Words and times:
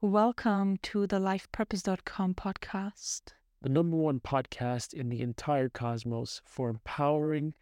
Welcome 0.00 0.76
to 0.84 1.06
the 1.06 1.18
lifepurpose.com 1.18 2.34
podcast. 2.34 3.22
the 3.60 3.68
number 3.68 3.96
one 3.96 4.20
podcast 4.20 4.94
in 4.94 5.08
the 5.08 5.20
entire 5.20 5.68
cosmos 5.68 6.40
for 6.44 6.70
empowering 6.70 7.54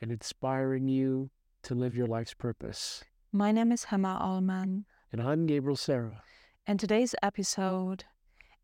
and 0.00 0.10
inspiring 0.10 0.88
you 0.88 1.30
to 1.62 1.74
live 1.76 1.94
your 1.96 2.08
life's 2.08 2.34
purpose. 2.34 3.04
My 3.32 3.52
name 3.52 3.70
is 3.70 3.86
Hema 3.86 4.20
Allman, 4.20 4.86
And 5.12 5.22
I'm 5.22 5.46
Gabriel 5.46 5.76
Sarah. 5.76 6.22
and 6.66 6.80
today's 6.80 7.14
episode 7.22 8.04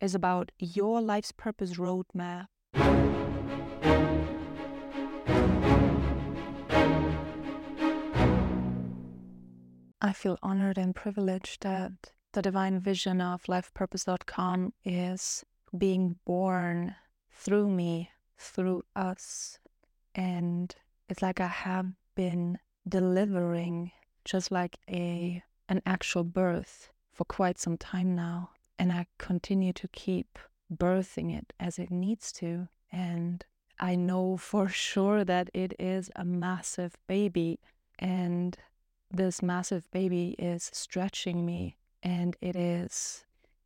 is 0.00 0.14
about 0.16 0.50
your 0.58 1.00
life's 1.00 1.30
purpose 1.32 1.74
roadmap. 1.74 2.46
I 10.00 10.12
feel 10.12 10.38
honored 10.42 10.78
and 10.78 10.94
privileged 10.94 11.62
that 11.62 11.92
the 12.32 12.42
divine 12.42 12.80
vision 12.80 13.20
of 13.20 13.44
lifepurpose.com 13.44 14.72
is 14.84 15.44
being 15.76 16.16
born 16.24 16.94
through 17.30 17.68
me, 17.68 18.10
through 18.38 18.84
us. 18.96 19.58
And 20.14 20.74
it's 21.08 21.22
like 21.22 21.40
I 21.40 21.46
have 21.46 21.86
been 22.14 22.58
delivering 22.88 23.92
just 24.24 24.50
like 24.50 24.76
a 24.88 25.42
an 25.68 25.82
actual 25.86 26.24
birth 26.24 26.90
for 27.12 27.24
quite 27.24 27.58
some 27.58 27.76
time 27.76 28.14
now. 28.14 28.50
And 28.78 28.92
I 28.92 29.06
continue 29.18 29.72
to 29.74 29.88
keep 29.88 30.38
birthing 30.74 31.36
it 31.36 31.52
as 31.60 31.78
it 31.78 31.90
needs 31.90 32.32
to. 32.32 32.68
And 32.90 33.44
I 33.78 33.94
know 33.94 34.36
for 34.36 34.68
sure 34.88 35.24
that 35.24 35.50
it 35.54 35.74
is 35.78 36.10
a 36.16 36.24
massive 36.24 36.96
baby. 37.06 37.60
And 37.98 38.56
this 39.10 39.42
massive 39.42 39.90
baby 39.90 40.34
is 40.38 40.70
stretching 40.72 41.44
me 41.44 41.76
and 42.02 42.36
it 42.40 42.56
is 42.56 43.24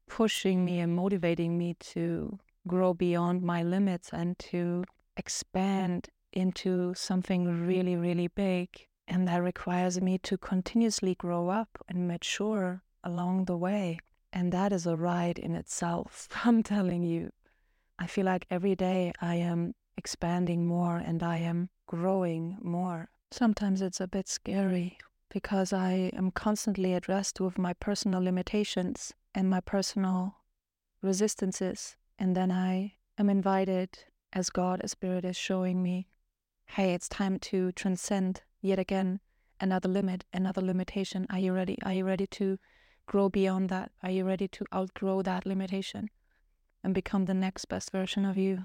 pushing 0.09 0.65
me 0.65 0.81
and 0.81 0.95
motivating 0.95 1.59
me 1.59 1.75
to 1.81 2.39
grow 2.67 2.95
beyond 2.95 3.43
my 3.43 3.63
limits 3.63 4.11
and 4.13 4.39
to 4.39 4.85
expand 5.17 6.09
into 6.33 6.95
something 6.95 7.67
really, 7.67 7.97
really 7.97 8.29
big. 8.29 8.69
And 9.09 9.27
that 9.29 9.43
requires 9.43 10.01
me 10.01 10.19
to 10.19 10.37
continuously 10.37 11.15
grow 11.15 11.49
up 11.49 11.79
and 11.89 12.09
mature 12.09 12.83
along 13.05 13.45
the 13.45 13.57
way. 13.57 13.99
And 14.33 14.53
that 14.53 14.73
is 14.73 14.87
a 14.87 14.97
ride 14.97 15.39
in 15.39 15.55
itself, 15.55 16.29
I'm 16.45 16.63
telling 16.63 17.03
you. 17.03 17.31
I 17.99 18.07
feel 18.07 18.27
like 18.27 18.47
every 18.51 18.75
day 18.75 19.13
I 19.21 19.37
am 19.37 19.75
expanding 19.97 20.67
more 20.67 20.99
and 20.99 21.23
I 21.23 21.39
am 21.39 21.71
growing 21.87 22.59
more. 22.61 23.09
Sometimes 23.31 23.81
it's 23.81 24.01
a 24.01 24.07
bit 24.07 24.29
scary 24.29 24.99
because 25.31 25.73
I 25.73 26.11
am 26.15 26.31
constantly 26.31 26.95
addressed 26.95 27.41
with 27.41 27.59
my 27.59 27.73
personal 27.75 28.23
limitations 28.23 29.13
and 29.35 29.51
my 29.51 29.61
personal 29.61 30.37
resistances. 31.03 31.97
And 32.19 32.35
then 32.37 32.51
I 32.51 32.95
am 33.19 33.29
invited, 33.29 33.99
as 34.33 34.51
God, 34.51 34.81
as 34.83 34.93
Spirit 34.93 35.25
is 35.25 35.37
showing 35.37 35.83
me, 35.83 36.09
hey, 36.67 36.95
it's 36.95 37.09
time 37.09 37.39
to 37.39 37.73
transcend 37.73 38.43
yet 38.61 38.79
again 38.79 39.21
another 39.61 39.89
limit, 39.89 40.25
another 40.33 40.63
limitation. 40.63 41.27
Are 41.31 41.39
you 41.39 41.53
ready? 41.53 41.79
Are 41.83 41.93
you 41.93 42.05
ready 42.05 42.27
to 42.29 42.59
grow 43.07 43.29
beyond 43.29 43.69
that? 43.71 43.93
Are 44.03 44.11
you 44.11 44.25
ready 44.25 44.49
to 44.49 44.65
outgrow 44.75 45.23
that 45.23 45.47
limitation 45.47 46.11
and 46.83 46.95
become 46.95 47.25
the 47.25 47.35
next 47.35 47.67
best 47.67 47.91
version 47.91 48.25
of 48.25 48.37
you, 48.37 48.65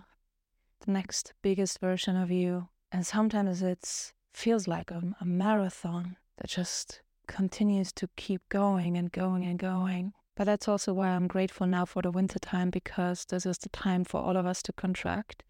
the 0.86 0.92
next 0.92 1.34
biggest 1.42 1.80
version 1.80 2.16
of 2.16 2.32
you? 2.32 2.70
And 2.92 3.06
sometimes 3.06 3.62
it 3.62 4.14
feels 4.34 4.68
like 4.68 4.92
a, 4.92 5.02
a 5.22 5.26
marathon 5.26 6.18
that 6.42 6.50
just 6.50 7.02
continues 7.28 7.92
to 7.92 8.10
keep 8.16 8.42
going 8.50 8.98
and 8.98 9.12
going 9.12 9.46
and 9.46 9.60
going. 9.60 10.12
But 10.36 10.46
that's 10.46 10.68
also 10.68 10.92
why 10.92 11.10
I'm 11.10 11.28
grateful 11.28 11.68
now 11.68 11.86
for 11.86 12.02
the 12.02 12.10
winter 12.10 12.40
time 12.40 12.72
because 12.72 13.26
this 13.26 13.46
is 13.46 13.60
the 13.60 13.70
time 13.70 14.04
for 14.04 14.20
all 14.22 14.36
of 14.36 14.48
us 14.48 14.64
to 14.64 14.74
contract 14.74 15.44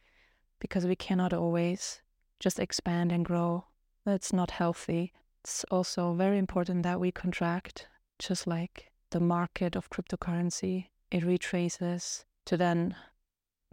because 0.59 0.85
we 0.85 0.97
cannot 0.97 1.31
always 1.31 2.01
just 2.41 2.59
expand 2.59 3.13
and 3.13 3.23
grow. 3.23 3.67
That's 4.03 4.33
not 4.33 4.51
healthy. 4.51 5.13
It's 5.41 5.63
also 5.71 6.13
very 6.13 6.37
important 6.37 6.83
that 6.83 6.99
we 6.99 7.09
contract, 7.11 7.87
just 8.19 8.45
like 8.45 8.91
the 9.11 9.21
market 9.21 9.77
of 9.77 9.89
cryptocurrency. 9.89 10.87
It 11.09 11.23
retraces 11.23 12.25
to 12.45 12.57
then 12.57 12.95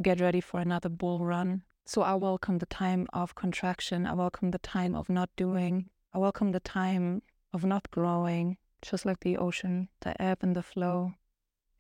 get 0.01 0.21
ready 0.21 0.41
for 0.41 0.61
another 0.61 0.89
bull 0.89 1.25
run. 1.25 1.63
So 1.85 2.03
I 2.03 2.15
welcome 2.15 2.59
the 2.59 2.67
time 2.67 3.09
of 3.13 3.35
contraction. 3.35 4.07
I 4.07 4.15
welcome 4.15 4.53
the 4.53 4.59
time 4.59 4.95
of 4.95 5.09
not 5.09 5.31
doing. 5.37 5.91
I 6.15 6.19
welcome 6.19 6.53
the 6.53 6.61
time 6.61 7.21
of 7.53 7.67
not 7.67 7.91
growing, 7.91 8.57
just 8.81 9.05
like 9.05 9.21
the 9.21 9.37
ocean, 9.37 9.91
the 10.01 10.21
ebb 10.21 10.39
and 10.41 10.57
the 10.57 10.61
mm. 10.61 10.65
flow 10.65 11.13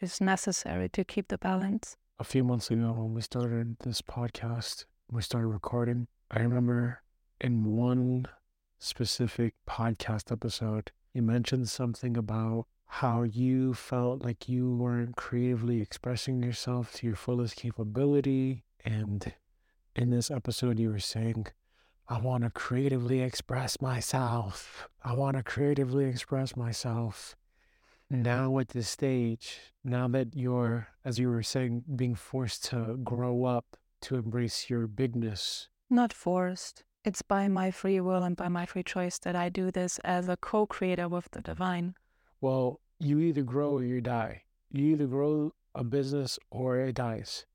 is 0.01 0.21
necessary 0.21 0.91
to 0.91 1.03
keep 1.03 1.29
the 1.29 1.39
balance. 1.39 1.97
A 2.19 2.25
few 2.25 2.45
months 2.45 2.71
ago, 2.71 2.93
when 2.93 3.15
we 3.15 3.23
started 3.23 3.79
this 3.81 4.03
podcast, 4.03 4.85
we 5.11 5.23
started 5.23 5.47
recording. 5.47 6.09
I 6.31 6.41
remember 6.41 7.01
in 7.41 7.75
one 7.75 8.27
specific 8.79 9.55
podcast 9.67 10.31
episode, 10.31 10.93
you 11.15 11.23
mentioned 11.23 11.71
something 11.71 12.19
about 12.19 12.67
how 12.85 13.23
you 13.23 13.73
felt 13.73 14.23
like 14.23 14.47
you 14.47 14.71
weren't 14.77 15.17
creatively 15.17 15.81
expressing 15.81 16.43
yourself 16.43 16.93
to 16.97 17.07
your 17.07 17.17
fullest 17.17 17.57
capability. 17.57 18.65
And 18.85 19.33
in 19.97 20.11
this 20.11 20.31
episode, 20.31 20.79
you 20.79 20.91
were 20.91 20.99
saying, 20.99 21.47
I 22.11 22.19
want 22.19 22.45
to 22.45 22.51
creatively 22.51 23.21
express 23.21 23.81
myself. 23.83 24.89
I 25.05 25.13
want 25.15 25.37
to 25.37 25.43
creatively 25.43 26.07
express 26.07 26.57
myself. 26.57 27.37
Mm-hmm. 28.11 28.23
Now, 28.23 28.59
at 28.59 28.69
this 28.69 28.89
stage, 28.89 29.61
now 29.85 30.09
that 30.09 30.35
you're, 30.35 30.89
as 31.05 31.19
you 31.19 31.29
were 31.29 31.43
saying, 31.43 31.85
being 31.97 32.15
forced 32.15 32.65
to 32.67 32.97
grow 33.05 33.45
up, 33.45 33.77
to 34.03 34.17
embrace 34.17 34.71
your 34.71 34.87
bigness, 34.87 35.69
Not 35.91 36.13
forced. 36.13 36.85
It's 37.05 37.23
by 37.23 37.49
my 37.49 37.71
free 37.71 38.01
will 38.01 38.23
and 38.23 38.37
by 38.37 38.49
my 38.49 38.65
free 38.67 38.83
choice 38.83 39.19
that 39.21 39.35
I 39.37 39.49
do 39.49 39.71
this 39.71 39.99
as 40.01 40.29
a 40.29 40.37
co 40.37 40.67
creator 40.67 41.09
with 41.09 41.31
the 41.33 41.41
divine. 41.41 41.95
well, 42.41 42.81
you 43.01 43.21
either 43.21 43.43
grow 43.43 43.75
or 43.75 43.85
you 43.85 44.01
die. 44.01 44.43
You 44.73 44.87
either 44.93 45.07
grow 45.07 45.53
a 45.75 45.85
business 45.85 46.39
or 46.51 46.79
it 46.79 46.95
dies. 46.97 47.47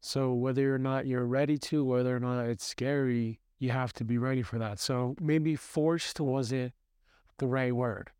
So, 0.00 0.32
whether 0.32 0.74
or 0.74 0.78
not 0.78 1.06
you're 1.06 1.24
ready 1.26 1.56
to, 1.70 1.84
whether 1.84 2.16
or 2.16 2.20
not 2.20 2.46
it's 2.46 2.64
scary, 2.64 3.40
you 3.58 3.70
have 3.70 3.92
to 3.94 4.04
be 4.04 4.18
ready 4.18 4.42
for 4.42 4.58
that. 4.58 4.78
So, 4.78 5.16
maybe 5.20 5.56
forced 5.56 6.20
wasn't 6.20 6.72
the 7.38 7.46
right 7.46 7.74
word, 7.74 8.10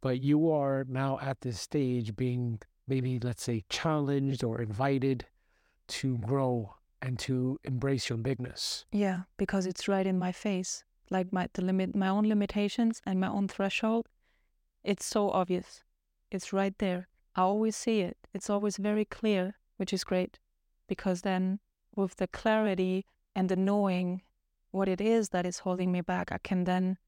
but 0.00 0.20
you 0.22 0.50
are 0.50 0.84
now 0.88 1.18
at 1.20 1.40
this 1.40 1.60
stage 1.60 2.16
being 2.16 2.60
maybe, 2.86 3.18
let's 3.20 3.42
say, 3.42 3.64
challenged 3.68 4.42
or 4.42 4.60
invited 4.60 5.26
to 5.88 6.18
grow 6.18 6.74
and 7.02 7.18
to 7.20 7.58
embrace 7.64 8.08
your 8.08 8.18
bigness. 8.18 8.84
Yeah, 8.92 9.20
because 9.36 9.66
it's 9.66 9.88
right 9.88 10.06
in 10.06 10.18
my 10.18 10.32
face. 10.32 10.84
Like 11.10 11.32
my 11.32 11.48
the 11.54 11.62
limit 11.62 11.96
my 11.96 12.08
own 12.08 12.28
limitations 12.28 13.00
and 13.06 13.18
my 13.18 13.28
own 13.28 13.48
threshold. 13.48 14.06
It's 14.84 15.04
so 15.04 15.30
obvious. 15.30 15.82
It's 16.30 16.52
right 16.52 16.76
there. 16.78 17.08
I 17.34 17.42
always 17.42 17.76
see 17.76 18.00
it. 18.00 18.16
It's 18.32 18.50
always 18.50 18.76
very 18.76 19.04
clear, 19.04 19.56
which 19.76 19.92
is 19.92 20.04
great. 20.04 20.38
Because 20.86 21.22
then 21.22 21.60
with 21.96 22.16
the 22.16 22.26
clarity 22.28 23.04
and 23.34 23.48
the 23.48 23.56
knowing 23.56 24.22
what 24.70 24.88
it 24.88 25.00
is 25.00 25.30
that 25.30 25.46
is 25.46 25.60
holding 25.60 25.92
me 25.92 26.00
back, 26.00 26.32
I 26.32 26.38
can 26.38 26.64
then 26.64 26.98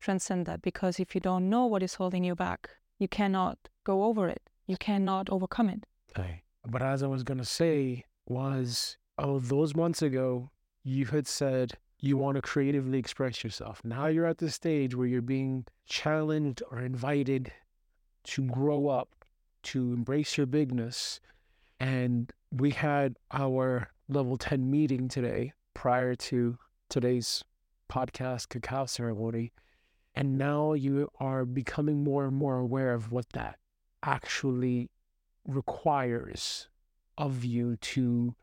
transcend 0.00 0.46
that. 0.46 0.62
Because 0.62 1.00
if 1.00 1.14
you 1.14 1.20
don't 1.20 1.48
know 1.48 1.66
what 1.66 1.82
is 1.82 1.94
holding 1.94 2.24
you 2.24 2.34
back, 2.34 2.70
you 2.98 3.08
cannot 3.08 3.58
go 3.84 4.04
over 4.04 4.28
it. 4.28 4.42
You 4.66 4.76
cannot 4.76 5.30
overcome 5.30 5.68
it. 5.68 5.86
Okay. 6.16 6.42
But 6.66 6.82
as 6.82 7.02
I 7.02 7.06
was 7.06 7.22
going 7.22 7.38
to 7.38 7.44
say, 7.44 8.04
was 8.26 8.96
oh, 9.18 9.38
those 9.38 9.74
months 9.74 10.02
ago, 10.02 10.50
you 10.84 11.06
had 11.06 11.26
said 11.26 11.72
you 12.00 12.16
want 12.16 12.36
to 12.36 12.42
creatively 12.42 12.98
express 12.98 13.42
yourself. 13.42 13.80
Now 13.84 14.06
you're 14.06 14.26
at 14.26 14.38
the 14.38 14.50
stage 14.50 14.94
where 14.94 15.06
you're 15.06 15.22
being 15.22 15.64
challenged 15.86 16.62
or 16.70 16.80
invited 16.80 17.52
to 18.24 18.42
grow 18.42 18.88
up, 18.88 19.24
to 19.64 19.92
embrace 19.92 20.36
your 20.36 20.46
bigness. 20.46 21.20
And 21.80 22.32
we 22.52 22.70
had 22.70 23.16
our 23.32 23.90
level 24.08 24.36
10 24.36 24.70
meeting 24.70 25.08
today 25.08 25.52
prior 25.74 26.14
to 26.14 26.58
today's 26.88 27.44
podcast 27.90 28.48
cacao 28.48 28.86
ceremony. 28.86 29.52
And 30.14 30.36
now 30.36 30.72
you 30.72 31.10
are 31.20 31.44
becoming 31.44 32.02
more 32.02 32.26
and 32.26 32.36
more 32.36 32.58
aware 32.58 32.92
of 32.92 33.12
what 33.12 33.28
that 33.34 33.58
actually 34.02 34.90
requires 35.46 36.68
of 37.16 37.44
you 37.44 37.76
to 37.76 38.34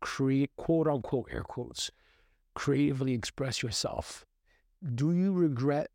create, 0.00 0.50
quote 0.56 0.88
unquote, 0.88 1.28
air 1.30 1.42
quotes, 1.42 1.90
creatively 2.54 3.12
express 3.14 3.62
yourself. 3.62 4.24
Do 4.94 5.12
you 5.12 5.32
regret 5.32 5.90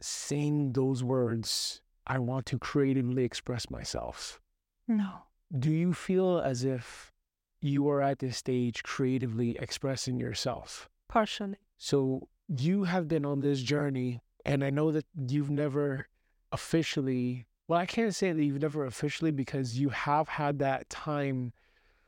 saying 0.00 0.72
those 0.72 1.02
words? 1.02 1.80
I 2.06 2.18
want 2.18 2.46
to 2.46 2.58
creatively 2.58 3.24
express 3.24 3.70
myself. 3.70 4.40
No. 4.86 5.22
Do 5.56 5.70
you 5.70 5.92
feel 5.92 6.38
as 6.38 6.64
if 6.64 7.12
you 7.60 7.88
are 7.88 8.02
at 8.02 8.18
this 8.20 8.36
stage 8.36 8.82
creatively 8.82 9.56
expressing 9.58 10.20
yourself? 10.20 10.88
Partially. 11.08 11.56
So 11.78 12.28
you 12.48 12.84
have 12.84 13.08
been 13.08 13.24
on 13.24 13.40
this 13.40 13.60
journey, 13.60 14.20
and 14.44 14.64
I 14.64 14.70
know 14.70 14.92
that 14.92 15.06
you've 15.28 15.50
never 15.50 16.08
officially 16.52 17.46
well, 17.68 17.80
I 17.80 17.86
can't 17.86 18.14
say 18.14 18.32
that 18.32 18.44
you've 18.44 18.62
never 18.62 18.84
officially 18.84 19.32
because 19.32 19.78
you 19.78 19.88
have 19.88 20.28
had 20.28 20.60
that 20.60 20.88
time 20.88 21.52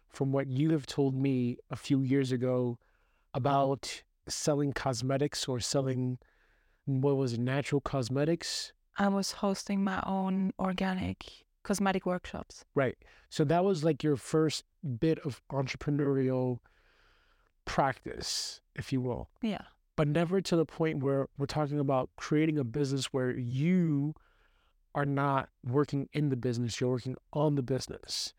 from 0.08 0.30
what 0.30 0.46
you 0.46 0.70
have 0.70 0.86
told 0.86 1.14
me 1.14 1.58
a 1.70 1.76
few 1.76 2.00
years 2.00 2.30
ago 2.30 2.78
about 3.34 4.02
selling 4.28 4.72
cosmetics 4.72 5.48
or 5.48 5.58
selling 5.58 6.18
what 6.86 7.16
was 7.16 7.32
it, 7.32 7.40
natural 7.40 7.80
cosmetics. 7.80 8.72
I 8.96 9.08
was 9.08 9.32
hosting 9.32 9.82
my 9.82 10.02
own 10.06 10.52
organic 10.58 11.26
cosmetic 11.64 12.06
workshops. 12.06 12.64
Right. 12.74 12.96
So 13.28 13.44
that 13.44 13.64
was 13.64 13.84
like 13.84 14.02
your 14.02 14.16
first 14.16 14.64
bit 15.00 15.18
of 15.20 15.42
entrepreneurial 15.52 16.60
practice, 17.64 18.60
if 18.78 18.92
you 18.92 19.00
will. 19.00 19.28
Yeah. 19.42 19.62
But 19.96 20.08
never 20.08 20.40
to 20.40 20.56
the 20.56 20.64
point 20.64 21.02
where 21.02 21.28
we're 21.36 21.46
talking 21.46 21.80
about 21.80 22.10
creating 22.16 22.58
a 22.58 22.64
business 22.64 23.06
where 23.06 23.36
you 23.36 24.14
are 24.94 25.04
not 25.04 25.48
working 25.64 26.08
in 26.12 26.28
the 26.28 26.36
business, 26.36 26.80
you're 26.80 26.90
working 26.90 27.16
on 27.32 27.56
the 27.56 27.62
business. 27.62 28.32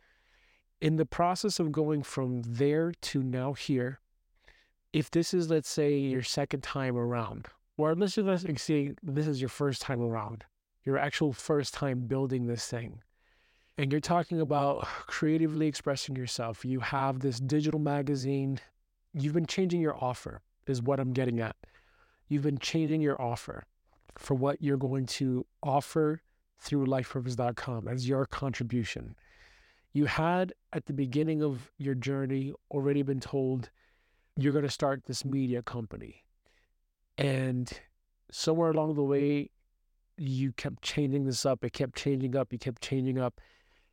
In 0.81 0.95
the 0.95 1.05
process 1.05 1.59
of 1.59 1.71
going 1.71 2.03
from 2.03 2.41
there 2.43 2.93
to 3.01 3.21
now 3.21 3.53
here, 3.53 3.99
if 4.93 5.11
this 5.11 5.33
is, 5.33 5.49
let's 5.49 5.69
say, 5.69 5.97
your 5.97 6.23
second 6.23 6.63
time 6.63 6.97
around, 6.97 7.47
or 7.77 7.93
let's 7.93 8.15
just 8.15 8.59
say 8.59 8.93
this 9.03 9.27
is 9.27 9.41
your 9.41 9.49
first 9.49 9.81
time 9.81 10.01
around, 10.01 10.45
your 10.83 10.97
actual 10.97 11.33
first 11.33 11.73
time 11.73 12.07
building 12.07 12.47
this 12.47 12.65
thing, 12.65 13.01
and 13.77 13.91
you're 13.91 14.01
talking 14.01 14.41
about 14.41 14.85
creatively 15.07 15.67
expressing 15.67 16.15
yourself, 16.15 16.65
you 16.65 16.79
have 16.79 17.19
this 17.19 17.39
digital 17.39 17.79
magazine, 17.79 18.59
you've 19.13 19.33
been 19.33 19.45
changing 19.45 19.81
your 19.81 19.95
offer, 20.03 20.41
is 20.67 20.81
what 20.81 20.99
I'm 20.99 21.13
getting 21.13 21.39
at. 21.39 21.55
You've 22.27 22.43
been 22.43 22.59
changing 22.59 23.01
your 23.01 23.19
offer 23.21 23.65
for 24.17 24.35
what 24.35 24.61
you're 24.61 24.77
going 24.77 25.05
to 25.05 25.45
offer 25.63 26.21
through 26.59 26.85
lifepurpose.com 26.85 27.87
as 27.87 28.07
your 28.07 28.25
contribution. 28.25 29.15
You 29.93 30.05
had 30.05 30.53
at 30.71 30.85
the 30.85 30.93
beginning 30.93 31.41
of 31.41 31.71
your 31.77 31.95
journey 31.95 32.53
already 32.69 33.01
been 33.01 33.19
told 33.19 33.69
you're 34.37 34.53
going 34.53 34.65
to 34.65 34.71
start 34.71 35.05
this 35.05 35.25
media 35.25 35.61
company. 35.63 36.23
And 37.17 37.71
somewhere 38.31 38.69
along 38.69 38.93
the 38.95 39.03
way, 39.03 39.49
you 40.17 40.51
kept 40.51 40.83
changing 40.83 41.25
this 41.25 41.45
up. 41.45 41.63
It 41.63 41.73
kept 41.73 41.95
changing 41.95 42.35
up. 42.35 42.53
You 42.53 42.59
kept 42.59 42.81
changing 42.81 43.17
up. 43.17 43.41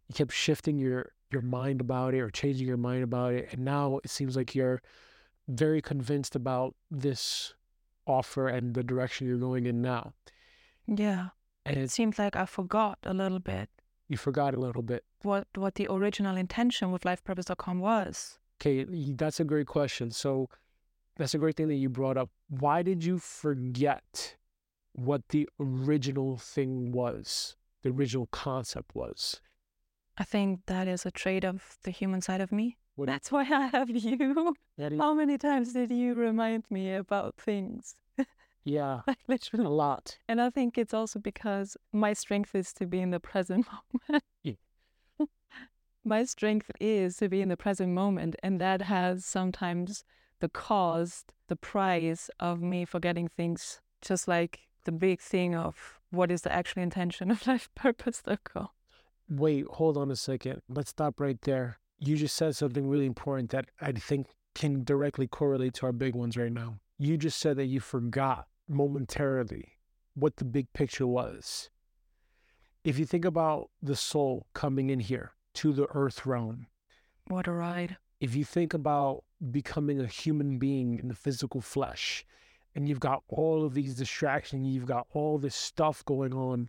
You 0.08 0.14
kept 0.14 0.32
shifting 0.32 0.78
your 0.78 1.12
your 1.30 1.42
mind 1.42 1.80
about 1.80 2.14
it 2.14 2.20
or 2.20 2.30
changing 2.30 2.66
your 2.66 2.76
mind 2.76 3.02
about 3.04 3.34
it. 3.34 3.48
And 3.52 3.64
now 3.64 4.00
it 4.04 4.10
seems 4.10 4.36
like 4.36 4.54
you're 4.54 4.82
very 5.48 5.80
convinced 5.82 6.34
about 6.36 6.74
this 6.90 7.54
offer 8.06 8.48
and 8.48 8.74
the 8.74 8.82
direction 8.82 9.26
you're 9.26 9.38
going 9.38 9.66
in 9.66 9.82
now. 9.82 10.12
Yeah. 10.86 11.28
And 11.64 11.76
It 11.76 11.90
seems 11.90 12.18
like 12.18 12.36
I 12.36 12.46
forgot 12.46 12.98
a 13.04 13.12
little 13.12 13.40
bit 13.40 13.68
you 14.08 14.16
forgot 14.16 14.54
a 14.54 14.60
little 14.60 14.82
bit. 14.82 15.04
what 15.22 15.46
what 15.56 15.74
the 15.74 15.88
original 15.90 16.36
intention 16.36 16.92
with 16.92 17.02
lifepurpose.com 17.02 17.80
was. 17.80 18.38
Okay, 18.60 18.84
that's 19.14 19.40
a 19.40 19.44
great 19.44 19.66
question. 19.66 20.10
So 20.10 20.48
that's 21.16 21.34
a 21.34 21.38
great 21.38 21.56
thing 21.56 21.68
that 21.68 21.74
you 21.74 21.88
brought 21.88 22.16
up. 22.16 22.30
Why 22.48 22.82
did 22.82 23.04
you 23.04 23.18
forget 23.18 24.36
what 24.92 25.28
the 25.28 25.48
original 25.60 26.36
thing 26.36 26.92
was? 26.92 27.56
The 27.82 27.90
original 27.90 28.26
concept 28.26 28.94
was. 28.94 29.40
I 30.18 30.24
think 30.24 30.60
that 30.66 30.88
is 30.88 31.04
a 31.06 31.10
trait 31.10 31.44
of 31.44 31.76
the 31.82 31.90
human 31.90 32.20
side 32.20 32.40
of 32.40 32.50
me. 32.52 32.76
What- 32.96 33.06
That's 33.08 33.30
why 33.30 33.42
I 33.42 33.66
have 33.66 33.90
you. 33.90 34.54
Is- 34.78 34.98
How 34.98 35.12
many 35.12 35.36
times 35.36 35.72
did 35.74 35.90
you 35.90 36.14
remind 36.14 36.64
me 36.70 36.94
about 36.94 37.34
things? 37.36 37.94
yeah, 38.64 39.02
Like 39.06 39.18
a 39.52 39.56
lot. 39.58 40.16
And 40.28 40.40
I 40.40 40.48
think 40.50 40.78
it's 40.78 40.94
also 40.94 41.18
because 41.18 41.76
my 41.92 42.14
strength 42.14 42.54
is 42.54 42.72
to 42.74 42.86
be 42.86 43.00
in 43.00 43.10
the 43.10 43.20
present 43.20 43.66
moment. 43.70 44.24
Yeah. 44.42 45.26
my 46.04 46.24
strength 46.24 46.70
is 46.80 47.16
to 47.18 47.28
be 47.28 47.42
in 47.42 47.48
the 47.50 47.56
present 47.56 47.92
moment. 47.92 48.36
And 48.42 48.60
that 48.60 48.82
has 48.82 49.24
sometimes 49.26 50.04
the 50.40 50.48
cost, 50.48 51.32
the 51.48 51.56
price 51.56 52.30
of 52.40 52.62
me 52.62 52.84
forgetting 52.86 53.28
things, 53.28 53.80
just 54.00 54.26
like 54.28 54.60
the 54.84 54.92
big 54.92 55.20
thing 55.20 55.54
of 55.54 55.98
what 56.10 56.30
is 56.30 56.42
the 56.42 56.52
actual 56.52 56.82
intention 56.82 57.30
of 57.30 57.42
lifepurpose.com. 57.42 58.68
Wait, 59.28 59.66
hold 59.66 59.96
on 59.96 60.10
a 60.10 60.16
second. 60.16 60.62
Let's 60.68 60.90
stop 60.90 61.20
right 61.20 61.40
there. 61.42 61.78
You 61.98 62.16
just 62.16 62.36
said 62.36 62.54
something 62.54 62.88
really 62.88 63.06
important 63.06 63.50
that 63.50 63.66
I 63.80 63.92
think 63.92 64.28
can 64.54 64.84
directly 64.84 65.26
correlate 65.26 65.74
to 65.74 65.86
our 65.86 65.92
big 65.92 66.14
ones 66.14 66.36
right 66.36 66.52
now. 66.52 66.76
You 66.98 67.16
just 67.16 67.38
said 67.38 67.56
that 67.56 67.66
you 67.66 67.80
forgot 67.80 68.46
momentarily 68.68 69.72
what 70.14 70.36
the 70.36 70.44
big 70.44 70.72
picture 70.72 71.06
was. 71.06 71.70
If 72.84 72.98
you 72.98 73.04
think 73.04 73.24
about 73.24 73.70
the 73.82 73.96
soul 73.96 74.46
coming 74.54 74.90
in 74.90 75.00
here 75.00 75.32
to 75.54 75.72
the 75.72 75.86
earth 75.94 76.24
realm, 76.24 76.68
What 77.26 77.48
a 77.48 77.52
ride. 77.52 77.96
if 78.20 78.34
you 78.36 78.44
think 78.44 78.72
about 78.74 79.24
becoming 79.50 80.00
a 80.00 80.06
human 80.06 80.58
being 80.58 80.98
in 80.98 81.08
the 81.08 81.14
physical 81.14 81.60
flesh, 81.60 82.24
and 82.74 82.88
you've 82.88 83.00
got 83.00 83.22
all 83.28 83.64
of 83.64 83.74
these 83.74 83.94
distractions, 83.96 84.66
you've 84.68 84.86
got 84.86 85.06
all 85.12 85.38
this 85.38 85.56
stuff 85.56 86.04
going 86.04 86.32
on 86.32 86.68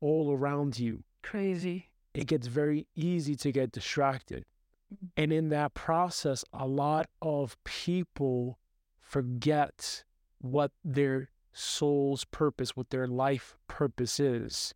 all 0.00 0.32
around 0.32 0.78
you, 0.78 1.02
Crazy. 1.22 1.88
It 2.16 2.26
gets 2.26 2.46
very 2.46 2.86
easy 2.94 3.34
to 3.36 3.52
get 3.52 3.72
distracted. 3.72 4.44
Mm-hmm. 4.92 5.06
And 5.16 5.32
in 5.32 5.48
that 5.50 5.74
process, 5.74 6.44
a 6.52 6.66
lot 6.66 7.08
of 7.20 7.56
people 7.64 8.58
forget 9.00 10.04
what 10.38 10.72
their 10.84 11.30
soul's 11.52 12.24
purpose, 12.24 12.76
what 12.76 12.90
their 12.90 13.06
life 13.06 13.56
purpose 13.68 14.20
is. 14.20 14.74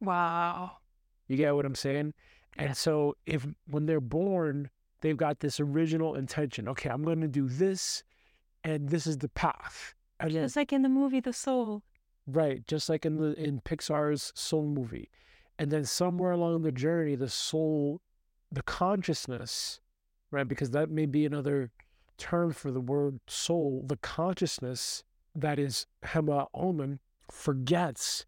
Wow. 0.00 0.78
You 1.26 1.36
get 1.36 1.54
what 1.54 1.66
I'm 1.66 1.74
saying? 1.74 2.14
And 2.56 2.76
so 2.76 3.16
if 3.26 3.46
when 3.68 3.86
they're 3.86 4.00
born, 4.00 4.70
they've 5.00 5.16
got 5.16 5.40
this 5.40 5.60
original 5.60 6.14
intention. 6.14 6.68
Okay, 6.68 6.88
I'm 6.88 7.04
going 7.04 7.20
to 7.20 7.28
do 7.28 7.48
this, 7.48 8.02
and 8.64 8.88
this 8.88 9.06
is 9.06 9.18
the 9.18 9.28
path. 9.28 9.94
And 10.18 10.32
Just 10.32 10.56
like 10.56 10.72
in 10.72 10.82
the 10.82 10.88
movie 10.88 11.20
The 11.20 11.32
Soul. 11.32 11.82
right, 12.26 12.66
just 12.66 12.88
like 12.88 13.06
in 13.06 13.16
the 13.16 13.32
in 13.40 13.60
Pixar's 13.60 14.32
Soul 14.34 14.66
movie, 14.66 15.08
and 15.58 15.70
then 15.70 15.84
somewhere 15.84 16.32
along 16.32 16.62
the 16.62 16.72
journey, 16.72 17.16
the 17.16 17.28
soul, 17.28 18.00
the 18.50 18.62
consciousness, 18.62 19.80
right? 20.30 20.46
Because 20.46 20.70
that 20.70 20.90
may 20.90 21.06
be 21.06 21.26
another 21.26 21.70
term 22.16 22.52
for 22.52 22.70
the 22.70 22.80
word 22.80 23.20
soul. 23.26 23.84
The 23.86 23.96
consciousness 23.96 25.02
that 25.34 25.58
is 25.58 25.86
Hema 26.04 26.46
Oman 26.54 27.00
forgets 27.30 28.24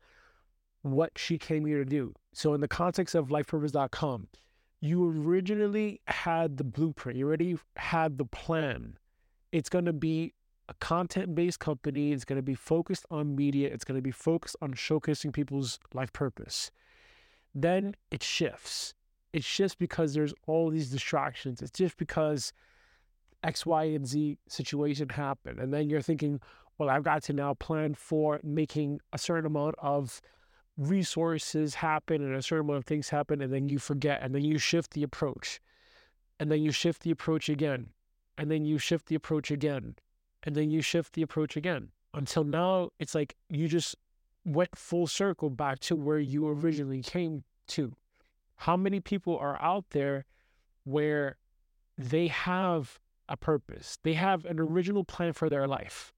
what 0.83 1.13
she 1.17 1.39
came 1.39 1.67
here 1.67 1.79
to 1.79 1.85
do. 1.85 2.15
So, 2.33 2.55
in 2.55 2.61
the 2.61 2.69
context 2.69 3.15
of 3.15 3.29
lifepurpose.com, 3.29 4.29
you 4.81 5.07
originally 5.07 6.01
had 6.07 6.57
the 6.57 6.65
blueprint, 6.65 7.19
you 7.19 7.27
already 7.27 7.59
had 7.77 8.19
the 8.19 8.25
plan. 8.25 8.97
It's 9.53 9.69
going 9.69 9.85
to 9.85 9.93
be 9.93 10.35
a 10.69 10.75
content 10.75 11.35
based 11.35 11.59
company, 11.59 12.13
it's 12.13 12.25
going 12.25 12.39
to 12.39 12.43
be 12.43 12.55
focused 12.55 13.05
on 13.11 13.37
media, 13.37 13.69
it's 13.69 13.85
going 13.85 13.99
to 13.99 14.03
be 14.03 14.13
focused 14.13 14.57
on 14.63 14.73
showcasing 14.73 15.33
people's 15.33 15.79
life 15.93 16.13
purpose. 16.13 16.71
Then 17.55 17.95
it 18.11 18.23
shifts. 18.23 18.95
It 19.33 19.45
shifts 19.45 19.75
because 19.75 20.15
there's 20.15 20.35
all 20.47 20.71
these 20.71 20.91
distractions. 20.91 21.63
It's 21.63 21.71
just 21.71 21.97
because 21.97 22.53
X, 23.43 23.65
Y, 23.65 23.85
and 23.85 24.07
Z 24.07 24.39
situation 24.49 25.09
happened. 25.09 25.59
And 25.59 25.73
then 25.73 25.89
you're 25.89 26.03
thinking, 26.03 26.41
well, 26.79 26.91
I've 26.91 27.05
got 27.05 27.23
to 27.25 27.33
now 27.33 27.55
plan 27.55 27.95
for 27.95 28.41
making 28.43 29.01
a 29.13 29.19
certain 29.19 29.47
amount 29.47 29.75
of 29.79 30.21
resources 30.77 31.75
happen 31.75 32.23
and 32.23 32.35
a 32.35 32.43
certain 32.43 32.67
amount 32.67 32.79
of 32.79 32.85
things 32.87 33.09
happen. 33.09 33.43
And 33.43 33.53
then 33.53 33.69
you 33.69 33.79
forget. 33.79 34.23
And 34.23 34.35
then 34.35 34.45
you 34.45 34.59
shift 34.59 34.93
the 34.93 35.03
approach. 35.03 35.61
And 36.39 36.51
then 36.51 36.63
you 36.63 36.73
shift 36.73 37.03
the 37.03 37.11
approach 37.11 37.49
again. 37.49 37.89
And 38.39 38.51
then 38.51 38.65
you 38.65 38.79
shift 38.79 39.07
the 39.07 39.15
approach 39.15 39.51
again. 39.51 39.97
And 40.43 40.55
then 40.55 40.71
you 40.71 40.81
shift 40.81 41.13
the 41.13 41.23
approach 41.23 41.57
again. 41.57 41.89
Until 42.15 42.45
now, 42.45 42.91
it's 42.99 43.15
like 43.15 43.37
you 43.49 43.69
just 43.69 43.95
went 44.45 44.77
full 44.77 45.07
circle 45.07 45.51
back 45.51 45.79
to 45.81 45.97
where 45.97 46.19
you 46.19 46.49
originally 46.49 47.03
came 47.03 47.45
to. 47.69 47.95
How 48.57 48.77
many 48.77 49.01
people 49.01 49.39
are 49.39 49.61
out 49.61 49.91
there 49.91 50.27
where 50.85 51.37
they 51.97 52.29
have 52.29 52.99
a 53.29 53.37
purpose, 53.37 53.99
they 54.03 54.15
have 54.15 54.45
an 54.45 54.59
original 54.59 55.05
plan 55.05 55.33
for 55.33 55.49
their 55.49 55.67
life, 55.67 56.13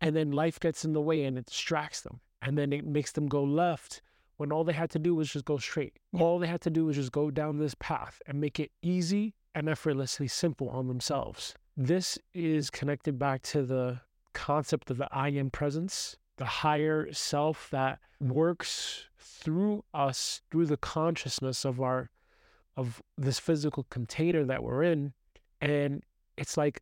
and 0.00 0.16
then 0.16 0.30
life 0.32 0.58
gets 0.58 0.84
in 0.84 0.92
the 0.92 1.00
way 1.00 1.24
and 1.24 1.36
it 1.36 1.46
distracts 1.46 2.00
them, 2.00 2.20
and 2.40 2.56
then 2.56 2.72
it 2.72 2.86
makes 2.86 3.12
them 3.12 3.26
go 3.26 3.42
left 3.42 4.02
when 4.38 4.50
all 4.50 4.64
they 4.64 4.72
had 4.72 4.88
to 4.90 4.98
do 4.98 5.14
was 5.14 5.30
just 5.30 5.44
go 5.44 5.58
straight. 5.58 5.98
All 6.18 6.38
they 6.38 6.46
had 6.46 6.62
to 6.62 6.70
do 6.70 6.86
was 6.86 6.96
just 6.96 7.12
go 7.12 7.30
down 7.30 7.58
this 7.58 7.74
path 7.78 8.22
and 8.26 8.40
make 8.40 8.58
it 8.58 8.70
easy 8.80 9.34
and 9.54 9.68
effortlessly 9.68 10.28
simple 10.28 10.70
on 10.70 10.88
themselves. 10.88 11.54
This 11.76 12.18
is 12.32 12.70
connected 12.70 13.18
back 13.18 13.42
to 13.42 13.62
the 13.62 14.00
concept 14.32 14.90
of 14.90 14.96
the 14.96 15.08
I 15.12 15.28
am 15.28 15.50
presence, 15.50 16.16
the 16.40 16.46
higher 16.46 17.12
self 17.12 17.68
that 17.70 17.98
works 18.18 19.04
through 19.18 19.84
us, 19.92 20.40
through 20.50 20.64
the 20.64 20.78
consciousness 20.78 21.66
of 21.66 21.82
our 21.82 22.08
of 22.78 23.02
this 23.18 23.38
physical 23.38 23.84
container 23.90 24.46
that 24.46 24.62
we're 24.62 24.82
in. 24.82 25.12
And 25.60 26.02
it's 26.38 26.56
like 26.56 26.80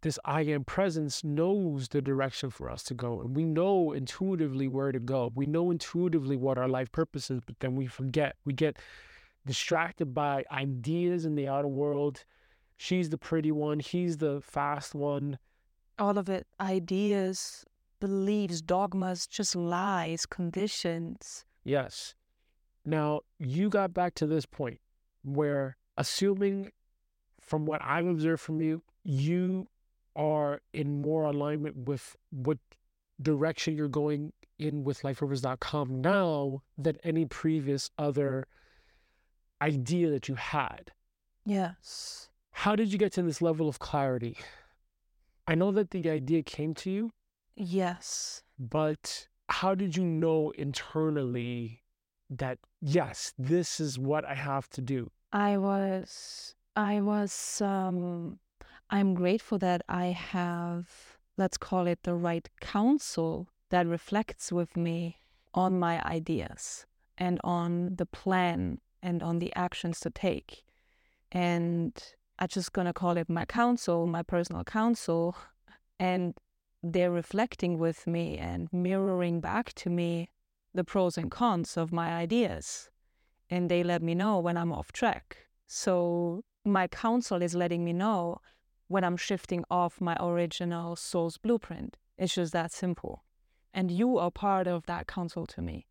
this 0.00 0.18
I 0.24 0.40
am 0.40 0.64
presence 0.64 1.22
knows 1.22 1.88
the 1.88 2.00
direction 2.00 2.48
for 2.48 2.70
us 2.70 2.82
to 2.84 2.94
go. 2.94 3.20
And 3.20 3.36
we 3.36 3.44
know 3.44 3.92
intuitively 3.92 4.68
where 4.68 4.90
to 4.90 4.98
go. 4.98 5.32
We 5.34 5.44
know 5.44 5.70
intuitively 5.70 6.38
what 6.38 6.56
our 6.56 6.68
life 6.68 6.90
purpose 6.90 7.30
is, 7.30 7.42
but 7.44 7.60
then 7.60 7.76
we 7.76 7.86
forget. 7.86 8.36
We 8.46 8.54
get 8.54 8.78
distracted 9.44 10.14
by 10.14 10.46
ideas 10.50 11.26
in 11.26 11.34
the 11.34 11.46
outer 11.46 11.68
world. 11.68 12.24
She's 12.78 13.10
the 13.10 13.18
pretty 13.18 13.52
one, 13.52 13.80
he's 13.80 14.16
the 14.16 14.40
fast 14.40 14.94
one. 14.94 15.38
All 15.98 16.16
of 16.16 16.30
it 16.30 16.46
ideas, 16.58 17.66
beliefs, 18.00 18.60
dogmas, 18.60 19.26
just 19.26 19.56
lies, 19.56 20.26
conditions. 20.26 21.44
Yes. 21.64 22.14
Now, 22.84 23.20
you 23.38 23.68
got 23.68 23.92
back 23.92 24.14
to 24.16 24.26
this 24.26 24.46
point 24.46 24.80
where, 25.22 25.76
assuming 25.96 26.72
from 27.40 27.66
what 27.66 27.80
I've 27.82 28.06
observed 28.06 28.42
from 28.42 28.60
you, 28.60 28.82
you 29.04 29.68
are 30.16 30.60
in 30.72 31.02
more 31.02 31.24
alignment 31.24 31.88
with 31.88 32.16
what 32.30 32.58
direction 33.20 33.76
you're 33.76 33.88
going 33.88 34.32
in 34.58 34.84
with 34.84 35.02
lifepurpose.com 35.02 36.00
now 36.00 36.62
than 36.76 36.96
any 37.04 37.24
previous 37.24 37.90
other 37.98 38.46
idea 39.62 40.10
that 40.10 40.28
you 40.28 40.34
had. 40.34 40.92
Yes. 41.44 42.28
How 42.52 42.74
did 42.74 42.92
you 42.92 42.98
get 42.98 43.12
to 43.12 43.22
this 43.22 43.40
level 43.40 43.68
of 43.68 43.78
clarity? 43.78 44.36
I 45.46 45.54
know 45.54 45.70
that 45.72 45.90
the 45.90 46.10
idea 46.10 46.42
came 46.42 46.74
to 46.74 46.90
you. 46.90 47.12
Yes. 47.58 48.42
But 48.58 49.26
how 49.48 49.74
did 49.74 49.96
you 49.96 50.04
know 50.04 50.50
internally 50.56 51.82
that, 52.30 52.58
yes, 52.80 53.32
this 53.36 53.80
is 53.80 53.98
what 53.98 54.24
I 54.24 54.34
have 54.34 54.68
to 54.70 54.80
do? 54.80 55.10
I 55.32 55.58
was, 55.58 56.54
I 56.76 57.00
was, 57.00 57.60
um, 57.60 58.38
I'm 58.90 59.14
grateful 59.14 59.58
that 59.58 59.82
I 59.88 60.06
have, 60.06 61.18
let's 61.36 61.58
call 61.58 61.86
it 61.86 62.04
the 62.04 62.14
right 62.14 62.48
counsel 62.60 63.48
that 63.70 63.86
reflects 63.86 64.52
with 64.52 64.76
me 64.76 65.16
on 65.52 65.78
my 65.78 66.00
ideas 66.04 66.86
and 67.16 67.40
on 67.42 67.96
the 67.96 68.06
plan 68.06 68.80
and 69.02 69.22
on 69.22 69.40
the 69.40 69.54
actions 69.56 69.98
to 70.00 70.10
take. 70.10 70.64
And 71.32 71.92
I'm 72.38 72.48
just 72.48 72.72
going 72.72 72.86
to 72.86 72.92
call 72.92 73.16
it 73.16 73.28
my 73.28 73.44
counsel, 73.44 74.06
my 74.06 74.22
personal 74.22 74.64
counsel. 74.64 75.36
And 76.00 76.34
they're 76.82 77.10
reflecting 77.10 77.78
with 77.78 78.06
me 78.06 78.36
and 78.38 78.68
mirroring 78.72 79.40
back 79.40 79.72
to 79.74 79.90
me 79.90 80.30
the 80.74 80.84
pros 80.84 81.18
and 81.18 81.30
cons 81.30 81.76
of 81.76 81.92
my 81.92 82.12
ideas. 82.12 82.90
And 83.50 83.70
they 83.70 83.82
let 83.82 84.02
me 84.02 84.14
know 84.14 84.38
when 84.38 84.56
I'm 84.56 84.72
off 84.72 84.92
track. 84.92 85.48
So 85.66 86.44
my 86.64 86.86
counsel 86.86 87.42
is 87.42 87.54
letting 87.54 87.84
me 87.84 87.92
know 87.92 88.40
when 88.88 89.04
I'm 89.04 89.16
shifting 89.16 89.64
off 89.70 90.00
my 90.00 90.16
original 90.20 90.96
soul's 90.96 91.38
blueprint. 91.38 91.96
It's 92.16 92.34
just 92.34 92.52
that 92.52 92.72
simple. 92.72 93.24
And 93.72 93.90
you 93.90 94.18
are 94.18 94.30
part 94.30 94.66
of 94.66 94.86
that 94.86 95.06
counsel 95.06 95.46
to 95.46 95.62
me. 95.62 95.86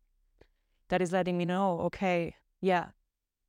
That 0.88 1.02
is 1.02 1.12
letting 1.12 1.36
me 1.36 1.44
know, 1.44 1.80
okay, 1.80 2.36
yeah, 2.60 2.86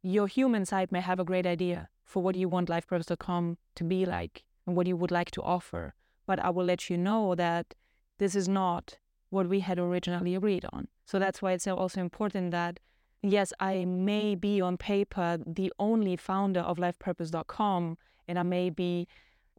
your 0.01 0.27
human 0.27 0.65
side 0.65 0.91
may 0.91 1.01
have 1.01 1.19
a 1.19 1.25
great 1.25 1.45
idea 1.45 1.89
for 2.03 2.21
what 2.21 2.35
you 2.35 2.49
want 2.49 2.69
lifepurpose.com 2.69 3.57
to 3.75 3.83
be 3.83 4.05
like 4.05 4.43
and 4.65 4.75
what 4.75 4.87
you 4.87 4.97
would 4.97 5.11
like 5.11 5.31
to 5.31 5.41
offer. 5.41 5.95
But 6.29 6.39
I 6.45 6.51
will 6.51 6.65
let 6.65 6.91
you 6.91 6.97
know 7.07 7.33
that 7.33 7.73
this 8.19 8.35
is 8.35 8.47
not 8.47 8.99
what 9.31 9.49
we 9.49 9.61
had 9.61 9.79
originally 9.79 10.35
agreed 10.35 10.65
on. 10.71 10.87
So 11.07 11.17
that's 11.17 11.41
why 11.41 11.53
it's 11.53 11.67
also 11.67 11.99
important 12.01 12.51
that, 12.51 12.79
yes, 13.23 13.51
I 13.59 13.85
may 13.85 14.35
be 14.35 14.61
on 14.61 14.77
paper 14.77 15.39
the 15.59 15.73
only 15.79 16.15
founder 16.17 16.59
of 16.59 16.77
lifepurpose.com, 16.77 17.97
and 18.27 18.37
I 18.37 18.43
may 18.43 18.69
be 18.69 19.07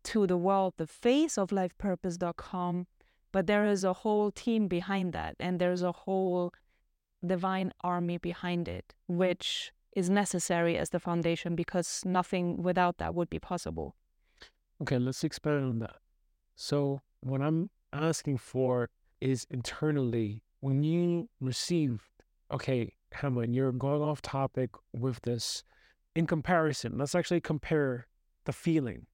to 0.05 0.29
the 0.29 0.37
world 0.37 0.75
the 0.77 0.87
face 0.87 1.37
of 1.37 1.51
lifepurpose.com, 1.51 2.87
but 3.33 3.49
there 3.49 3.67
is 3.67 3.83
a 3.83 3.93
whole 3.93 4.31
team 4.31 4.69
behind 4.69 5.13
that, 5.13 5.35
and 5.41 5.61
there's 5.61 5.83
a 5.83 5.93
whole 6.05 6.53
divine 7.27 7.73
army 7.83 8.19
behind 8.19 8.69
it, 8.69 8.95
which 9.09 9.73
is 9.97 10.09
necessary 10.09 10.79
as 10.79 10.91
the 10.91 11.01
foundation 11.01 11.57
because 11.57 12.05
nothing 12.05 12.63
without 12.63 12.99
that 12.99 13.13
would 13.17 13.29
be 13.29 13.41
possible. 13.41 13.97
Okay, 14.81 14.99
let's 14.99 15.25
expand 15.25 15.65
on 15.65 15.79
that. 15.81 16.00
So, 16.63 17.01
what 17.21 17.41
I'm 17.41 17.71
asking 17.91 18.37
for 18.37 18.91
is 19.19 19.47
internally 19.49 20.43
when 20.61 20.83
you 20.83 21.31
receive, 21.41 22.11
okay, 22.53 22.93
Hamlin, 23.13 23.55
you're 23.55 23.73
going 23.73 24.03
off 24.03 24.21
topic 24.21 24.69
with 24.93 25.23
this. 25.23 25.65
In 26.15 26.27
comparison, 26.27 26.99
let's 26.99 27.15
actually 27.15 27.41
compare 27.41 28.09
the 28.45 28.53
feeling 28.53 29.07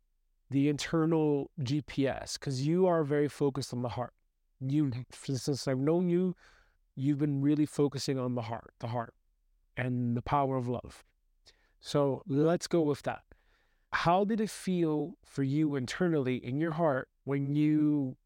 the 0.50 0.68
internal 0.68 1.52
GPS 1.60 2.32
because 2.32 2.66
you 2.66 2.84
are 2.88 3.04
very 3.04 3.28
focused 3.28 3.72
on 3.72 3.82
the 3.82 3.90
heart. 3.90 4.14
You, 4.60 4.90
since 5.12 5.68
I've 5.68 5.78
known 5.78 6.08
you, 6.08 6.34
you've 6.96 7.18
been 7.18 7.42
really 7.42 7.66
focusing 7.66 8.18
on 8.18 8.34
the 8.34 8.42
heart, 8.42 8.74
the 8.80 8.88
heart, 8.88 9.14
and 9.76 10.16
the 10.16 10.22
power 10.22 10.56
of 10.56 10.66
love. 10.66 11.04
So 11.78 12.24
let's 12.26 12.66
go 12.66 12.80
with 12.80 13.02
that. 13.02 13.22
How 13.92 14.24
did 14.24 14.40
it 14.40 14.50
feel 14.50 15.14
for 15.24 15.44
you 15.44 15.76
internally 15.76 16.44
in 16.44 16.58
your 16.58 16.72
heart 16.72 17.08
when 17.26 17.54
you 17.54 18.16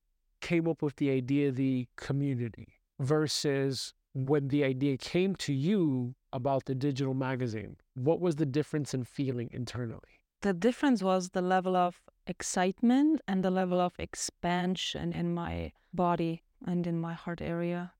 came 0.40 0.66
up 0.68 0.80
with 0.82 0.96
the 0.96 1.10
idea 1.10 1.48
of 1.48 1.56
the 1.56 1.86
community 1.96 2.68
versus 2.98 3.92
when 4.14 4.48
the 4.48 4.64
idea 4.64 4.96
came 4.96 5.34
to 5.36 5.52
you 5.52 6.14
about 6.32 6.64
the 6.66 6.74
digital 6.74 7.14
magazine? 7.14 7.76
What 7.94 8.20
was 8.20 8.36
the 8.36 8.46
difference 8.46 8.94
in 8.94 9.04
feeling 9.04 9.50
internally? 9.52 10.20
the 10.42 10.52
difference 10.52 11.02
was 11.02 11.30
the 11.30 11.42
level 11.42 11.76
of 11.76 12.00
excitement 12.26 13.20
and 13.28 13.44
the 13.44 13.50
level 13.50 13.80
of 13.80 13.92
expansion 13.98 15.12
in 15.12 15.34
my 15.34 15.72
body 15.92 16.42
and 16.66 16.86
in 16.86 16.98
my 16.98 17.12
heart 17.12 17.40
area. 17.42 17.92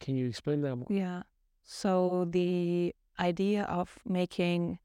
Can 0.00 0.16
you 0.16 0.26
explain 0.26 0.60
that 0.62 0.76
more? 0.76 0.86
Yeah. 0.90 1.22
So 1.64 2.26
the 2.30 2.94
idea 3.18 3.64
of 3.64 3.98
making 4.04 4.78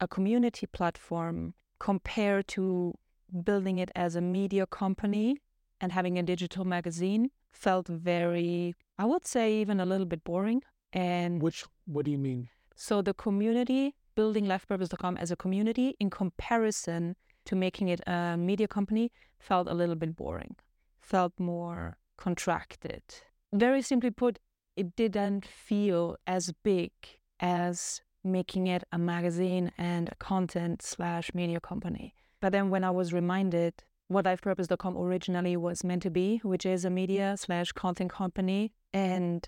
a 0.00 0.08
community 0.08 0.66
platform 0.66 1.54
compared 1.78 2.48
to 2.48 2.94
building 3.44 3.78
it 3.78 3.90
as 3.94 4.16
a 4.16 4.20
media 4.20 4.66
company 4.66 5.38
and 5.80 5.92
having 5.92 6.18
a 6.18 6.22
digital 6.22 6.64
magazine 6.64 7.30
felt 7.52 7.88
very, 7.88 8.74
I 8.98 9.04
would 9.04 9.26
say, 9.26 9.54
even 9.60 9.80
a 9.80 9.86
little 9.86 10.06
bit 10.06 10.24
boring. 10.24 10.62
And 10.92 11.42
which, 11.42 11.64
what 11.86 12.04
do 12.04 12.10
you 12.10 12.18
mean? 12.18 12.48
So 12.74 13.02
the 13.02 13.14
community 13.14 13.94
building 14.14 14.46
lifepurpose.com 14.46 15.16
as 15.16 15.30
a 15.30 15.36
community 15.36 15.94
in 16.00 16.10
comparison 16.10 17.16
to 17.44 17.56
making 17.56 17.88
it 17.88 18.00
a 18.06 18.36
media 18.36 18.68
company 18.68 19.12
felt 19.38 19.68
a 19.68 19.74
little 19.74 19.94
bit 19.94 20.16
boring, 20.16 20.56
felt 21.00 21.32
more 21.38 21.96
contracted. 22.16 23.02
Very 23.52 23.82
simply 23.82 24.10
put, 24.10 24.38
it 24.76 24.94
didn't 24.96 25.46
feel 25.46 26.16
as 26.26 26.52
big 26.62 26.90
as 27.40 28.00
making 28.24 28.66
it 28.66 28.84
a 28.92 28.98
magazine 28.98 29.72
and 29.78 30.08
a 30.08 30.14
content 30.16 30.82
slash 30.82 31.32
media 31.34 31.60
company. 31.60 32.14
But 32.40 32.52
then 32.52 32.70
when 32.70 32.84
I 32.84 32.90
was 32.90 33.12
reminded 33.12 33.74
what 34.08 34.24
lifepurpose.com 34.24 34.96
originally 34.96 35.56
was 35.56 35.84
meant 35.84 36.02
to 36.02 36.10
be, 36.10 36.40
which 36.42 36.64
is 36.64 36.84
a 36.84 36.90
media 36.90 37.36
slash 37.36 37.72
content 37.72 38.10
company, 38.10 38.72
and 38.92 39.46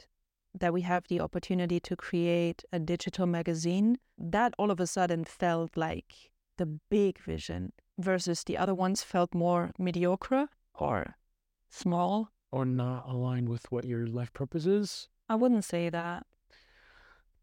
that 0.58 0.72
we 0.72 0.82
have 0.82 1.04
the 1.08 1.20
opportunity 1.20 1.80
to 1.80 1.96
create 1.96 2.64
a 2.72 2.78
digital 2.78 3.26
magazine, 3.26 3.98
that 4.18 4.54
all 4.58 4.70
of 4.70 4.80
a 4.80 4.86
sudden 4.86 5.24
felt 5.24 5.76
like 5.76 6.30
the 6.58 6.66
big 6.66 7.18
vision 7.20 7.72
versus 7.98 8.44
the 8.44 8.58
other 8.58 8.74
ones 8.74 9.02
felt 9.02 9.34
more 9.34 9.70
mediocre 9.78 10.48
or 10.74 11.16
small. 11.70 12.30
Or 12.50 12.64
not 12.64 13.08
aligned 13.08 13.48
with 13.48 13.70
what 13.70 13.84
your 13.84 14.06
life 14.06 14.32
purpose 14.32 14.66
is? 14.66 15.08
I 15.28 15.36
wouldn't 15.36 15.64
say 15.64 15.88
that. 15.88 16.26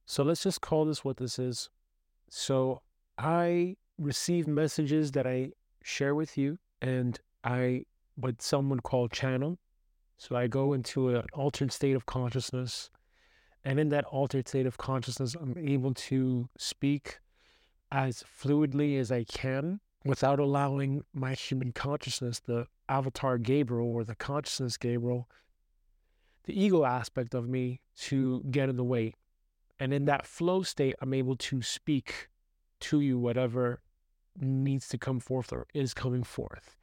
So 0.06 0.24
let's 0.24 0.44
just 0.44 0.62
call 0.62 0.86
this 0.86 1.04
what 1.04 1.18
this 1.18 1.40
is. 1.40 1.70
So 2.30 2.82
I 3.18 3.78
receive 3.98 4.48
messages 4.48 5.12
that 5.14 5.26
I 5.28 5.52
share 5.84 6.16
with 6.16 6.38
you, 6.38 6.58
and 6.82 7.20
I, 7.44 7.86
what 8.16 8.42
someone 8.42 8.80
called 8.80 9.12
channel. 9.12 9.58
So 10.18 10.36
I 10.36 10.48
go 10.48 10.74
into 10.74 11.10
an 11.10 11.26
altered 11.34 11.72
state 11.72 11.96
of 11.96 12.06
consciousness 12.06 12.90
and 13.68 13.82
in 13.82 13.90
that 13.90 14.06
altered 14.06 14.48
state 14.48 14.66
of 14.66 14.78
consciousness, 14.78 15.36
I'm 15.36 15.58
able 15.58 15.94
to 15.94 16.48
speak 16.58 17.20
as 17.92 18.24
fluidly 18.24 18.98
as 18.98 19.12
I 19.12 19.26
can 19.26 19.82
without 20.06 20.40
allowing 20.40 21.04
my 21.14 21.34
human 21.34 21.74
consciousness, 21.74 22.40
the 22.40 22.68
avatar 22.88 23.38
Gabriel 23.38 23.90
or 23.90 24.06
the 24.06 24.16
consciousness 24.16 24.78
Gabriel, 24.78 25.28
the 26.46 26.58
ego 26.58 26.86
aspect 26.86 27.34
of 27.34 27.50
me 27.50 27.82
to 28.04 28.42
get 28.50 28.70
in 28.70 28.78
the 28.78 28.86
way. 28.86 29.16
And 29.82 29.94
in 29.94 30.06
that 30.06 30.26
flow 30.26 30.64
state, 30.64 30.96
I'm 31.02 31.14
able 31.14 31.36
to 31.36 31.62
speak 31.62 32.30
to 32.80 33.02
you 33.02 33.20
whatever 33.20 33.82
needs 34.40 34.88
to 34.90 34.98
come 34.98 35.20
forth 35.20 35.52
or 35.52 35.68
is 35.74 35.94
coming 35.94 36.24
forth. 36.24 36.78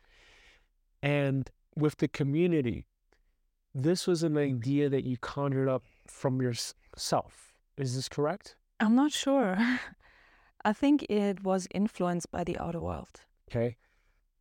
And 1.03 1.51
with 1.77 1.99
the 1.99 2.09
community, 2.09 2.87
this 3.75 4.07
was 4.07 4.23
an 4.23 4.33
hmm. 4.33 4.39
idea 4.39 4.89
that 4.89 5.05
you 5.05 5.17
conjured 5.19 5.69
up 5.69 5.83
from 6.07 6.41
yourself. 6.41 7.53
Is 7.77 7.97
this 7.97 8.09
correct? 8.09 8.57
I'm 8.81 8.95
not 8.95 9.13
sure. 9.13 9.59
I 10.65 10.73
think 10.73 11.03
it 11.11 11.45
was 11.45 11.69
influenced 11.75 12.31
by 12.31 12.45
the 12.45 12.57
outer 12.59 12.81
world. 12.81 13.21
Okay. 13.51 13.77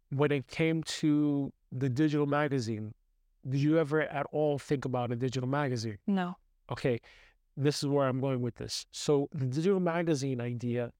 when 0.10 0.32
it 0.32 0.48
came 0.48 0.84
to 0.84 1.52
the 1.72 1.90
digital 1.90 2.26
magazine, 2.26 2.94
did 3.48 3.60
you 3.60 3.78
ever 3.78 4.02
at 4.02 4.26
all 4.32 4.58
think 4.58 4.86
about 4.86 5.12
a 5.12 5.16
digital 5.16 5.50
magazine? 5.50 5.98
No. 6.08 6.38
Okay, 6.72 7.02
this 7.58 7.84
is 7.84 7.90
where 7.90 8.08
I'm 8.08 8.22
going 8.22 8.42
with 8.42 8.56
this. 8.56 8.86
So 8.92 9.28
the 9.34 9.46
digital 9.46 9.80
magazine 9.80 10.40
idea, 10.40 10.92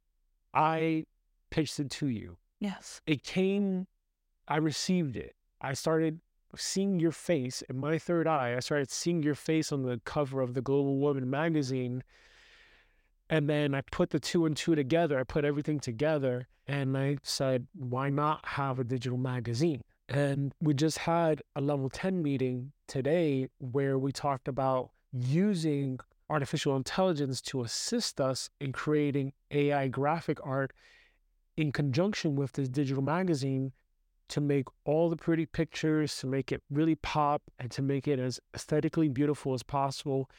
I 0.54 1.06
pitched 1.54 1.80
it 1.80 1.92
to 1.92 2.08
you. 2.08 2.38
Yes. 2.60 3.00
It 3.06 3.24
came, 3.24 3.86
I 4.48 4.58
received 4.58 5.16
it. 5.16 5.36
I 5.62 5.74
started 5.74 6.20
seeing 6.56 7.00
your 7.00 7.12
face 7.12 7.62
in 7.70 7.78
my 7.78 8.00
third 8.00 8.28
eye. 8.28 8.56
I 8.56 8.60
started 8.60 8.90
seeing 8.90 9.22
your 9.22 9.36
face 9.36 9.72
on 9.72 9.84
the 9.84 10.02
cover 10.04 10.42
of 10.42 10.56
the 10.56 10.62
Global 10.62 10.98
Woman 10.98 11.30
magazine. 11.30 12.04
And 13.30 13.48
then 13.48 13.76
I 13.76 13.82
put 13.82 14.10
the 14.10 14.20
two 14.20 14.48
and 14.48 14.58
two 14.58 14.74
together. 14.74 15.20
I 15.20 15.24
put 15.24 15.46
everything 15.46 15.80
together 15.80 16.48
and 16.68 16.98
I 16.98 17.18
said, 17.22 17.68
why 17.74 18.10
not 18.10 18.44
have 18.46 18.80
a 18.80 18.84
digital 18.84 19.20
magazine? 19.20 19.82
And 20.10 20.54
we 20.60 20.74
just 20.74 20.98
had 20.98 21.44
a 21.56 21.62
level 21.62 21.88
10 21.88 22.24
meeting 22.24 22.72
today 22.88 23.48
where 23.60 24.00
we 24.00 24.12
talked 24.12 24.48
about 24.48 24.90
using 25.12 26.00
artificial 26.32 26.76
intelligence 26.76 27.42
to 27.42 27.62
assist 27.62 28.20
us 28.20 28.50
in 28.60 28.72
creating 28.72 29.34
AI 29.52 29.88
graphic 29.88 30.40
art 30.44 30.74
in 31.58 31.72
conjunction 31.72 32.36
with 32.36 32.54
this 32.54 32.70
digital 32.70 33.04
magazine 33.04 33.72
to 34.30 34.42
make 34.42 34.66
all 34.86 35.10
the 35.10 35.16
pretty 35.16 35.46
pictures, 35.46 36.18
to 36.18 36.28
make 36.28 36.52
it 36.52 36.62
really 36.70 36.96
pop, 36.96 37.44
and 37.60 37.70
to 37.72 37.82
make 37.82 38.08
it 38.08 38.20
as 38.20 38.40
aesthetically 38.56 39.10
beautiful 39.10 39.54
as 39.54 39.64
possible, 39.64 40.30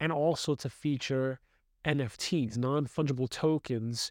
and 0.00 0.10
also 0.10 0.54
to 0.54 0.68
feature 0.68 1.40
NFTs, 1.84 2.56
non 2.56 2.86
fungible 2.86 3.28
tokens 3.28 4.10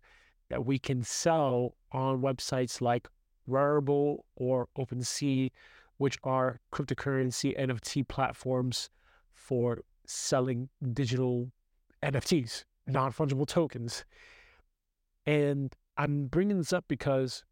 that 0.49 0.65
we 0.65 0.79
can 0.79 1.03
sell 1.03 1.75
on 1.91 2.21
websites 2.21 2.79
like 2.79 3.07
Rarible 3.49 4.19
or 4.35 4.67
OpenSea, 4.77 5.51
which 5.97 6.17
are 6.23 6.59
cryptocurrency 6.71 7.57
NFT 7.59 8.07
platforms 8.07 8.89
for 9.33 9.79
selling 10.05 10.69
digital 10.93 11.51
NFTs, 12.03 12.63
non 12.85 13.11
fungible 13.11 13.47
tokens. 13.47 14.05
And 15.25 15.75
I'm 15.97 16.27
bringing 16.27 16.57
this 16.57 16.73
up 16.73 16.85
because 16.87 17.43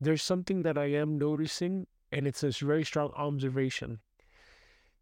there's 0.00 0.22
something 0.22 0.62
that 0.62 0.78
I 0.78 0.86
am 0.86 1.18
noticing, 1.18 1.86
and 2.12 2.26
it's 2.26 2.40
this 2.40 2.58
very 2.58 2.84
strong 2.84 3.10
observation. 3.16 3.98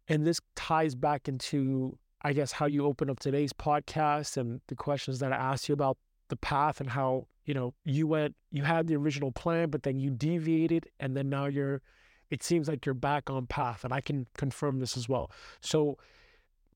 And 0.07 0.25
this 0.25 0.41
ties 0.55 0.95
back 0.95 1.27
into, 1.27 1.97
I 2.21 2.33
guess, 2.33 2.51
how 2.51 2.65
you 2.65 2.85
open 2.85 3.09
up 3.09 3.19
today's 3.19 3.53
podcast 3.53 4.37
and 4.37 4.61
the 4.67 4.75
questions 4.75 5.19
that 5.19 5.31
I 5.31 5.35
asked 5.35 5.69
you 5.69 5.73
about 5.73 5.97
the 6.29 6.35
path 6.35 6.81
and 6.81 6.89
how, 6.89 7.27
you 7.45 7.53
know, 7.53 7.73
you 7.85 8.07
went, 8.07 8.35
you 8.51 8.63
had 8.63 8.87
the 8.87 8.95
original 8.95 9.31
plan, 9.31 9.69
but 9.69 9.83
then 9.83 9.99
you 9.99 10.09
deviated, 10.09 10.89
and 10.99 11.15
then 11.15 11.29
now 11.29 11.45
you're, 11.45 11.81
it 12.29 12.43
seems 12.43 12.67
like 12.67 12.85
you're 12.85 12.95
back 12.95 13.29
on 13.29 13.45
path. 13.47 13.83
And 13.83 13.93
I 13.93 14.01
can 14.01 14.27
confirm 14.35 14.79
this 14.79 14.97
as 14.97 15.07
well. 15.07 15.31
So 15.61 15.97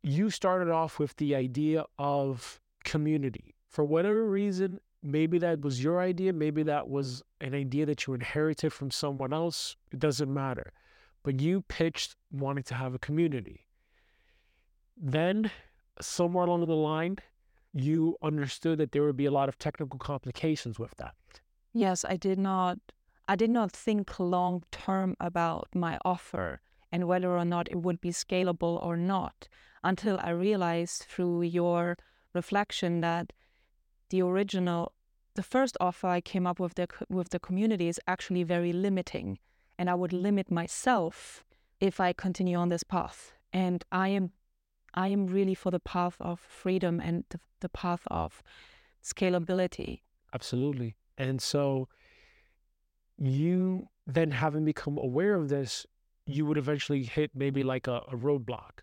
you 0.04 0.30
started 0.30 0.70
off 0.70 1.00
with 1.00 1.16
the 1.18 1.36
idea 1.36 1.86
of 1.98 2.62
community. 2.84 3.56
For 3.68 3.84
whatever 3.84 4.26
reason, 4.26 4.80
maybe 5.04 5.38
that 5.40 5.62
was 5.62 5.84
your 5.84 6.00
idea, 6.00 6.34
maybe 6.34 6.64
that 6.64 6.88
was 6.88 7.24
an 7.40 7.54
idea 7.54 7.86
that 7.86 8.06
you 8.06 8.14
inherited 8.14 8.72
from 8.72 8.92
someone 8.92 9.34
else. 9.34 9.76
It 9.92 10.00
doesn't 10.00 10.32
matter. 10.34 10.74
But 11.24 11.40
you 11.40 11.62
pitched 11.62 12.16
wanting 12.32 12.64
to 12.66 12.76
have 12.76 12.94
a 12.94 13.00
community. 13.00 13.68
Then, 14.98 15.52
somewhere 16.00 16.46
along 16.46 16.66
the 16.66 16.74
line, 16.76 17.18
you 17.74 18.18
understood 18.22 18.78
that 18.80 18.92
there 18.92 19.04
would 19.04 19.18
be 19.18 19.26
a 19.26 19.32
lot 19.32 19.50
of 19.50 19.58
technical 19.58 20.00
complications 20.00 20.78
with 20.80 20.96
that. 20.98 21.16
Yes, 21.74 22.04
I 22.04 22.18
did 22.18 22.38
not 22.38 22.80
I 23.28 23.36
did 23.36 23.50
not 23.50 23.72
think 23.72 24.20
long 24.20 24.64
term 24.72 25.16
about 25.20 25.70
my 25.74 25.98
offer 26.04 26.60
and 26.92 27.08
whether 27.08 27.38
or 27.38 27.46
not 27.46 27.72
it 27.72 27.78
would 27.78 28.02
be 28.02 28.10
scalable 28.10 28.84
or 28.84 28.98
not 28.98 29.48
until 29.84 30.20
I 30.22 30.32
realized 30.32 31.04
through 31.04 31.44
your 31.44 31.98
reflection 32.34 33.00
that 33.02 33.32
the 34.12 34.22
original 34.22 34.94
the 35.36 35.44
first 35.44 35.78
offer 35.80 36.08
I 36.08 36.22
came 36.22 36.46
up 36.46 36.60
with 36.60 36.76
the 36.76 36.88
with 37.10 37.30
the 37.30 37.40
community 37.40 37.88
is 37.88 38.00
actually 38.08 38.44
very 38.44 38.74
limiting 38.74 39.40
and 39.80 39.90
I 39.90 39.96
would 39.96 40.14
limit 40.14 40.52
myself 40.52 41.44
if 41.80 42.00
I 42.00 42.14
continue 42.14 42.58
on 42.58 42.70
this 42.70 42.84
path 42.84 43.34
and 43.52 43.84
I 43.92 44.10
am 44.10 44.32
I 44.94 45.08
am 45.08 45.26
really 45.28 45.56
for 45.56 45.72
the 45.72 45.80
path 45.80 46.18
of 46.20 46.40
freedom 46.40 47.00
and 47.00 47.24
the, 47.30 47.40
the 47.62 47.70
path 47.70 48.04
of 48.08 48.44
scalability 49.04 50.02
Absolutely. 50.34 50.96
And 51.18 51.42
so 51.42 51.88
you 53.18 53.88
then 54.08 54.32
having 54.32 54.66
become 54.66 54.98
aware 54.98 55.36
of 55.36 55.50
this, 55.50 55.86
you 56.26 56.46
would 56.46 56.58
eventually 56.58 57.04
hit 57.04 57.32
maybe 57.36 57.64
like 57.64 57.88
a, 57.88 58.02
a 58.12 58.16
roadblock. 58.16 58.82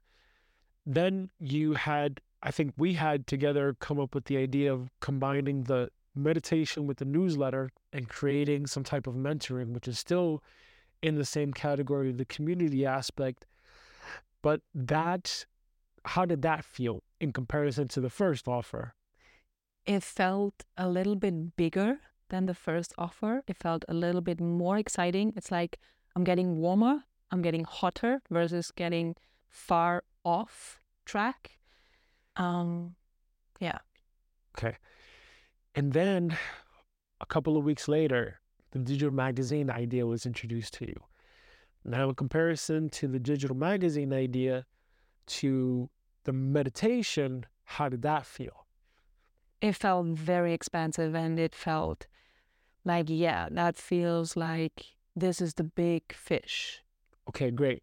Then 0.87 1.31
you 1.38 1.74
had 1.74 2.20
I 2.42 2.51
think 2.51 2.74
we 2.77 2.94
had 2.94 3.27
together 3.27 3.77
come 3.81 3.98
up 3.98 4.14
with 4.14 4.27
the 4.27 4.37
idea 4.37 4.72
of 4.72 4.90
combining 5.01 5.64
the 5.64 5.90
meditation 6.14 6.87
with 6.87 6.98
the 6.98 7.05
newsletter 7.05 7.70
and 7.92 8.09
creating 8.09 8.66
some 8.66 8.85
type 8.85 9.07
of 9.07 9.14
mentoring, 9.14 9.72
which 9.72 9.88
is 9.88 9.98
still 9.98 10.42
in 11.03 11.16
the 11.16 11.24
same 11.24 11.53
category 11.53 12.11
of 12.11 12.18
the 12.18 12.24
community 12.24 12.85
aspect. 12.87 13.46
But 14.42 14.61
that, 14.74 15.46
how 16.05 16.24
did 16.24 16.42
that 16.42 16.64
feel 16.64 17.03
in 17.20 17.33
comparison 17.33 17.88
to 17.88 18.01
the 18.01 18.11
first 18.11 18.46
offer? 18.46 18.94
It 19.87 20.03
felt 20.03 20.64
a 20.77 20.88
little 20.88 21.16
bit 21.16 21.57
bigger 21.57 21.98
than 22.29 22.46
the 22.46 22.55
first 22.55 22.92
offer. 22.98 23.42
It 23.46 23.57
felt 23.57 23.85
a 23.88 23.94
little 23.94 24.20
bit 24.20 24.40
more 24.40 24.79
exciting. 24.79 25.33
It's 25.37 25.51
like 25.51 25.79
I'm 26.14 26.24
getting 26.24 26.59
warmer, 26.59 27.05
I'm 27.31 27.42
getting 27.42 27.64
hotter 27.64 28.20
versus 28.31 28.70
getting 28.70 29.16
far 29.48 30.05
off 30.24 30.81
track 31.05 31.59
um, 32.38 32.94
yeah. 33.61 33.79
Okay. 34.57 34.77
And 35.74 35.92
then 35.92 36.37
a 37.20 37.27
couple 37.27 37.57
of 37.57 37.64
weeks 37.64 37.88
later, 37.88 38.40
the 38.70 38.79
digital 38.79 39.12
magazine 39.12 39.70
idea 39.70 40.07
was 40.07 40.27
introduced 40.27 40.74
to 40.74 40.87
you. 40.87 41.01
Now, 41.85 42.09
in 42.09 42.14
comparison 42.14 42.90
to 42.90 43.09
the 43.09 43.18
digital 43.18 43.57
magazine 43.57 44.12
idea 44.12 44.66
to 45.27 45.88
the 46.24 46.33
meditation, 46.33 47.46
how 47.64 47.88
did 47.88 48.03
that 48.03 48.27
feel? 48.27 48.66
It 49.61 49.72
felt 49.72 50.07
very 50.07 50.53
expansive 50.53 51.14
and 51.14 51.38
it 51.38 51.55
felt 51.55 52.07
like, 52.85 53.07
yeah, 53.09 53.48
that 53.51 53.77
feels 53.77 54.37
like 54.37 54.87
this 55.16 55.40
is 55.40 55.55
the 55.55 55.64
big 55.64 56.12
fish. 56.12 56.83
Okay, 57.29 57.51
great. 57.51 57.83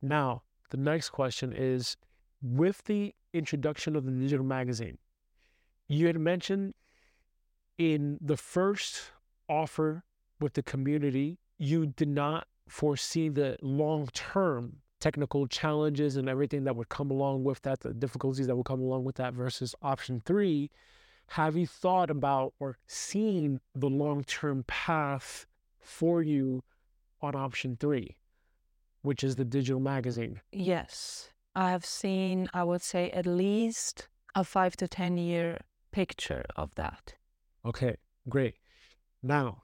Now, 0.00 0.42
the 0.70 0.76
next 0.76 1.10
question 1.10 1.52
is 1.52 1.96
with 2.42 2.84
the 2.84 3.14
introduction 3.32 3.96
of 3.96 4.04
the 4.04 4.12
digital 4.12 4.44
magazine, 4.44 4.98
you 5.88 6.06
had 6.06 6.18
mentioned 6.18 6.74
in 7.78 8.18
the 8.20 8.36
first 8.36 9.10
offer 9.48 10.04
with 10.40 10.54
the 10.54 10.62
community, 10.62 11.38
you 11.58 11.86
did 11.86 12.08
not 12.08 12.46
foresee 12.68 13.28
the 13.28 13.56
long 13.62 14.08
term 14.12 14.76
technical 15.00 15.48
challenges 15.48 16.16
and 16.16 16.28
everything 16.28 16.62
that 16.64 16.76
would 16.76 16.88
come 16.88 17.10
along 17.10 17.42
with 17.42 17.60
that, 17.62 17.80
the 17.80 17.92
difficulties 17.92 18.46
that 18.46 18.54
would 18.54 18.64
come 18.64 18.80
along 18.80 19.04
with 19.04 19.16
that 19.16 19.34
versus 19.34 19.74
option 19.82 20.22
three. 20.24 20.70
Have 21.26 21.56
you 21.56 21.66
thought 21.66 22.10
about 22.10 22.54
or 22.60 22.78
seen 22.86 23.60
the 23.74 23.88
long 23.88 24.22
term 24.24 24.64
path 24.66 25.46
for 25.80 26.22
you 26.22 26.62
on 27.20 27.34
option 27.34 27.76
three, 27.78 28.16
which 29.02 29.24
is 29.24 29.36
the 29.36 29.44
digital 29.44 29.80
magazine? 29.80 30.40
Yes. 30.52 31.30
I 31.54 31.70
have 31.70 31.84
seen, 31.84 32.48
I 32.54 32.64
would 32.64 32.82
say, 32.82 33.10
at 33.10 33.26
least 33.26 34.08
a 34.34 34.44
five 34.44 34.76
to 34.76 34.88
10 34.88 35.18
year 35.18 35.58
picture 35.90 36.44
of 36.56 36.74
that. 36.76 37.14
Okay, 37.64 37.96
great. 38.28 38.54
Now, 39.22 39.62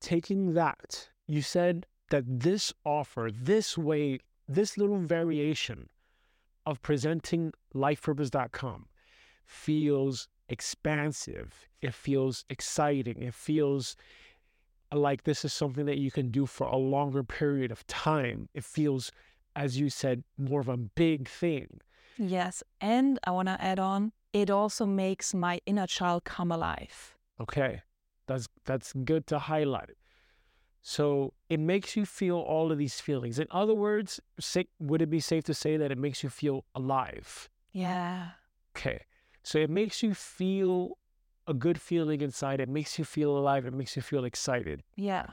taking 0.00 0.54
that, 0.54 1.08
you 1.26 1.42
said 1.42 1.86
that 2.10 2.24
this 2.26 2.72
offer, 2.84 3.30
this 3.32 3.78
way, 3.78 4.18
this 4.46 4.76
little 4.76 4.98
variation 4.98 5.88
of 6.66 6.82
presenting 6.82 7.52
lifepurpose.com 7.74 8.86
feels 9.46 10.28
expansive. 10.48 11.68
It 11.80 11.94
feels 11.94 12.44
exciting. 12.50 13.22
It 13.22 13.34
feels 13.34 13.96
like 14.92 15.24
this 15.24 15.44
is 15.44 15.52
something 15.52 15.86
that 15.86 15.98
you 15.98 16.10
can 16.10 16.30
do 16.30 16.44
for 16.46 16.66
a 16.66 16.76
longer 16.76 17.24
period 17.24 17.72
of 17.72 17.86
time. 17.86 18.48
It 18.52 18.64
feels 18.64 19.10
as 19.54 19.78
you 19.78 19.90
said, 19.90 20.24
more 20.38 20.60
of 20.60 20.68
a 20.68 20.76
big 20.76 21.28
thing. 21.28 21.80
Yes. 22.18 22.62
And 22.80 23.18
I 23.24 23.30
want 23.30 23.48
to 23.48 23.60
add 23.60 23.78
on, 23.78 24.12
it 24.32 24.50
also 24.50 24.86
makes 24.86 25.34
my 25.34 25.60
inner 25.66 25.86
child 25.86 26.24
come 26.24 26.50
alive. 26.52 27.16
Okay. 27.40 27.82
That's 28.26 28.48
that's 28.64 28.92
good 28.92 29.26
to 29.28 29.38
highlight. 29.38 29.96
So 30.80 31.32
it 31.48 31.60
makes 31.60 31.96
you 31.96 32.04
feel 32.06 32.36
all 32.38 32.72
of 32.72 32.78
these 32.78 33.00
feelings. 33.00 33.38
In 33.38 33.46
other 33.50 33.74
words, 33.74 34.20
say, 34.40 34.66
would 34.80 35.00
it 35.02 35.10
be 35.10 35.20
safe 35.20 35.44
to 35.44 35.54
say 35.54 35.76
that 35.76 35.92
it 35.92 35.98
makes 35.98 36.22
you 36.22 36.28
feel 36.28 36.64
alive? 36.74 37.48
Yeah. 37.72 38.30
Okay. 38.76 39.04
So 39.42 39.58
it 39.58 39.70
makes 39.70 40.02
you 40.02 40.14
feel 40.14 40.98
a 41.46 41.54
good 41.54 41.80
feeling 41.80 42.20
inside. 42.20 42.60
It 42.60 42.68
makes 42.68 42.98
you 42.98 43.04
feel 43.04 43.36
alive. 43.36 43.66
It 43.66 43.74
makes 43.74 43.96
you 43.96 44.02
feel 44.02 44.24
excited. 44.24 44.82
Yeah. 44.96 45.26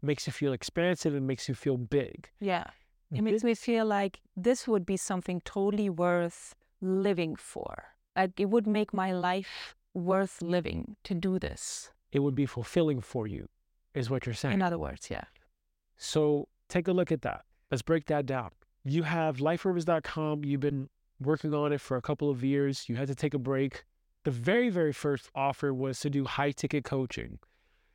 makes 0.00 0.26
you 0.26 0.32
feel 0.32 0.52
expansive, 0.52 1.14
it 1.14 1.22
makes 1.22 1.48
you 1.48 1.54
feel 1.54 1.76
big. 1.76 2.30
Yeah. 2.40 2.64
It 3.10 3.22
makes 3.22 3.38
mm-hmm. 3.38 3.48
me 3.48 3.54
feel 3.54 3.86
like 3.86 4.20
this 4.36 4.68
would 4.68 4.84
be 4.84 4.96
something 4.96 5.40
totally 5.42 5.88
worth 5.88 6.54
living 6.80 7.36
for. 7.36 7.84
Like 8.14 8.38
it 8.38 8.46
would 8.46 8.66
make 8.66 8.92
my 8.92 9.12
life 9.12 9.74
worth 9.94 10.42
living 10.42 10.96
to 11.04 11.14
do 11.14 11.38
this. 11.38 11.90
It 12.12 12.20
would 12.20 12.34
be 12.34 12.46
fulfilling 12.46 13.00
for 13.00 13.26
you, 13.26 13.48
is 13.94 14.10
what 14.10 14.26
you're 14.26 14.34
saying. 14.34 14.54
In 14.54 14.62
other 14.62 14.78
words, 14.78 15.10
yeah. 15.10 15.24
So 15.96 16.48
take 16.68 16.88
a 16.88 16.92
look 16.92 17.10
at 17.10 17.22
that. 17.22 17.42
Let's 17.70 17.82
break 17.82 18.06
that 18.06 18.26
down. 18.26 18.50
You 18.84 19.02
have 19.02 19.38
lifepurpose.com. 19.38 20.44
You've 20.44 20.60
been 20.60 20.88
working 21.20 21.54
on 21.54 21.72
it 21.72 21.80
for 21.80 21.96
a 21.96 22.02
couple 22.02 22.30
of 22.30 22.44
years. 22.44 22.88
You 22.88 22.96
had 22.96 23.08
to 23.08 23.14
take 23.14 23.34
a 23.34 23.38
break. 23.38 23.84
The 24.24 24.30
very, 24.30 24.68
very 24.68 24.92
first 24.92 25.30
offer 25.34 25.72
was 25.72 26.00
to 26.00 26.10
do 26.10 26.24
high 26.24 26.52
ticket 26.52 26.84
coaching. 26.84 27.38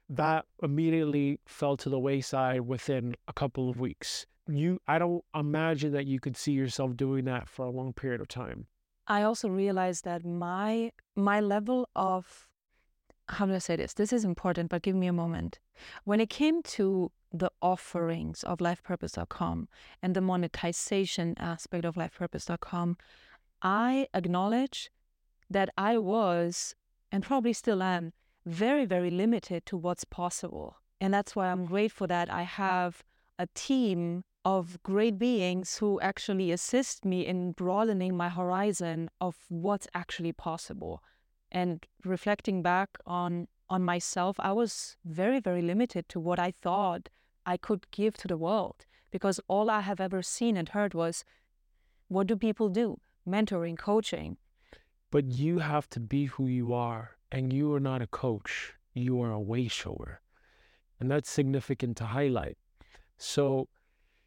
That 0.10 0.46
immediately 0.62 1.40
fell 1.46 1.78
to 1.78 1.90
the 1.90 2.00
wayside 2.00 2.62
within 2.62 3.16
a 3.28 3.34
couple 3.34 3.70
of 3.70 3.80
weeks. 3.80 4.26
You, 4.48 4.80
I 4.88 5.00
don't 5.00 5.24
imagine 5.34 5.94
that 5.94 6.06
you 6.06 6.20
could 6.20 6.36
see 6.36 6.52
yourself 6.52 6.98
doing 6.98 7.26
that 7.26 7.48
for 7.48 7.66
a 7.66 7.70
long 7.70 7.94
period 7.94 8.20
of 8.20 8.28
time. 8.28 8.68
I 9.08 9.24
also 9.24 9.50
realized 9.50 10.06
that 10.06 10.26
my 10.26 10.92
my 11.16 11.40
level 11.40 11.90
of 11.96 12.48
how 13.30 13.46
do 13.46 13.54
I 13.54 13.60
say 13.60 13.76
this? 13.76 13.94
This 13.94 14.12
is 14.12 14.26
important, 14.26 14.70
but 14.70 14.82
give 14.82 14.96
me 14.96 15.08
a 15.08 15.14
moment. 15.14 15.60
When 16.04 16.20
it 16.20 16.30
came 16.30 16.62
to 16.64 17.12
the 17.32 17.52
offerings 17.62 18.44
of 18.44 18.60
lifepurpose.com 18.60 19.68
and 20.02 20.16
the 20.16 20.22
monetization 20.22 21.36
aspect 21.40 21.86
of 21.86 21.96
lifepurpose.com, 21.96 22.98
I 23.62 24.08
acknowledge 24.14 24.92
that 25.50 25.70
I 25.78 25.98
was 25.98 26.76
and 27.12 27.24
probably 27.24 27.54
still 27.54 27.82
am 27.82 28.12
very, 28.46 28.86
very 28.86 29.10
limited 29.10 29.66
to 29.68 29.78
what's 29.78 30.04
possible. 30.04 30.78
And 31.00 31.14
that's 31.14 31.36
why 31.36 31.48
I'm 31.50 31.66
grateful 31.66 32.08
that 32.08 32.30
I 32.30 32.44
have 32.44 33.04
a 33.40 33.48
team 33.56 34.24
of 34.46 34.82
great 34.84 35.18
beings 35.18 35.78
who 35.78 36.00
actually 36.02 36.52
assist 36.52 37.06
me 37.06 37.26
in 37.26 37.54
broadening 37.54 38.16
my 38.18 38.30
horizon 38.30 39.10
of 39.22 39.36
what's 39.50 39.88
actually 39.94 40.34
possible. 40.34 41.02
And 41.52 41.86
reflecting 42.04 42.62
back 42.62 42.98
on 43.06 43.48
on 43.70 43.84
myself, 43.84 44.36
I 44.40 44.52
was 44.52 44.98
very, 45.06 45.40
very 45.40 45.62
limited 45.62 46.08
to 46.10 46.20
what 46.20 46.38
I 46.38 46.52
thought 46.52 47.10
I 47.46 47.58
could 47.58 47.90
give 47.92 48.16
to 48.18 48.28
the 48.28 48.38
world 48.38 48.86
because 49.10 49.40
all 49.48 49.70
I 49.70 49.82
have 49.82 50.00
ever 50.00 50.22
seen 50.22 50.58
and 50.58 50.70
heard 50.70 50.94
was 50.94 51.24
what 52.08 52.28
do 52.28 52.36
people 52.36 52.70
do? 52.70 53.00
Mentoring, 53.28 53.78
coaching. 53.78 54.38
But 55.12 55.32
you 55.32 55.60
have 55.60 55.90
to 55.92 56.00
be 56.00 56.26
who 56.26 56.48
you 56.48 56.74
are, 56.74 57.18
and 57.32 57.54
you 57.54 57.74
are 57.74 57.80
not 57.80 58.02
a 58.02 58.08
coach, 58.08 58.74
you 58.94 59.22
are 59.22 59.32
a 59.32 59.40
way 59.40 59.68
shower. 59.68 60.22
And 61.00 61.10
that's 61.10 61.30
significant 61.30 61.98
to 61.98 62.06
highlight. 62.06 62.58
So 63.18 63.68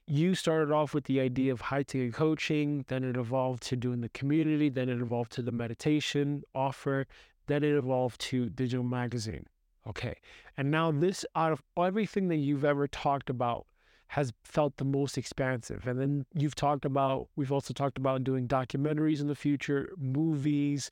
you 0.06 0.34
started 0.34 0.72
off 0.72 0.94
with 0.94 1.04
the 1.04 1.20
idea 1.20 1.52
of 1.52 1.60
high 1.60 1.82
ticket 1.82 2.14
coaching, 2.14 2.84
then 2.88 3.02
it 3.02 3.16
evolved 3.16 3.62
to 3.64 3.76
doing 3.76 4.00
the 4.00 4.08
community, 4.10 4.68
then 4.68 4.88
it 4.88 5.00
evolved 5.00 5.32
to 5.32 5.42
the 5.42 5.52
meditation 5.52 6.42
offer, 6.54 7.06
then 7.46 7.64
it 7.64 7.76
evolved 7.76 8.20
to 8.20 8.48
digital 8.50 8.84
magazine. 8.84 9.46
Okay. 9.86 10.14
And 10.56 10.70
now 10.70 10.90
this 10.90 11.24
out 11.34 11.52
of 11.52 11.62
everything 11.76 12.28
that 12.28 12.36
you've 12.36 12.64
ever 12.64 12.86
talked 12.88 13.30
about 13.30 13.66
has 14.08 14.32
felt 14.44 14.76
the 14.76 14.84
most 14.84 15.18
expansive. 15.18 15.86
And 15.86 16.00
then 16.00 16.26
you've 16.34 16.54
talked 16.54 16.84
about, 16.84 17.28
we've 17.34 17.52
also 17.52 17.74
talked 17.74 17.98
about 17.98 18.24
doing 18.24 18.46
documentaries 18.46 19.20
in 19.20 19.26
the 19.26 19.34
future, 19.34 19.90
movies 19.96 20.90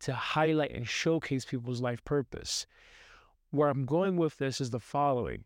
to 0.00 0.14
highlight 0.14 0.72
and 0.72 0.88
showcase 0.88 1.44
people's 1.44 1.82
life 1.82 2.02
purpose. 2.04 2.66
Where 3.50 3.68
I'm 3.68 3.84
going 3.84 4.16
with 4.16 4.38
this 4.38 4.60
is 4.60 4.70
the 4.70 4.80
following 4.80 5.44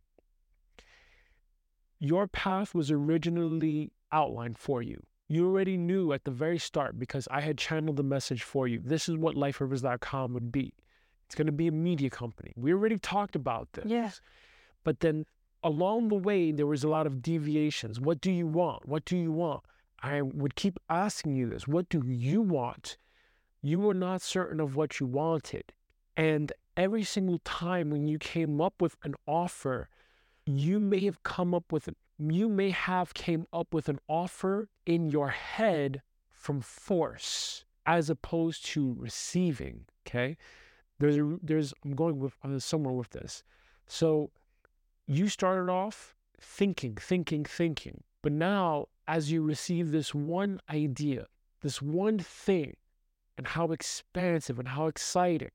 your 2.00 2.26
path 2.26 2.74
was 2.74 2.90
originally 2.90 3.92
outlined 4.12 4.58
for 4.58 4.82
you. 4.82 5.02
You 5.28 5.46
already 5.46 5.76
knew 5.76 6.12
at 6.12 6.24
the 6.24 6.30
very 6.30 6.58
start 6.58 6.98
because 6.98 7.28
I 7.30 7.42
had 7.42 7.58
channeled 7.58 7.96
the 7.96 8.02
message 8.02 8.42
for 8.42 8.66
you. 8.66 8.80
This 8.82 9.08
is 9.08 9.16
what 9.16 9.34
lifepurpose.com 9.37 10.32
would 10.32 10.50
be. 10.50 10.72
It's 11.26 11.34
going 11.34 11.46
to 11.46 11.52
be 11.52 11.66
a 11.66 11.72
media 11.72 12.08
company. 12.08 12.54
We 12.56 12.72
already 12.72 12.98
talked 12.98 13.37
about 13.37 13.68
this. 13.74 13.84
Yes. 13.87 14.22
But 14.84 15.00
then 15.00 15.26
along 15.62 16.08
the 16.08 16.14
way, 16.14 16.52
there 16.52 16.66
was 16.66 16.84
a 16.84 16.88
lot 16.88 17.06
of 17.06 17.20
deviations. 17.20 18.00
What 18.00 18.22
do 18.22 18.30
you 18.30 18.46
want? 18.46 18.88
What 18.88 19.04
do 19.04 19.16
you 19.16 19.30
want? 19.30 19.64
I 20.02 20.22
would 20.22 20.54
keep 20.54 20.78
asking 20.88 21.37
you 21.37 21.50
this. 21.50 21.68
What 21.68 21.88
do 21.90 22.02
you 22.06 22.40
want? 22.40 22.96
You 23.61 23.80
were 23.80 23.94
not 23.94 24.22
certain 24.22 24.61
of 24.61 24.76
what 24.76 25.00
you 25.00 25.06
wanted. 25.06 25.72
And 26.16 26.52
every 26.76 27.02
single 27.02 27.40
time 27.40 27.90
when 27.90 28.06
you 28.08 28.18
came 28.18 28.61
up 28.61 28.80
with 28.80 28.96
an 29.02 29.14
offer 29.26 29.88
Mm-hmm. 30.48 30.58
you 30.58 30.80
may 30.80 31.00
have 31.00 31.22
come 31.22 31.54
up 31.54 31.72
with 31.72 31.88
you 32.18 32.48
may 32.48 32.70
have 32.70 33.14
came 33.14 33.46
up 33.52 33.74
with 33.74 33.88
an 33.88 33.98
offer 34.08 34.68
in 34.87 35.08
your 35.08 35.28
head 35.28 36.02
from 36.30 36.61
force 36.61 37.64
as 37.87 38.08
opposed 38.08 38.64
to 38.66 38.96
receiving 38.98 39.84
okay? 40.06 40.37
There's 40.98 41.18
a, 41.18 41.38
there's 41.42 41.74
i'm 41.84 41.94
going 41.94 42.18
with 42.18 42.32
I'm 42.42 42.58
somewhere 42.61 42.94
with 42.94 43.11
this. 43.11 43.44
So 43.87 44.30
you 45.06 45.28
started 45.28 45.70
off 45.70 46.14
thinking 46.40 46.94
thinking 46.94 47.44
thinking 47.44 48.02
but 48.22 48.32
now 48.32 48.87
as 49.06 49.30
you 49.30 49.42
receive 49.42 49.90
this 49.90 50.14
one 50.14 50.61
idea 50.70 51.26
this 51.61 51.82
one 51.82 52.18
thing 52.18 52.74
and 53.37 53.48
how 53.48 53.72
expansive 53.72 54.58
and 54.58 54.68
how 54.68 54.87
exciting 54.87 55.50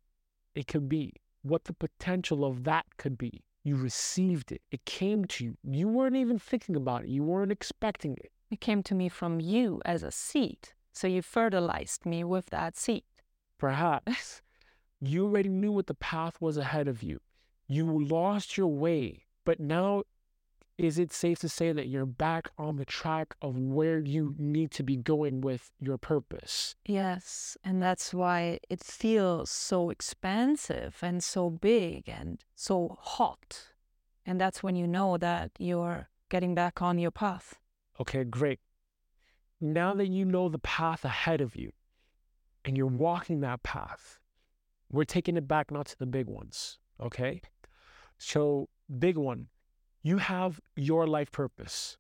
it 0.54 0.68
could 0.68 0.90
be 0.90 1.14
what 1.42 1.64
the 1.64 1.74
potential 1.74 2.44
of 2.44 2.64
that 2.66 2.86
could 2.98 3.18
be 3.18 3.44
you 3.64 3.76
received 3.76 4.52
it. 4.52 4.62
It 4.72 4.86
came 4.86 5.26
to 5.26 5.44
you. 5.44 5.58
You 5.64 5.88
weren't 5.88 6.16
even 6.16 6.38
thinking 6.38 6.76
about 6.76 7.04
it. 7.04 7.10
You 7.10 7.24
weren't 7.24 7.52
expecting 7.52 8.18
it. 8.18 8.32
It 8.52 8.60
came 8.60 8.84
to 8.84 8.96
me 8.96 9.10
from 9.10 9.40
you 9.40 9.82
as 9.86 10.04
a 10.04 10.12
seed. 10.12 10.70
So 10.92 11.08
you 11.08 11.22
fertilized 11.22 12.06
me 12.06 12.24
with 12.24 12.48
that 12.48 12.78
seed. 12.78 13.04
Perhaps. 13.58 14.42
you 15.02 15.26
already 15.26 15.50
knew 15.50 15.72
what 15.72 15.88
the 15.88 15.94
path 15.96 16.40
was 16.40 16.58
ahead 16.58 16.88
of 16.88 17.02
you. 17.02 17.20
You 17.68 18.06
lost 18.06 18.58
your 18.58 18.68
way, 18.68 19.24
but 19.46 19.60
now 19.60 20.04
is 20.78 20.98
it 20.98 21.14
safe 21.14 21.40
to 21.40 21.50
say 21.50 21.72
that 21.72 21.88
you're 21.88 22.06
back 22.06 22.50
on 22.58 22.78
the 22.78 22.86
track 22.86 23.36
of 23.42 23.58
where 23.58 24.00
you 24.00 24.36
need 24.40 24.72
to 24.72 24.84
be 24.84 24.96
going 24.96 25.42
with 25.42 25.72
your 25.80 25.98
purpose? 25.98 26.76
Yes. 26.86 27.58
And 27.64 27.82
that's 27.82 28.14
why 28.14 28.60
it 28.70 28.84
feels 28.84 29.52
so 29.52 29.90
expansive 29.90 30.98
and 31.02 31.24
so 31.24 31.50
big 31.50 32.10
and 32.10 32.44
so 32.56 32.98
hot. 33.00 33.74
And 34.26 34.42
that's 34.42 34.64
when 34.64 34.76
you 34.76 34.88
know 34.88 35.18
that 35.18 35.52
you're 35.60 36.10
getting 36.30 36.56
back 36.56 36.82
on 36.82 36.98
your 36.98 37.12
path. 37.12 37.60
Okay, 38.00 38.24
great. 38.24 38.60
Now 39.62 39.94
that 39.94 40.08
you 40.08 40.26
know 40.26 40.50
the 40.50 40.60
path 40.60 41.06
ahead 41.06 41.40
of 41.40 41.56
you 41.56 41.72
and 42.66 42.76
you're 42.76 42.88
walking 42.88 43.42
that 43.42 43.62
path, 43.62 44.20
we're 44.92 45.04
taking 45.04 45.38
it 45.38 45.48
back 45.48 45.72
not 45.72 45.86
to 45.88 46.00
the 46.00 46.06
big 46.06 46.28
ones. 46.28 46.80
Okay. 47.00 47.42
So, 48.18 48.70
big 49.00 49.18
one, 49.18 49.48
you 50.04 50.18
have 50.18 50.60
your 50.76 51.08
life 51.08 51.32
purpose. 51.32 51.98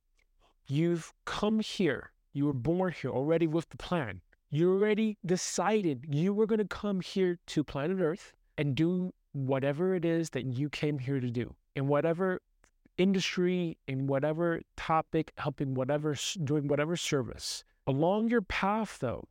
You've 0.67 1.13
come 1.25 1.61
here. 1.61 2.11
You 2.33 2.45
were 2.45 2.53
born 2.53 2.93
here 2.93 3.11
already 3.11 3.47
with 3.47 3.69
the 3.69 3.77
plan. 3.77 4.21
You 4.49 4.73
already 4.73 5.17
decided 5.25 6.05
you 6.09 6.33
were 6.33 6.45
going 6.45 6.59
to 6.59 6.67
come 6.67 6.99
here 6.99 7.39
to 7.47 7.63
planet 7.63 7.99
Earth 7.99 8.33
and 8.57 8.75
do 8.75 9.13
whatever 9.31 9.95
it 9.95 10.05
is 10.05 10.29
that 10.31 10.45
you 10.45 10.69
came 10.69 10.99
here 10.99 11.19
to 11.19 11.29
do 11.29 11.55
in 11.75 11.87
whatever 11.87 12.41
industry, 12.97 13.77
in 13.87 14.05
whatever 14.05 14.61
topic, 14.77 15.31
helping 15.37 15.73
whatever, 15.73 16.15
doing 16.43 16.67
whatever 16.67 16.95
service. 16.95 17.63
Along 17.87 18.27
your 18.29 18.41
path, 18.41 18.99
though, 18.99 19.27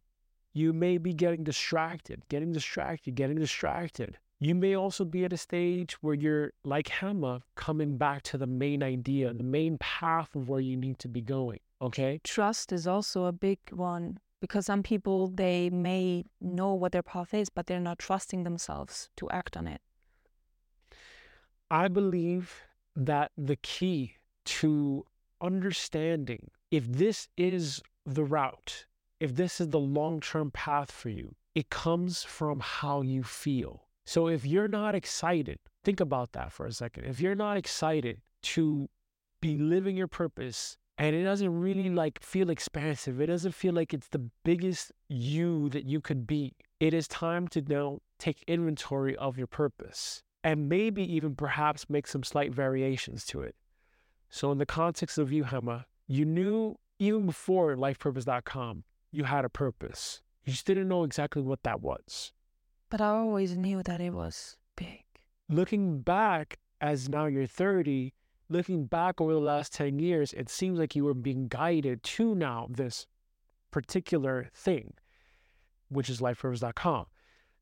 you 0.55 0.73
may 0.73 0.99
be 0.99 1.13
getting 1.13 1.45
distracted, 1.45 2.23
getting 2.29 2.53
distracted, 2.53 3.15
getting 3.15 3.37
distracted. 3.37 4.19
You 4.43 4.57
may 4.57 4.75
also 4.75 5.05
be 5.05 5.25
at 5.25 5.33
a 5.33 5.37
stage 5.37 5.93
where 6.03 6.15
you're 6.15 6.53
like 6.65 6.89
Hema, 6.89 7.43
coming 7.55 7.97
back 7.97 8.23
to 8.25 8.37
the 8.37 8.47
main 8.49 8.83
idea, 8.83 9.33
the 9.33 9.45
main 9.45 9.79
path 9.79 10.35
of 10.35 10.49
where 10.49 10.59
you 10.59 10.77
need 10.77 10.99
to 10.99 11.09
be 11.09 11.21
going. 11.21 11.61
Okay. 11.81 12.21
Trust 12.25 12.73
is 12.73 12.89
also 12.89 13.27
a 13.27 13.33
big 13.33 13.61
one 13.71 14.19
because 14.41 14.67
some 14.67 14.83
people, 14.83 15.29
they 15.29 15.71
may 15.71 16.25
know 16.41 16.75
what 16.75 16.91
their 16.91 17.05
path 17.05 17.33
is, 17.33 17.51
but 17.51 17.67
they're 17.67 17.79
not 17.79 18.01
trusting 18.01 18.43
themselves 18.43 19.11
to 19.17 19.31
act 19.31 19.57
on 19.57 19.69
it. 19.69 19.81
I 21.71 21.87
believe 21.87 22.63
that 22.97 23.31
the 23.39 23.55
key 23.55 24.17
to 24.45 25.07
understanding 25.41 26.51
if 26.73 26.91
this 26.91 27.29
is 27.37 27.81
the 28.05 28.25
route, 28.25 28.87
if 29.21 29.37
this 29.37 29.61
is 29.61 29.69
the 29.69 29.79
long 29.79 30.19
term 30.19 30.51
path 30.51 30.91
for 30.91 31.11
you, 31.11 31.37
it 31.55 31.71
comes 31.71 32.25
from 32.25 32.59
how 32.59 33.03
you 33.03 33.23
feel. 33.23 33.82
So 34.05 34.29
if 34.29 34.45
you're 34.45 34.69
not 34.69 34.95
excited, 34.95 35.59
think 35.85 36.01
about 36.01 36.33
that 36.33 36.53
for 36.53 36.67
a 36.67 36.73
second. 36.73 37.05
If 37.05 37.21
you're 37.21 37.35
not 37.35 37.57
excited 37.57 38.21
to 38.43 38.89
be 39.41 39.59
living 39.59 39.97
your 39.97 40.09
purpose 40.09 40.77
and 40.99 41.15
it 41.15 41.25
doesn't 41.25 41.61
really 41.61 41.89
like 41.89 42.23
feel 42.23 42.51
expansive, 42.51 43.21
it 43.21 43.27
doesn't 43.27 43.53
feel 43.53 43.75
like 43.75 43.95
it's 43.95 44.09
the 44.09 44.31
biggest 44.45 44.93
you 45.09 45.69
that 45.71 45.85
you 45.85 46.01
could 46.01 46.27
be, 46.27 46.55
it 46.81 46.95
is 46.95 47.09
time 47.09 47.49
to 47.49 47.63
now 47.63 47.99
take 48.19 48.45
inventory 48.47 49.17
of 49.17 49.39
your 49.39 49.47
purpose 49.47 50.23
and 50.45 50.69
maybe 50.69 51.03
even 51.15 51.35
perhaps 51.35 51.89
make 51.89 52.07
some 52.07 52.23
slight 52.23 52.53
variations 52.53 53.25
to 53.27 53.41
it. 53.43 53.55
So, 54.29 54.51
in 54.51 54.59
the 54.59 54.67
context 54.67 55.19
of 55.19 55.31
you, 55.31 55.45
Hema, 55.45 55.85
you 56.07 56.25
knew 56.25 56.77
even 56.99 57.27
before 57.27 57.77
lifepurpose.com, 57.77 58.85
you 59.11 59.25
had 59.25 59.45
a 59.45 59.49
purpose. 59.49 60.23
You 60.45 60.53
just 60.53 60.67
didn't 60.67 60.89
know 60.89 61.05
exactly 61.05 61.43
what 61.43 61.63
that 61.63 61.81
was. 61.81 62.33
But 62.93 63.01
I 63.01 63.09
always 63.09 63.57
knew 63.57 63.83
that 63.85 64.03
it 64.03 64.11
was 64.11 64.59
big. 64.77 65.03
Looking 65.49 66.03
back, 66.03 66.59
as 66.79 67.09
now 67.09 67.25
you're 67.25 67.47
30, 67.47 68.13
looking 68.51 68.85
back 68.85 69.19
over 69.19 69.33
the 69.33 69.39
last 69.39 69.73
10 69.73 69.99
years, 69.99 70.35
it 70.35 70.51
seems 70.51 70.79
like 70.79 70.95
you 70.95 71.07
were 71.07 71.15
being 71.15 71.49
guided 71.49 72.03
to 72.03 72.35
now 72.35 72.67
this 72.69 73.07
particular 73.71 74.51
thing, 74.55 74.93
which 75.89 76.11
is 76.11 76.21
lifepurpose.com. 76.21 77.07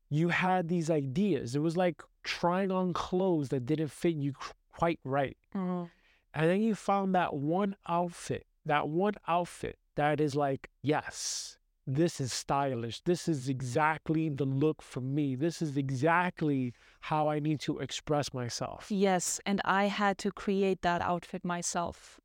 You 0.09 0.27
had 0.27 0.67
these 0.67 0.89
ideas. 0.89 1.55
It 1.55 1.61
was 1.61 1.77
like 1.77 2.01
trying 2.23 2.69
on 2.69 2.91
clothes 2.91 3.47
that 3.49 3.65
didn't 3.65 3.91
fit 3.91 4.15
you 4.15 4.33
quite 4.73 4.99
right. 5.05 5.37
Mm-hmm. 5.55 5.85
And 6.33 6.49
then 6.49 6.61
you 6.61 6.75
found 6.75 7.15
that 7.15 7.33
one 7.33 7.77
outfit, 7.87 8.47
that 8.65 8.89
one 8.89 9.13
outfit 9.29 9.77
that 9.95 10.19
is 10.19 10.35
like, 10.35 10.69
yes, 10.81 11.57
this 11.87 12.21
is 12.21 12.31
stylish. 12.31 13.01
This 13.01 13.27
is 13.27 13.49
exactly 13.49 14.29
the 14.29 14.45
look 14.45 14.81
for 14.81 15.01
me. 15.01 15.35
This 15.35 15.61
is 15.61 15.77
exactly 15.77 16.73
how 17.01 17.27
I 17.27 17.39
need 17.39 17.59
to 17.61 17.79
express 17.79 18.33
myself. 18.33 18.87
Yes, 18.89 19.39
and 19.45 19.61
I 19.65 19.85
had 19.85 20.17
to 20.19 20.31
create 20.31 20.81
that 20.83 21.01
outfit 21.01 21.43
myself. 21.43 22.19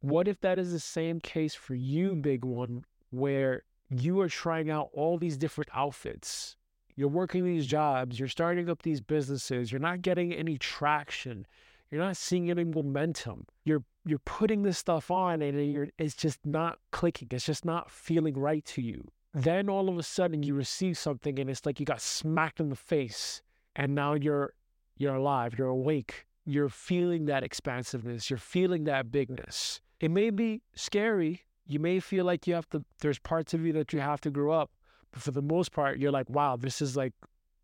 What 0.00 0.28
if 0.28 0.40
that 0.40 0.58
is 0.58 0.72
the 0.72 0.80
same 0.80 1.20
case 1.20 1.54
for 1.54 1.74
you, 1.74 2.14
big 2.14 2.44
one, 2.44 2.84
where 3.10 3.62
you 3.88 4.20
are 4.20 4.28
trying 4.28 4.70
out 4.70 4.90
all 4.92 5.18
these 5.18 5.36
different 5.36 5.70
outfits? 5.74 6.56
You're 6.96 7.08
working 7.08 7.44
these 7.44 7.66
jobs, 7.66 8.18
you're 8.18 8.28
starting 8.28 8.70
up 8.70 8.82
these 8.82 9.00
businesses, 9.00 9.72
you're 9.72 9.80
not 9.80 10.02
getting 10.02 10.32
any 10.32 10.58
traction, 10.58 11.46
you're 11.90 12.00
not 12.00 12.16
seeing 12.16 12.50
any 12.50 12.64
momentum. 12.64 13.46
You're 13.64 13.84
you're 14.04 14.18
putting 14.20 14.62
this 14.62 14.78
stuff 14.78 15.10
on 15.10 15.40
and 15.40 15.90
it's 15.98 16.14
just 16.14 16.44
not 16.44 16.78
clicking. 16.92 17.28
It's 17.30 17.46
just 17.46 17.64
not 17.64 17.90
feeling 17.90 18.34
right 18.34 18.64
to 18.66 18.82
you. 18.82 19.08
Then 19.32 19.68
all 19.68 19.88
of 19.88 19.98
a 19.98 20.02
sudden 20.02 20.42
you 20.42 20.54
receive 20.54 20.98
something 20.98 21.38
and 21.38 21.48
it's 21.50 21.64
like 21.64 21.80
you 21.80 21.86
got 21.86 22.00
smacked 22.00 22.60
in 22.60 22.68
the 22.68 22.76
face 22.76 23.42
and 23.74 23.94
now 23.94 24.14
you're 24.14 24.52
you're 24.96 25.14
alive, 25.16 25.54
you're 25.58 25.68
awake. 25.68 26.26
You're 26.44 26.68
feeling 26.68 27.24
that 27.24 27.42
expansiveness, 27.42 28.28
you're 28.30 28.38
feeling 28.38 28.84
that 28.84 29.10
bigness. 29.10 29.80
It 29.98 30.10
may 30.10 30.30
be 30.30 30.62
scary. 30.74 31.42
You 31.66 31.80
may 31.80 31.98
feel 31.98 32.26
like 32.26 32.46
you 32.46 32.54
have 32.54 32.68
to 32.70 32.84
there's 33.00 33.18
parts 33.18 33.54
of 33.54 33.64
you 33.64 33.72
that 33.72 33.92
you 33.92 34.00
have 34.00 34.20
to 34.20 34.30
grow 34.30 34.52
up. 34.52 34.70
But 35.12 35.22
for 35.22 35.30
the 35.30 35.42
most 35.42 35.72
part, 35.72 35.98
you're 35.98 36.12
like, 36.12 36.28
wow, 36.28 36.56
this 36.56 36.82
is 36.82 36.96
like 36.96 37.14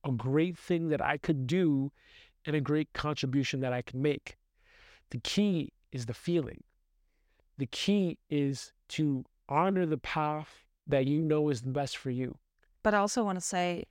a 0.04 0.10
great 0.10 0.56
thing 0.56 0.88
that 0.88 1.02
I 1.02 1.18
could 1.18 1.46
do 1.46 1.92
and 2.46 2.56
a 2.56 2.60
great 2.60 2.92
contribution 2.94 3.60
that 3.60 3.72
I 3.72 3.82
can 3.82 4.00
make. 4.00 4.36
The 5.10 5.18
key 5.18 5.72
is 5.92 6.06
the 6.06 6.14
feeling. 6.14 6.62
The 7.58 7.66
key 7.66 8.18
is 8.28 8.72
to 8.90 9.24
honor 9.48 9.86
the 9.86 9.98
path 9.98 10.64
that 10.86 11.06
you 11.06 11.20
know 11.20 11.48
is 11.48 11.62
the 11.62 11.70
best 11.70 11.96
for 11.96 12.10
you. 12.10 12.38
But 12.82 12.94
I 12.94 12.98
also 12.98 13.24
want 13.24 13.36
to 13.36 13.44
say 13.44 13.84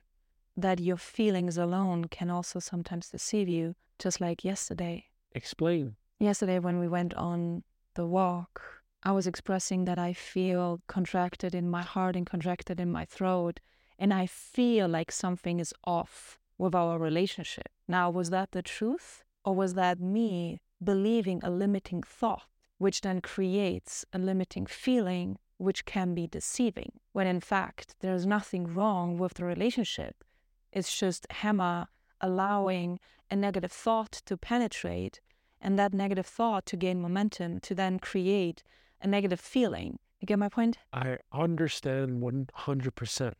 that 0.56 0.80
your 0.80 0.96
feelings 0.96 1.56
alone 1.56 2.06
can 2.06 2.30
also 2.30 2.58
sometimes 2.58 3.08
deceive 3.10 3.48
you, 3.48 3.76
just 3.98 4.20
like 4.20 4.44
yesterday. 4.44 5.06
Explain. 5.32 5.96
Yesterday, 6.18 6.58
when 6.58 6.80
we 6.80 6.88
went 6.88 7.14
on 7.14 7.62
the 7.94 8.06
walk, 8.06 8.82
I 9.02 9.12
was 9.12 9.26
expressing 9.26 9.84
that 9.84 9.98
I 9.98 10.12
feel 10.12 10.80
contracted 10.86 11.54
in 11.54 11.70
my 11.70 11.82
heart 11.82 12.16
and 12.16 12.26
contracted 12.26 12.80
in 12.80 12.90
my 12.90 13.04
throat, 13.04 13.60
and 13.98 14.12
I 14.12 14.26
feel 14.26 14.88
like 14.88 15.12
something 15.12 15.60
is 15.60 15.72
off 15.84 16.38
with 16.58 16.74
our 16.74 16.98
relationship. 16.98 17.68
Now, 17.88 18.10
was 18.10 18.30
that 18.30 18.52
the 18.52 18.62
truth? 18.62 19.24
Or 19.44 19.54
was 19.54 19.74
that 19.74 20.00
me 20.00 20.60
believing 20.82 21.40
a 21.42 21.50
limiting 21.50 22.02
thought, 22.02 22.44
which 22.78 23.02
then 23.02 23.20
creates 23.20 24.04
a 24.12 24.18
limiting 24.18 24.66
feeling, 24.66 25.38
which 25.58 25.84
can 25.84 26.14
be 26.14 26.26
deceiving, 26.26 26.92
when 27.12 27.26
in 27.26 27.40
fact 27.40 27.94
there's 28.00 28.26
nothing 28.26 28.74
wrong 28.74 29.18
with 29.18 29.34
the 29.34 29.44
relationship. 29.44 30.24
It's 30.72 30.98
just 30.98 31.28
Hema 31.28 31.86
allowing 32.20 32.98
a 33.30 33.36
negative 33.36 33.72
thought 33.72 34.12
to 34.26 34.36
penetrate 34.36 35.20
and 35.60 35.78
that 35.78 35.92
negative 35.92 36.26
thought 36.26 36.64
to 36.66 36.76
gain 36.76 37.02
momentum 37.02 37.60
to 37.60 37.74
then 37.74 37.98
create 37.98 38.62
a 39.02 39.06
negative 39.06 39.40
feeling. 39.40 39.98
You 40.20 40.26
get 40.26 40.38
my 40.38 40.48
point? 40.48 40.78
I 40.92 41.18
understand 41.32 42.22
100%. 42.22 43.32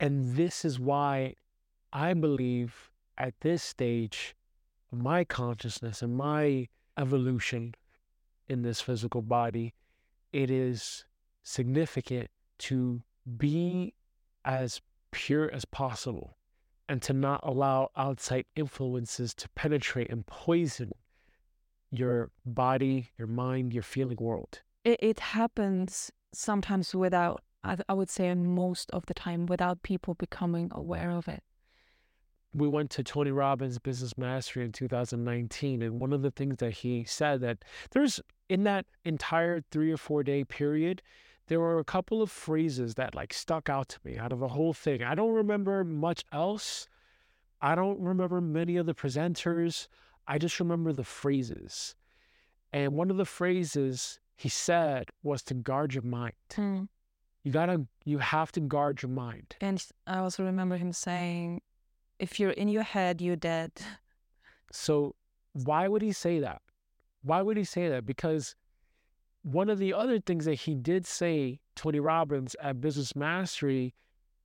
And 0.00 0.36
this 0.36 0.64
is 0.64 0.80
why 0.80 1.34
I 1.92 2.14
believe 2.14 2.90
at 3.18 3.34
this 3.40 3.62
stage, 3.62 4.34
my 4.92 5.24
consciousness 5.24 6.02
and 6.02 6.16
my 6.16 6.68
evolution 6.98 7.74
in 8.48 8.62
this 8.62 8.80
physical 8.80 9.22
body, 9.22 9.74
it 10.32 10.50
is 10.50 11.04
significant 11.42 12.28
to 12.58 13.02
be 13.36 13.94
as 14.44 14.80
pure 15.10 15.50
as 15.50 15.64
possible 15.64 16.36
and 16.88 17.00
to 17.02 17.12
not 17.12 17.40
allow 17.42 17.90
outside 17.96 18.44
influences 18.54 19.34
to 19.34 19.48
penetrate 19.50 20.10
and 20.10 20.26
poison 20.26 20.92
your 21.90 22.30
body, 22.44 23.10
your 23.18 23.28
mind, 23.28 23.72
your 23.72 23.82
feeling 23.82 24.16
world. 24.20 24.62
It, 24.84 24.98
it 25.02 25.20
happens 25.20 26.10
sometimes 26.32 26.94
without, 26.94 27.42
I, 27.62 27.76
I 27.88 27.92
would 27.92 28.10
say, 28.10 28.32
most 28.34 28.90
of 28.90 29.06
the 29.06 29.14
time, 29.14 29.46
without 29.46 29.82
people 29.82 30.14
becoming 30.14 30.70
aware 30.74 31.10
of 31.10 31.28
it 31.28 31.42
we 32.54 32.68
went 32.68 32.90
to 32.90 33.02
Tony 33.02 33.30
Robbins 33.30 33.78
Business 33.78 34.16
Mastery 34.18 34.64
in 34.64 34.72
2019, 34.72 35.82
and 35.82 36.00
one 36.00 36.12
of 36.12 36.22
the 36.22 36.30
things 36.30 36.56
that 36.58 36.72
he 36.72 37.04
said 37.04 37.40
that 37.40 37.58
there's 37.92 38.20
in 38.48 38.64
that 38.64 38.86
entire 39.04 39.62
three 39.70 39.90
or 39.90 39.96
four 39.96 40.22
day 40.22 40.44
period, 40.44 41.02
there 41.46 41.60
were 41.60 41.78
a 41.78 41.84
couple 41.84 42.22
of 42.22 42.30
phrases 42.30 42.94
that 42.94 43.14
like 43.14 43.32
stuck 43.32 43.68
out 43.68 43.88
to 43.88 43.98
me 44.04 44.18
out 44.18 44.32
of 44.32 44.40
the 44.40 44.48
whole 44.48 44.72
thing. 44.72 45.02
I 45.02 45.14
don't 45.14 45.32
remember 45.32 45.84
much 45.84 46.24
else. 46.32 46.86
I 47.60 47.74
don't 47.74 48.00
remember 48.00 48.40
many 48.40 48.76
of 48.76 48.86
the 48.86 48.94
presenters. 48.94 49.88
I 50.26 50.38
just 50.38 50.60
remember 50.60 50.92
the 50.92 51.04
phrases. 51.04 51.94
And 52.72 52.92
one 52.94 53.10
of 53.10 53.16
the 53.16 53.24
phrases 53.24 54.20
he 54.36 54.48
said 54.48 55.10
was 55.22 55.42
to 55.44 55.54
guard 55.54 55.94
your 55.94 56.02
mind. 56.02 56.34
Mm. 56.50 56.88
You 57.44 57.52
gotta, 57.52 57.86
you 58.04 58.18
have 58.18 58.52
to 58.52 58.60
guard 58.60 59.02
your 59.02 59.10
mind. 59.10 59.56
And 59.60 59.84
I 60.06 60.18
also 60.18 60.44
remember 60.44 60.76
him 60.76 60.92
saying, 60.92 61.60
if 62.22 62.38
you're 62.38 62.52
in 62.52 62.68
your 62.68 62.84
head, 62.84 63.20
you're 63.20 63.34
dead. 63.34 63.72
So, 64.70 65.16
why 65.54 65.88
would 65.88 66.02
he 66.02 66.12
say 66.12 66.38
that? 66.38 66.62
Why 67.24 67.42
would 67.42 67.56
he 67.56 67.64
say 67.64 67.88
that? 67.88 68.06
Because 68.06 68.54
one 69.42 69.68
of 69.68 69.80
the 69.80 69.92
other 69.92 70.20
things 70.20 70.44
that 70.44 70.54
he 70.54 70.76
did 70.76 71.04
say, 71.04 71.58
Tony 71.74 71.98
Robbins 71.98 72.54
at 72.62 72.80
Business 72.80 73.16
Mastery, 73.16 73.92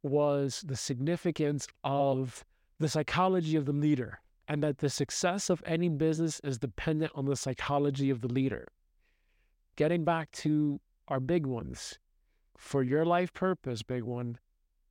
was 0.01 0.63
the 0.65 0.75
significance 0.75 1.67
of 1.83 2.43
the 2.79 2.89
psychology 2.89 3.55
of 3.55 3.65
the 3.65 3.73
leader 3.73 4.21
and 4.47 4.63
that 4.63 4.79
the 4.79 4.89
success 4.89 5.47
of 5.51 5.61
any 5.63 5.87
business 5.87 6.39
is 6.43 6.57
dependent 6.57 7.11
on 7.13 7.25
the 7.25 7.35
psychology 7.35 8.09
of 8.09 8.21
the 8.21 8.27
leader. 8.27 8.67
Getting 9.75 10.03
back 10.03 10.31
to 10.31 10.79
our 11.09 11.19
big 11.19 11.45
ones, 11.45 11.99
for 12.57 12.81
your 12.81 13.05
life 13.05 13.33
purpose, 13.35 13.83
big 13.83 14.01
one, 14.01 14.39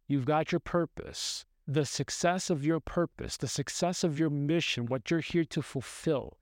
you've 0.06 0.24
got 0.24 0.52
your 0.52 0.60
purpose 0.60 1.44
the 1.66 1.84
success 1.84 2.48
of 2.48 2.64
your 2.64 2.78
purpose, 2.78 3.36
the 3.36 3.48
success 3.48 4.04
of 4.04 4.18
your 4.18 4.30
mission, 4.30 4.86
what 4.86 5.10
you're 5.10 5.20
here 5.20 5.44
to 5.44 5.62
fulfill. 5.62 6.38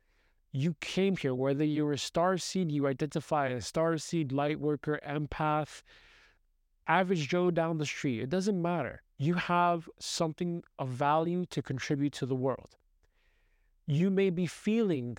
You 0.52 0.76
came 0.80 1.16
here, 1.16 1.34
whether 1.34 1.64
you're 1.64 1.92
a 1.92 1.98
star 1.98 2.36
seed, 2.36 2.70
you 2.70 2.86
identify 2.86 3.48
as 3.48 3.66
star 3.66 3.96
seed, 3.98 4.32
light 4.32 4.60
worker, 4.60 5.00
empath, 5.06 5.82
average 6.86 7.28
Joe 7.28 7.50
down 7.50 7.78
the 7.78 7.86
street. 7.86 8.20
It 8.20 8.28
doesn't 8.28 8.60
matter. 8.60 9.02
You 9.16 9.34
have 9.34 9.88
something 9.98 10.62
of 10.78 10.88
value 10.88 11.46
to 11.46 11.62
contribute 11.62 12.12
to 12.14 12.26
the 12.26 12.34
world. 12.34 12.76
You 13.86 14.10
may 14.10 14.30
be 14.30 14.46
feeling 14.46 15.16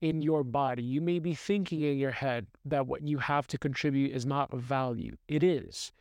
in 0.00 0.20
your 0.20 0.44
body, 0.44 0.82
you 0.82 1.00
may 1.00 1.18
be 1.18 1.34
thinking 1.34 1.80
in 1.80 1.96
your 1.96 2.10
head 2.10 2.46
that 2.64 2.86
what 2.86 3.06
you 3.06 3.18
have 3.18 3.46
to 3.46 3.58
contribute 3.58 4.12
is 4.12 4.26
not 4.26 4.52
of 4.52 4.60
value. 4.60 5.16
It 5.26 5.42
is 5.42 5.92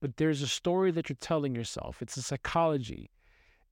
but 0.00 0.16
there's 0.16 0.42
a 0.42 0.48
story 0.48 0.90
that 0.92 1.08
you're 1.08 1.16
telling 1.20 1.54
yourself. 1.54 2.02
It's 2.02 2.16
a 2.16 2.22
psychology. 2.22 3.10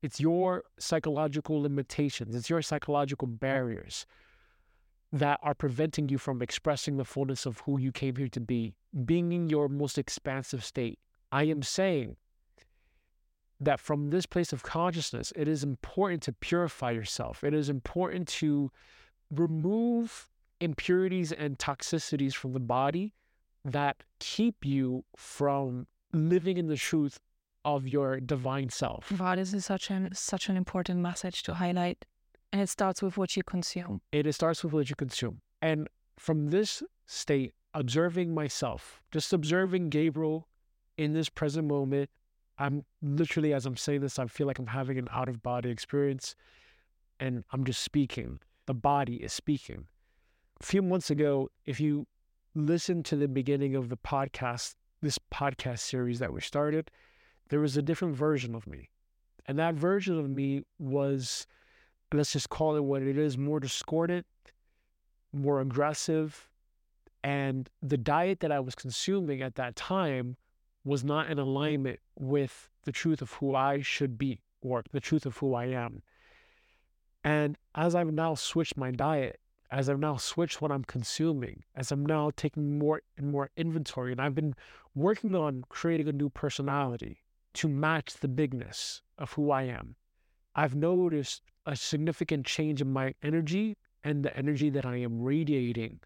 It's 0.03 0.21
your 0.21 0.65
psychological 0.79 1.63
limitations. 1.63 2.35
It's 2.35 2.51
your 2.51 2.63
psychological 2.63 3.29
barriers 3.29 4.07
that 5.13 5.39
are 5.43 5.55
preventing 5.55 6.09
you 6.09 6.19
from 6.19 6.43
expressing 6.43 6.97
the 6.97 7.05
fullness 7.05 7.47
of 7.47 7.61
who 7.61 7.79
you 7.79 7.93
came 7.93 8.17
here 8.17 8.29
to 8.29 8.41
be, 8.41 8.75
being 9.05 9.33
in 9.33 9.49
your 9.49 9.69
most 9.69 9.97
expansive 9.97 10.65
state. 10.65 10.99
I 11.31 11.45
am 11.45 11.63
saying 11.63 12.17
that 13.61 13.81
from 13.81 14.11
this 14.11 14.27
place 14.27 14.53
of 14.53 14.63
consciousness, 14.63 15.33
it 15.37 15.47
is 15.47 15.63
important 15.63 16.23
to 16.25 16.33
purify 16.33 16.91
yourself. 16.91 17.45
It 17.45 17.55
is 17.55 17.69
important 17.69 18.29
to 18.29 18.71
remove 19.31 20.29
impurities 20.61 21.33
and 21.33 21.59
toxicities 21.59 22.35
from 22.35 22.53
the 22.53 22.61
body 22.61 23.15
that 23.65 24.03
keep 24.19 24.65
you 24.65 25.05
from 25.17 25.87
living 26.15 26.57
in 26.57 26.67
the 26.67 26.77
truth 26.77 27.19
of 27.65 27.89
your 27.89 28.21
divine 28.21 28.71
self. 28.71 29.11
Wow, 29.19 29.37
this 29.37 29.55
is 29.55 29.65
such 29.65 29.91
an 29.91 30.11
such 30.15 30.49
an 30.49 30.57
important 30.57 31.01
message 31.01 31.43
to 31.45 31.55
highlight. 31.55 32.05
And 32.53 32.63
it 32.63 32.69
starts 32.69 33.03
with 33.03 33.17
what 33.17 33.37
you 33.37 33.43
consume. 33.43 34.01
It 34.13 34.33
starts 34.33 34.63
with 34.63 34.73
what 34.73 34.89
you 34.89 34.95
consume. 34.95 35.41
And 35.61 35.89
from 36.19 36.51
this 36.51 36.83
state, 37.07 37.53
observing 37.75 38.33
myself, 38.33 39.03
just 39.11 39.33
observing 39.33 39.89
Gabriel 39.89 40.47
in 40.97 41.13
this 41.13 41.29
present 41.29 41.67
moment, 41.67 42.11
I'm 42.59 42.85
literally, 43.03 43.53
as 43.53 43.67
I'm 43.67 43.77
saying 43.77 44.03
this, 44.03 44.19
I 44.19 44.27
feel 44.27 44.47
like 44.47 44.61
I'm 44.61 44.69
having 44.69 44.99
an 44.99 45.09
out 45.11 45.29
of 45.29 45.43
body 45.43 45.71
experience 45.71 46.37
and 47.19 47.45
I'm 47.51 47.65
just 47.65 47.83
speaking. 47.83 48.39
The 48.67 48.75
body 48.75 49.17
is 49.17 49.33
speaking. 49.33 49.87
A 50.61 50.65
few 50.65 50.83
months 50.83 51.11
ago, 51.11 51.51
if 51.67 51.81
you 51.81 52.07
listen 52.55 53.03
to 53.05 53.17
the 53.17 53.27
beginning 53.27 53.75
of 53.75 53.89
the 53.89 53.97
podcast, 53.97 54.77
this 55.05 55.19
podcast 55.33 55.81
series 55.81 56.19
that 56.19 56.33
we 56.33 56.41
started, 56.41 56.91
there 57.51 57.61
was 57.61 57.77
a 57.77 57.83
different 57.83 58.17
version 58.17 58.55
of 58.55 58.67
me. 58.67 58.89
And 59.47 59.59
that 59.59 59.75
version 59.75 60.19
of 60.19 60.29
me 60.29 60.63
was, 60.79 61.47
let's 62.13 62.33
just 62.33 62.49
call 62.49 62.75
it 62.77 62.83
what 62.83 63.03
it 63.03 63.19
is, 63.19 63.37
more 63.37 63.61
discordant, 63.61 64.27
more 65.33 65.61
aggressive. 65.61 66.49
And 67.23 67.69
the 67.83 67.99
diet 67.99 68.41
that 68.41 68.51
I 68.51 68.61
was 68.61 68.75
consuming 68.75 69.43
at 69.43 69.55
that 69.57 69.77
time 69.77 70.37
was 70.85 71.05
not 71.05 71.31
in 71.31 71.39
alignment 71.39 72.01
with 72.19 72.69
the 72.85 72.93
truth 72.93 73.23
of 73.23 73.33
who 73.35 73.55
I 73.55 73.81
should 73.81 74.19
be 74.19 74.41
or 74.63 74.83
the 74.93 75.01
truth 75.01 75.27
of 75.27 75.37
who 75.39 75.55
I 75.55 75.67
am. 75.67 76.03
And 77.23 77.57
as 77.75 77.95
I've 77.95 78.13
now 78.13 78.35
switched 78.35 78.77
my 78.77 78.91
diet, 78.91 79.41
as 79.75 79.89
I've 79.89 79.99
now 79.99 80.17
switched 80.17 80.63
what 80.63 80.71
I'm 80.71 80.85
consuming, 80.85 81.65
as 81.75 81.91
I'm 81.91 82.07
now 82.07 82.31
taking 82.37 82.79
more 82.79 83.03
and 83.19 83.33
more 83.33 83.51
inventory, 83.57 84.13
and 84.13 84.21
I've 84.21 84.35
been 84.35 84.55
working 84.95 85.35
on 85.35 85.65
creating 85.69 86.07
a 86.07 86.13
new 86.13 86.31
personality 86.31 87.25
to 87.55 87.69
match 87.69 88.15
the 88.15 88.29
bigness 88.29 89.03
of 89.19 89.33
who 89.33 89.51
I 89.51 89.63
am, 89.63 89.97
I've 90.55 90.77
noticed 90.77 91.43
a 91.67 91.75
significant 91.75 92.47
change 92.47 92.81
in 92.81 92.93
my 92.93 93.15
energy 93.21 93.77
and 94.05 94.25
the 94.25 94.37
energy 94.37 94.71
that 94.71 94.87
I 94.87 94.99
am 94.99 95.21
radiating, 95.21 95.99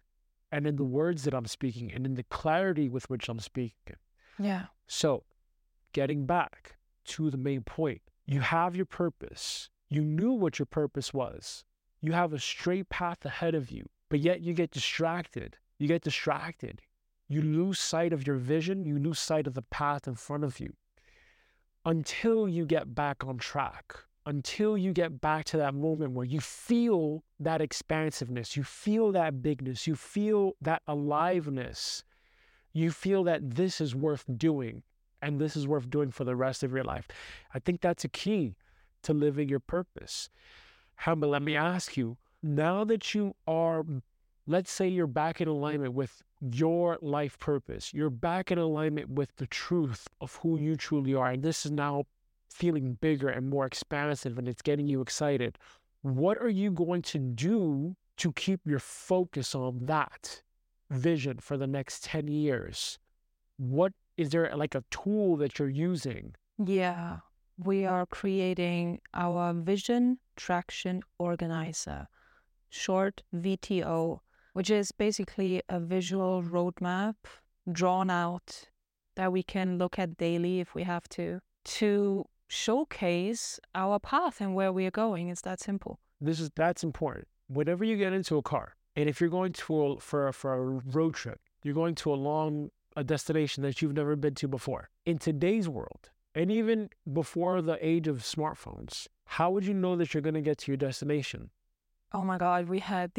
and 0.51 0.65
in 0.65 0.75
the 0.75 0.83
words 0.83 1.23
that 1.25 1.35
I'm 1.35 1.45
speaking, 1.45 1.91
and 1.93 2.07
in 2.07 2.15
the 2.15 2.23
clarity 2.23 2.89
with 2.89 3.07
which 3.07 3.29
I'm 3.29 3.39
speaking. 3.39 3.97
Yeah. 4.39 4.65
So, 4.87 5.25
getting 5.93 6.25
back 6.25 6.77
to 7.05 7.29
the 7.29 7.37
main 7.37 7.61
point, 7.61 8.01
you 8.25 8.39
have 8.39 8.75
your 8.75 8.87
purpose. 8.87 9.69
You 9.89 10.01
knew 10.01 10.31
what 10.31 10.57
your 10.57 10.65
purpose 10.65 11.13
was. 11.13 11.65
You 12.01 12.13
have 12.13 12.33
a 12.33 12.39
straight 12.39 12.89
path 12.89 13.25
ahead 13.25 13.55
of 13.55 13.71
you, 13.71 13.87
but 14.09 14.19
yet 14.19 14.41
you 14.41 14.53
get 14.53 14.71
distracted. 14.71 15.57
You 15.77 15.87
get 15.87 16.01
distracted. 16.01 16.81
You 17.27 17.41
lose 17.41 17.79
sight 17.79 18.13
of 18.13 18.25
your 18.25 18.37
vision. 18.37 18.85
You 18.85 18.97
lose 18.97 19.19
sight 19.19 19.47
of 19.47 19.53
the 19.53 19.61
path 19.61 20.07
in 20.07 20.15
front 20.15 20.43
of 20.43 20.59
you 20.59 20.73
until 21.85 22.47
you 22.47 22.65
get 22.65 22.93
back 22.95 23.25
on 23.25 23.37
track, 23.37 23.95
until 24.25 24.77
you 24.77 24.93
get 24.93 25.21
back 25.21 25.45
to 25.45 25.57
that 25.57 25.73
moment 25.73 26.11
where 26.13 26.25
you 26.25 26.39
feel 26.39 27.23
that 27.39 27.61
expansiveness, 27.61 28.57
you 28.57 28.63
feel 28.63 29.11
that 29.13 29.41
bigness, 29.41 29.87
you 29.87 29.95
feel 29.95 30.53
that 30.61 30.81
aliveness 30.87 32.03
you 32.73 32.91
feel 32.91 33.23
that 33.23 33.55
this 33.55 33.81
is 33.81 33.95
worth 33.95 34.25
doing 34.37 34.83
and 35.21 35.39
this 35.39 35.55
is 35.55 35.67
worth 35.67 35.89
doing 35.89 36.11
for 36.11 36.23
the 36.23 36.35
rest 36.35 36.63
of 36.63 36.71
your 36.71 36.83
life. 36.83 37.07
I 37.53 37.59
think 37.59 37.81
that's 37.81 38.05
a 38.05 38.09
key 38.09 38.55
to 39.03 39.13
living 39.13 39.49
your 39.49 39.59
purpose. 39.59 40.29
However, 41.03 41.27
let 41.27 41.41
me 41.41 41.55
ask 41.55 41.97
you 41.97 42.17
now 42.41 42.83
that 42.85 43.13
you 43.13 43.35
are, 43.47 43.85
let's 44.47 44.71
say 44.71 44.87
you're 44.87 45.07
back 45.07 45.41
in 45.41 45.47
alignment 45.47 45.93
with 45.93 46.23
your 46.39 46.97
life 47.01 47.37
purpose, 47.39 47.93
you're 47.93 48.09
back 48.09 48.51
in 48.51 48.57
alignment 48.57 49.09
with 49.09 49.35
the 49.37 49.47
truth 49.47 50.07
of 50.21 50.35
who 50.37 50.57
you 50.57 50.75
truly 50.75 51.13
are, 51.13 51.31
and 51.31 51.43
this 51.43 51.65
is 51.65 51.71
now 51.71 52.05
feeling 52.49 52.97
bigger 53.01 53.29
and 53.29 53.49
more 53.49 53.65
expansive 53.65 54.37
and 54.37 54.47
it's 54.47 54.61
getting 54.61 54.87
you 54.87 55.01
excited. 55.01 55.57
What 56.01 56.37
are 56.37 56.49
you 56.49 56.71
going 56.71 57.01
to 57.03 57.19
do 57.19 57.95
to 58.17 58.31
keep 58.33 58.61
your 58.65 58.79
focus 58.79 59.53
on 59.53 59.85
that? 59.85 60.41
vision 60.89 61.37
for 61.39 61.57
the 61.57 61.67
next 61.67 62.03
10 62.03 62.27
years, 62.27 62.99
what 63.57 63.93
is 64.17 64.29
there 64.29 64.51
like 64.55 64.75
a 64.75 64.83
tool 64.89 65.37
that 65.37 65.59
you're 65.59 65.69
using? 65.69 66.35
Yeah, 66.57 67.17
we 67.63 67.85
are 67.85 68.05
creating 68.05 69.01
our 69.13 69.53
vision 69.53 70.19
traction 70.35 71.01
organizer, 71.17 72.07
short 72.69 73.21
VTO, 73.35 74.19
which 74.53 74.69
is 74.69 74.91
basically 74.91 75.61
a 75.67 75.79
visual 75.79 76.41
roadmap 76.41 77.15
drawn 77.69 78.09
out 78.09 78.69
that 79.15 79.31
we 79.31 79.43
can 79.43 79.77
look 79.77 79.99
at 79.99 80.17
daily 80.17 80.61
if 80.61 80.73
we 80.73 80.83
have 80.83 81.09
to, 81.09 81.41
to 81.65 82.25
showcase 82.47 83.59
our 83.75 83.99
path 83.99 84.39
and 84.39 84.55
where 84.55 84.71
we 84.71 84.85
are 84.85 84.91
going. 84.91 85.27
It's 85.27 85.41
that 85.41 85.59
simple. 85.59 85.99
This 86.21 86.39
is 86.39 86.49
that's 86.55 86.83
important. 86.83 87.27
Whenever 87.47 87.83
you 87.83 87.97
get 87.97 88.13
into 88.13 88.37
a 88.37 88.41
car, 88.41 88.75
and 88.95 89.09
if 89.09 89.19
you're 89.19 89.29
going 89.29 89.53
to 89.53 89.83
a, 89.83 89.99
for 89.99 90.31
for 90.31 90.53
a 90.53 90.61
road 90.91 91.15
trip, 91.15 91.39
you're 91.63 91.73
going 91.73 91.95
to 91.95 92.13
a 92.13 92.15
long 92.15 92.69
a 92.95 93.03
destination 93.03 93.63
that 93.63 93.81
you've 93.81 93.93
never 93.93 94.15
been 94.15 94.35
to 94.35 94.47
before. 94.47 94.89
In 95.05 95.17
today's 95.17 95.69
world, 95.69 96.09
and 96.35 96.51
even 96.51 96.89
before 97.11 97.61
the 97.61 97.77
age 97.85 98.07
of 98.07 98.17
smartphones, 98.17 99.07
how 99.25 99.51
would 99.51 99.65
you 99.65 99.73
know 99.73 99.95
that 99.95 100.13
you're 100.13 100.21
going 100.21 100.35
to 100.35 100.41
get 100.41 100.59
to 100.59 100.71
your 100.71 100.77
destination? 100.77 101.49
Oh 102.13 102.23
my 102.23 102.37
god, 102.37 102.67
we 102.67 102.79
had 102.79 103.11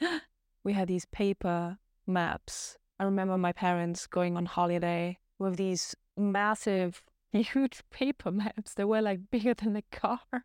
we 0.64 0.72
had 0.72 0.88
these 0.88 1.04
paper 1.06 1.78
maps. 2.06 2.76
I 2.98 3.04
remember 3.04 3.36
my 3.36 3.52
parents 3.52 4.06
going 4.06 4.36
on 4.36 4.46
holiday 4.46 5.18
with 5.38 5.56
these 5.56 5.94
massive 6.16 7.02
huge 7.32 7.82
paper 7.90 8.30
maps 8.30 8.74
that 8.74 8.88
were 8.88 9.02
like 9.02 9.30
bigger 9.30 9.54
than 9.54 9.76
a 9.76 9.82
car. 9.92 10.44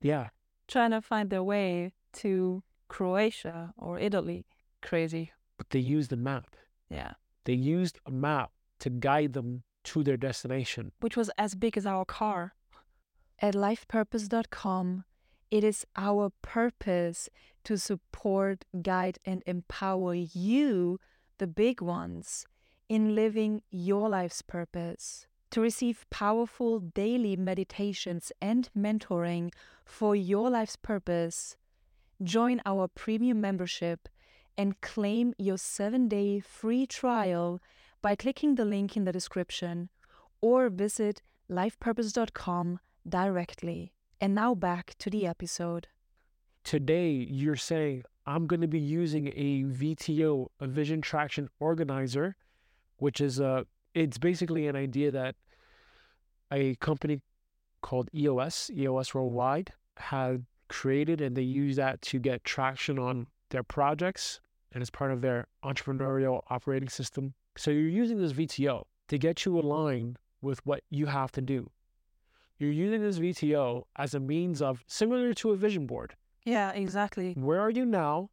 Yeah. 0.00 0.28
Trying 0.68 0.90
to 0.90 1.00
find 1.00 1.30
their 1.30 1.42
way 1.42 1.92
to 2.14 2.62
Croatia 2.88 3.72
or 3.76 3.98
Italy. 3.98 4.46
Crazy. 4.80 5.32
But 5.56 5.70
they 5.70 5.78
used 5.78 6.12
a 6.12 6.16
map. 6.16 6.56
Yeah. 6.90 7.12
They 7.44 7.54
used 7.54 7.98
a 8.04 8.10
map 8.10 8.50
to 8.80 8.90
guide 8.90 9.32
them 9.32 9.62
to 9.84 10.02
their 10.02 10.16
destination, 10.16 10.92
which 11.00 11.16
was 11.16 11.30
as 11.38 11.54
big 11.54 11.76
as 11.76 11.86
our 11.86 12.04
car. 12.04 12.54
At 13.38 13.54
lifepurpose.com, 13.54 15.04
it 15.50 15.64
is 15.64 15.84
our 15.96 16.30
purpose 16.42 17.28
to 17.64 17.76
support, 17.76 18.64
guide, 18.80 19.18
and 19.24 19.42
empower 19.46 20.14
you, 20.14 20.98
the 21.38 21.46
big 21.46 21.80
ones, 21.80 22.46
in 22.88 23.14
living 23.14 23.62
your 23.70 24.08
life's 24.08 24.42
purpose. 24.42 25.26
To 25.50 25.60
receive 25.60 26.06
powerful 26.08 26.80
daily 26.80 27.36
meditations 27.36 28.32
and 28.40 28.70
mentoring 28.76 29.52
for 29.84 30.16
your 30.16 30.48
life's 30.48 30.76
purpose, 30.76 31.56
join 32.22 32.62
our 32.64 32.88
premium 32.88 33.40
membership 33.40 34.08
and 34.56 34.80
claim 34.80 35.34
your 35.38 35.58
seven 35.58 36.08
day 36.08 36.40
free 36.40 36.86
trial 36.86 37.60
by 38.02 38.16
clicking 38.16 38.56
the 38.56 38.64
link 38.64 38.96
in 38.96 39.04
the 39.04 39.12
description 39.12 39.88
or 40.40 40.68
visit 40.68 41.22
lifepurpose.com 41.48 42.80
directly. 43.08 43.92
And 44.20 44.34
now 44.34 44.54
back 44.54 44.94
to 44.98 45.08
the 45.08 45.26
episode. 45.26 45.88
Today, 46.64 47.10
you're 47.10 47.56
saying, 47.56 48.04
I'm 48.26 48.46
going 48.46 48.60
to 48.60 48.68
be 48.68 48.78
using 48.78 49.28
a 49.28 49.64
VTO, 49.64 50.48
a 50.60 50.66
Vision 50.66 51.00
Traction 51.00 51.48
Organizer, 51.60 52.36
which 52.98 53.20
is 53.20 53.40
a, 53.40 53.66
it's 53.94 54.18
basically 54.18 54.68
an 54.68 54.76
idea 54.76 55.10
that 55.10 55.34
a 56.52 56.76
company 56.76 57.20
called 57.80 58.08
EOS, 58.14 58.70
EOS 58.72 59.14
Worldwide, 59.14 59.72
had 59.96 60.44
created 60.68 61.20
and 61.20 61.36
they 61.36 61.42
use 61.42 61.76
that 61.76 62.00
to 62.02 62.18
get 62.18 62.44
traction 62.44 62.98
on 62.98 63.26
their 63.50 63.62
projects 63.62 64.40
and 64.72 64.82
as 64.82 64.90
part 64.90 65.10
of 65.10 65.20
their 65.20 65.46
entrepreneurial 65.64 66.42
operating 66.48 66.88
system. 66.88 67.34
So 67.56 67.70
you're 67.70 67.88
using 67.88 68.18
this 68.18 68.32
VTO 68.32 68.84
to 69.08 69.18
get 69.18 69.44
you 69.44 69.58
aligned 69.58 70.18
with 70.40 70.64
what 70.66 70.82
you 70.90 71.06
have 71.06 71.32
to 71.32 71.40
do. 71.40 71.70
You're 72.58 72.72
using 72.72 73.02
this 73.02 73.18
VTO 73.18 73.84
as 73.96 74.14
a 74.14 74.20
means 74.20 74.62
of 74.62 74.84
similar 74.86 75.34
to 75.34 75.50
a 75.50 75.56
vision 75.56 75.86
board. 75.86 76.14
Yeah, 76.44 76.72
exactly. 76.72 77.34
Where 77.34 77.60
are 77.60 77.70
you 77.70 77.84
now? 77.84 78.30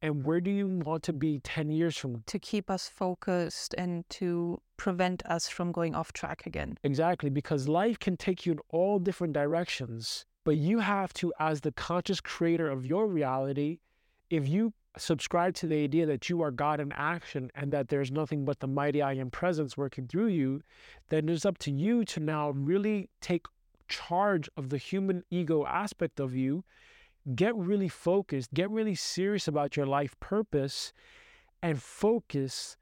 And 0.00 0.24
where 0.24 0.40
do 0.40 0.50
you 0.50 0.66
want 0.84 1.02
to 1.04 1.12
be 1.12 1.40
10 1.40 1.70
years 1.70 1.96
from? 1.96 2.12
now? 2.12 2.22
To 2.26 2.38
keep 2.38 2.70
us 2.70 2.88
focused 2.88 3.74
and 3.76 4.08
to 4.10 4.60
prevent 4.76 5.26
us 5.26 5.48
from 5.48 5.72
going 5.72 5.94
off 5.94 6.12
track 6.12 6.46
again. 6.46 6.78
Exactly, 6.84 7.30
because 7.30 7.68
life 7.68 7.98
can 7.98 8.16
take 8.16 8.46
you 8.46 8.52
in 8.52 8.58
all 8.68 8.98
different 8.98 9.32
directions. 9.32 10.24
But 10.44 10.56
you 10.56 10.78
have 10.78 11.12
to, 11.14 11.32
as 11.40 11.60
the 11.60 11.72
conscious 11.72 12.20
creator 12.20 12.70
of 12.70 12.86
your 12.86 13.08
reality, 13.08 13.80
if 14.30 14.48
you 14.48 14.72
subscribe 14.96 15.54
to 15.54 15.66
the 15.66 15.82
idea 15.82 16.06
that 16.06 16.28
you 16.28 16.42
are 16.42 16.50
God 16.50 16.80
in 16.80 16.92
action 16.92 17.50
and 17.54 17.72
that 17.72 17.88
there's 17.88 18.10
nothing 18.10 18.44
but 18.44 18.60
the 18.60 18.66
mighty 18.66 19.02
I 19.02 19.14
am 19.14 19.30
presence 19.30 19.76
working 19.76 20.06
through 20.06 20.28
you, 20.28 20.62
then 21.08 21.28
it's 21.28 21.44
up 21.44 21.58
to 21.58 21.70
you 21.70 22.04
to 22.06 22.20
now 22.20 22.50
really 22.50 23.08
take 23.20 23.46
charge 23.88 24.48
of 24.56 24.70
the 24.70 24.78
human 24.78 25.24
ego 25.30 25.64
aspect 25.66 26.20
of 26.20 26.34
you, 26.34 26.64
get 27.34 27.54
really 27.56 27.88
focused, 27.88 28.52
get 28.54 28.70
really 28.70 28.94
serious 28.94 29.48
about 29.48 29.76
your 29.76 29.86
life 29.86 30.18
purpose, 30.20 30.92
and 31.62 31.82
focus 31.82 32.76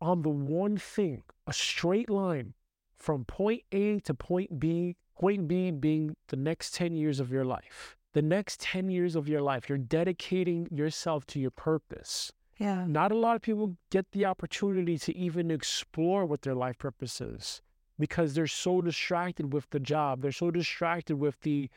on 0.00 0.22
the 0.22 0.30
one 0.30 0.76
thing 0.76 1.22
a 1.46 1.52
straight 1.52 2.10
line 2.10 2.54
from 2.96 3.24
point 3.24 3.62
A 3.72 4.00
to 4.00 4.14
point 4.14 4.58
B 4.60 4.96
Point 5.22 5.46
B 5.46 5.70
being 5.70 6.16
the 6.30 6.36
next 6.36 6.74
10 6.74 6.96
years 6.96 7.20
of 7.20 7.30
your 7.30 7.44
life. 7.44 7.96
The 8.12 8.22
next 8.22 8.60
10 8.60 8.90
years 8.90 9.16
of 9.16 9.28
your 9.28 9.40
life, 9.40 9.68
you're 9.68 9.78
dedicating 9.78 10.68
yourself 10.70 11.26
to 11.28 11.40
your 11.40 11.50
purpose. 11.50 12.32
Yeah. 12.58 12.84
Not 12.86 13.10
a 13.10 13.16
lot 13.16 13.36
of 13.36 13.42
people 13.42 13.76
get 13.90 14.12
the 14.12 14.26
opportunity 14.26 14.98
to 14.98 15.16
even 15.16 15.50
explore 15.50 16.26
what 16.26 16.42
their 16.42 16.54
life 16.54 16.78
purpose 16.78 17.20
is 17.20 17.62
because 17.98 18.34
they're 18.34 18.46
so 18.46 18.80
distracted 18.80 19.52
with 19.52 19.70
the 19.70 19.80
job. 19.80 20.20
They're 20.20 20.32
so 20.32 20.50
distracted 20.50 21.16
with 21.16 21.40
the, 21.40 21.70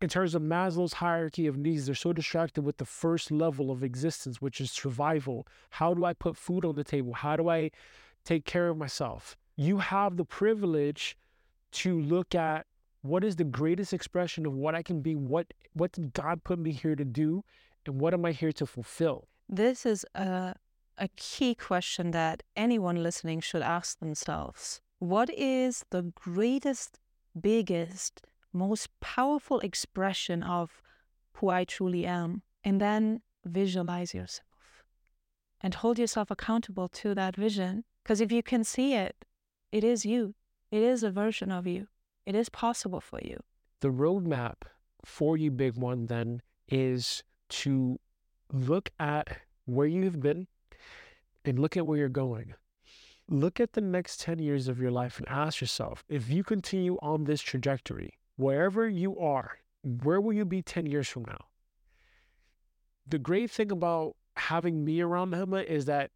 in 0.00 0.08
terms 0.08 0.34
of 0.34 0.42
Maslow's 0.42 0.94
hierarchy 0.94 1.46
of 1.46 1.56
needs, 1.56 1.86
they're 1.86 1.94
so 1.94 2.12
distracted 2.12 2.62
with 2.62 2.76
the 2.76 2.84
first 2.84 3.30
level 3.30 3.70
of 3.70 3.82
existence, 3.82 4.42
which 4.42 4.60
is 4.60 4.70
survival. 4.70 5.46
How 5.70 5.94
do 5.94 6.04
I 6.04 6.12
put 6.12 6.36
food 6.36 6.64
on 6.64 6.74
the 6.74 6.84
table? 6.84 7.14
How 7.14 7.36
do 7.36 7.48
I 7.48 7.70
take 8.24 8.44
care 8.44 8.68
of 8.68 8.76
myself? 8.76 9.36
You 9.56 9.78
have 9.78 10.16
the 10.16 10.24
privilege 10.24 11.16
to 11.72 12.00
look 12.00 12.34
at 12.34 12.66
what 13.02 13.24
is 13.24 13.36
the 13.36 13.44
greatest 13.44 13.92
expression 13.92 14.46
of 14.46 14.54
what 14.54 14.74
I 14.74 14.82
can 14.82 15.00
be, 15.00 15.14
what 15.14 15.52
what 15.74 15.92
did 15.92 16.14
God 16.14 16.44
put 16.44 16.58
me 16.58 16.72
here 16.72 16.96
to 16.96 17.04
do, 17.04 17.44
and 17.86 18.00
what 18.00 18.14
am 18.14 18.24
I 18.24 18.32
here 18.32 18.52
to 18.52 18.66
fulfill? 18.66 19.28
This 19.48 19.84
is 19.84 20.06
a 20.14 20.54
a 20.98 21.08
key 21.16 21.54
question 21.54 22.12
that 22.12 22.42
anyone 22.54 23.02
listening 23.02 23.40
should 23.40 23.62
ask 23.62 23.98
themselves. 23.98 24.80
What 24.98 25.30
is 25.30 25.84
the 25.90 26.02
greatest, 26.14 27.00
biggest, 27.38 28.22
most 28.52 28.88
powerful 29.00 29.58
expression 29.60 30.42
of 30.42 30.82
who 31.34 31.48
I 31.48 31.64
truly 31.64 32.06
am? 32.06 32.42
And 32.62 32.80
then 32.80 33.22
visualize 33.44 34.14
yourself 34.14 34.46
and 35.60 35.74
hold 35.74 35.98
yourself 35.98 36.30
accountable 36.30 36.88
to 36.88 37.14
that 37.14 37.36
vision. 37.36 37.84
Because 38.02 38.20
if 38.20 38.30
you 38.30 38.42
can 38.42 38.64
see 38.64 38.94
it, 38.94 39.24
it 39.70 39.84
is 39.84 40.04
you, 40.04 40.34
it 40.70 40.82
is 40.82 41.02
a 41.02 41.10
version 41.10 41.50
of 41.50 41.66
you, 41.66 41.86
it 42.26 42.34
is 42.34 42.48
possible 42.48 43.00
for 43.00 43.20
you. 43.22 43.38
The 43.80 43.88
roadmap 43.88 44.62
for 45.04 45.36
you, 45.36 45.50
big 45.50 45.76
one, 45.76 46.06
then 46.06 46.42
is 46.68 47.22
to 47.48 47.98
look 48.52 48.90
at 48.98 49.38
where 49.64 49.86
you've 49.86 50.20
been 50.20 50.46
and 51.44 51.58
look 51.58 51.76
at 51.76 51.86
where 51.86 51.98
you're 51.98 52.08
going. 52.08 52.54
Look 53.28 53.60
at 53.60 53.72
the 53.72 53.80
next 53.80 54.20
10 54.20 54.38
years 54.38 54.68
of 54.68 54.78
your 54.80 54.90
life 54.90 55.18
and 55.18 55.28
ask 55.28 55.60
yourself 55.60 56.04
if 56.08 56.28
you 56.28 56.44
continue 56.44 56.98
on 57.02 57.24
this 57.24 57.40
trajectory, 57.40 58.10
wherever 58.36 58.88
you 58.88 59.18
are, 59.18 59.58
where 59.82 60.20
will 60.20 60.32
you 60.32 60.44
be 60.44 60.62
10 60.62 60.86
years 60.86 61.08
from 61.08 61.24
now? 61.26 61.46
The 63.06 63.18
great 63.18 63.50
thing 63.50 63.72
about 63.72 64.16
having 64.36 64.84
me 64.84 65.00
around 65.00 65.32
Hema 65.32 65.64
is 65.64 65.86
that 65.86 66.10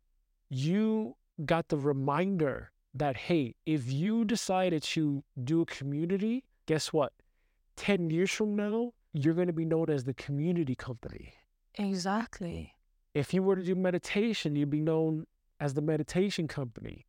you 0.49 1.17
got 1.45 1.69
the 1.69 1.77
reminder 1.77 2.71
that, 2.99 3.17
hey, 3.17 3.55
if 3.67 3.91
you 3.91 4.25
decided 4.25 4.83
to 4.83 5.23
do 5.45 5.63
a 5.63 5.67
community, 5.67 6.45
guess 6.67 6.93
what? 6.93 7.13
10 7.77 8.11
years 8.11 8.31
from 8.31 8.57
now, 8.57 8.93
you're 9.13 9.35
going 9.35 9.47
to 9.47 9.53
be 9.53 9.65
known 9.65 9.91
as 9.91 10.05
the 10.05 10.15
community 10.15 10.75
company. 10.75 11.35
Exactly. 11.75 12.75
If 13.15 13.33
you 13.33 13.43
were 13.43 13.57
to 13.57 13.63
do 13.63 13.75
meditation, 13.75 14.57
you'd 14.57 14.71
be 14.71 14.81
known 14.81 15.27
as 15.61 15.75
the 15.75 15.83
meditation 15.83 16.49
company. 16.49 17.07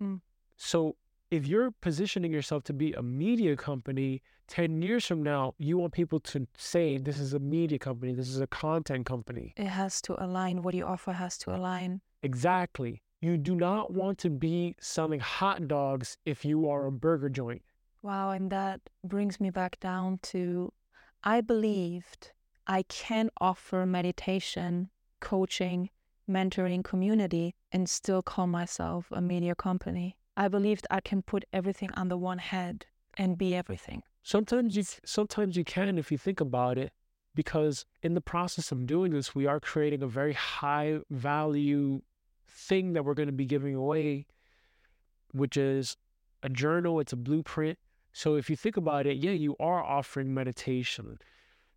Mm. 0.00 0.20
So 0.56 0.96
if 1.30 1.46
you're 1.46 1.70
positioning 1.70 2.32
yourself 2.32 2.64
to 2.64 2.72
be 2.72 2.92
a 2.92 3.02
media 3.02 3.56
company, 3.56 4.22
10 4.48 4.80
years 4.80 5.06
from 5.06 5.22
now, 5.22 5.54
you 5.58 5.76
want 5.76 5.92
people 5.92 6.20
to 6.20 6.46
say, 6.56 6.96
this 6.96 7.18
is 7.18 7.34
a 7.34 7.38
media 7.38 7.78
company, 7.78 8.14
this 8.14 8.28
is 8.28 8.40
a 8.40 8.46
content 8.46 9.04
company. 9.04 9.52
It 9.56 9.66
has 9.66 10.00
to 10.02 10.22
align, 10.22 10.62
what 10.62 10.74
you 10.74 10.84
offer 10.84 11.12
has 11.12 11.36
to 11.38 11.54
align. 11.54 12.00
Exactly. 12.22 13.02
You 13.20 13.36
do 13.36 13.56
not 13.56 13.92
want 13.92 14.18
to 14.18 14.30
be 14.30 14.76
selling 14.80 15.18
hot 15.18 15.66
dogs 15.66 16.18
if 16.24 16.44
you 16.44 16.68
are 16.68 16.86
a 16.86 16.92
burger 16.92 17.28
joint. 17.28 17.62
Wow, 18.00 18.30
and 18.30 18.48
that 18.50 18.80
brings 19.02 19.40
me 19.40 19.50
back 19.50 19.80
down 19.80 20.20
to 20.24 20.72
I 21.24 21.40
believed 21.40 22.30
I 22.68 22.82
can 22.82 23.30
offer 23.40 23.84
meditation, 23.86 24.90
coaching, 25.20 25.90
mentoring 26.30 26.84
community 26.84 27.56
and 27.72 27.88
still 27.88 28.22
call 28.22 28.46
myself 28.46 29.08
a 29.10 29.20
media 29.20 29.56
company. 29.56 30.16
I 30.36 30.46
believed 30.46 30.86
I 30.88 31.00
can 31.00 31.22
put 31.22 31.44
everything 31.52 31.90
under 31.94 32.16
one 32.16 32.38
head 32.38 32.86
and 33.16 33.36
be 33.36 33.56
everything. 33.56 34.04
Sometimes 34.22 34.76
you 34.76 34.84
sometimes 35.04 35.56
you 35.56 35.64
can 35.64 35.98
if 35.98 36.12
you 36.12 36.18
think 36.18 36.40
about 36.40 36.78
it 36.78 36.92
because 37.34 37.84
in 38.02 38.14
the 38.14 38.20
process 38.20 38.70
of 38.70 38.86
doing 38.86 39.10
this 39.10 39.34
we 39.34 39.46
are 39.46 39.58
creating 39.58 40.02
a 40.02 40.06
very 40.06 40.34
high 40.34 40.98
value 41.10 42.02
thing 42.48 42.94
that 42.94 43.04
we're 43.04 43.14
going 43.14 43.28
to 43.28 43.32
be 43.32 43.46
giving 43.46 43.74
away 43.74 44.26
which 45.32 45.56
is 45.56 45.96
a 46.42 46.48
journal, 46.48 47.00
it's 47.00 47.12
a 47.12 47.16
blueprint. 47.16 47.78
So 48.12 48.36
if 48.36 48.48
you 48.48 48.56
think 48.56 48.76
about 48.76 49.06
it, 49.06 49.18
yeah, 49.18 49.32
you 49.32 49.56
are 49.60 49.82
offering 49.82 50.32
meditation. 50.32 51.18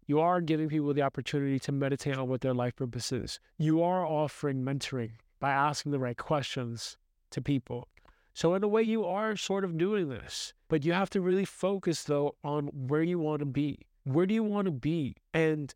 You 0.07 0.19
are 0.19 0.41
giving 0.41 0.69
people 0.69 0.93
the 0.93 1.01
opportunity 1.01 1.59
to 1.59 1.72
meditate 1.72 2.17
on 2.17 2.28
what 2.28 2.41
their 2.41 2.53
life 2.53 2.76
purpose 2.76 3.11
is. 3.11 3.39
You 3.57 3.84
are 3.84 4.05
offering 4.05 4.63
mentoring 4.63 5.11
by 5.39 5.51
asking 5.51 5.91
the 5.91 5.99
right 5.99 6.17
questions 6.17 6.97
to 7.32 7.41
people. 7.41 7.88
So, 8.34 8.53
in 8.55 8.63
a 8.63 8.67
way, 8.67 8.82
you 8.82 9.03
are 9.05 9.36
sort 9.36 9.65
of 9.65 9.78
doing 9.78 10.07
this, 10.07 10.53
but 10.69 10.86
you 10.86 10.93
have 10.93 11.09
to 11.11 11.22
really 11.22 11.45
focus 11.45 12.03
though 12.03 12.36
on 12.43 12.67
where 12.67 13.03
you 13.03 13.19
want 13.19 13.39
to 13.39 13.45
be. 13.45 13.80
Where 14.03 14.26
do 14.26 14.34
you 14.34 14.43
want 14.43 14.65
to 14.65 14.72
be? 14.72 15.15
And 15.34 15.74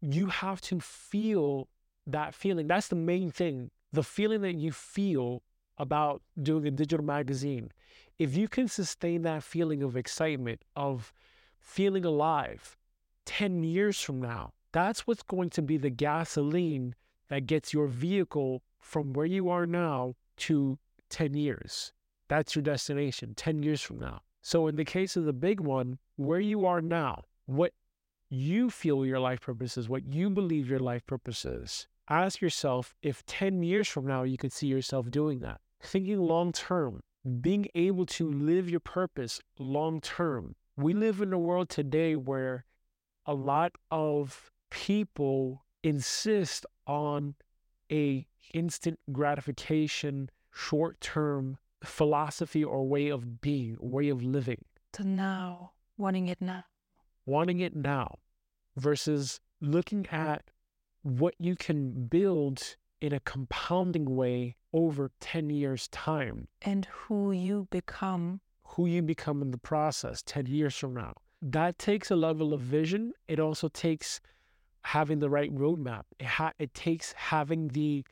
you 0.00 0.26
have 0.26 0.60
to 0.62 0.80
feel 0.80 1.68
that 2.06 2.34
feeling. 2.34 2.66
That's 2.66 2.88
the 2.88 2.96
main 2.96 3.30
thing. 3.30 3.70
The 3.92 4.02
feeling 4.02 4.42
that 4.42 4.56
you 4.56 4.72
feel 4.72 5.42
about 5.78 6.22
doing 6.42 6.66
a 6.66 6.70
digital 6.70 7.04
magazine. 7.04 7.70
If 8.18 8.36
you 8.36 8.48
can 8.48 8.68
sustain 8.68 9.22
that 9.22 9.42
feeling 9.42 9.82
of 9.82 9.96
excitement, 9.96 10.62
of 10.74 11.12
feeling 11.60 12.04
alive 12.04 12.76
10 13.26 13.62
years 13.62 14.00
from 14.00 14.20
now, 14.20 14.52
that's 14.72 15.06
what's 15.06 15.22
going 15.22 15.50
to 15.50 15.62
be 15.62 15.76
the 15.76 15.90
gasoline 15.90 16.94
that 17.28 17.46
gets 17.46 17.72
your 17.72 17.86
vehicle 17.86 18.62
from 18.80 19.12
where 19.12 19.26
you 19.26 19.48
are 19.48 19.66
now 19.66 20.14
to 20.36 20.78
10 21.10 21.34
years. 21.34 21.92
That's 22.28 22.54
your 22.54 22.62
destination 22.62 23.34
10 23.34 23.62
years 23.62 23.80
from 23.80 23.98
now. 23.98 24.22
So, 24.42 24.66
in 24.66 24.76
the 24.76 24.84
case 24.84 25.16
of 25.16 25.24
the 25.24 25.32
big 25.32 25.60
one, 25.60 25.98
where 26.16 26.40
you 26.40 26.64
are 26.66 26.80
now, 26.80 27.24
what 27.46 27.72
you 28.28 28.70
feel 28.70 29.04
your 29.04 29.20
life 29.20 29.40
purpose 29.40 29.76
is, 29.76 29.88
what 29.88 30.12
you 30.12 30.30
believe 30.30 30.68
your 30.68 30.78
life 30.78 31.06
purpose 31.06 31.44
is, 31.44 31.88
ask 32.08 32.40
yourself 32.40 32.94
if 33.02 33.24
10 33.26 33.62
years 33.62 33.88
from 33.88 34.06
now 34.06 34.22
you 34.22 34.36
could 34.36 34.52
see 34.52 34.66
yourself 34.66 35.10
doing 35.10 35.40
that. 35.40 35.60
Thinking 35.80 36.18
long 36.18 36.52
term, 36.52 37.00
being 37.40 37.66
able 37.74 38.06
to 38.06 38.30
live 38.30 38.68
your 38.68 38.80
purpose 38.80 39.40
long 39.58 40.00
term. 40.00 40.54
We 40.76 40.94
live 40.94 41.20
in 41.20 41.32
a 41.32 41.38
world 41.38 41.68
today 41.68 42.16
where 42.16 42.64
a 43.26 43.34
lot 43.34 43.72
of 43.90 44.50
people 44.70 45.64
insist 45.82 46.66
on 46.86 47.34
a 47.90 48.26
instant 48.54 48.98
gratification, 49.12 50.30
short 50.50 51.00
term 51.00 51.58
philosophy 51.84 52.64
or 52.64 52.86
way 52.86 53.08
of 53.08 53.40
being, 53.40 53.76
way 53.80 54.08
of 54.08 54.22
living. 54.22 54.64
To 54.94 55.04
now, 55.04 55.72
wanting 55.96 56.28
it 56.28 56.40
now. 56.40 56.64
Wanting 57.26 57.60
it 57.60 57.76
now 57.76 58.18
versus 58.76 59.40
looking 59.60 60.06
at 60.10 60.50
what 61.02 61.34
you 61.38 61.56
can 61.56 62.06
build 62.06 62.76
in 63.00 63.12
a 63.12 63.20
compounding 63.20 64.16
way 64.16 64.56
over 64.72 65.10
10 65.20 65.50
years' 65.50 65.88
time. 65.88 66.48
And 66.62 66.86
who 66.86 67.32
you 67.32 67.68
become. 67.70 68.40
Who 68.62 68.86
you 68.86 69.02
become 69.02 69.40
in 69.42 69.50
the 69.50 69.58
process 69.58 70.22
10 70.22 70.46
years 70.46 70.76
from 70.76 70.94
now. 70.94 71.14
That 71.40 71.78
takes 71.78 72.10
a 72.10 72.16
level 72.16 72.52
of 72.52 72.60
vision. 72.60 73.12
It 73.28 73.38
also 73.38 73.68
takes 73.68 74.20
having 74.82 75.20
the 75.20 75.30
right 75.30 75.54
roadmap. 75.54 76.04
It, 76.18 76.26
ha- 76.26 76.52
it 76.58 76.74
takes 76.74 77.12
having 77.12 77.68
the 77.68 78.04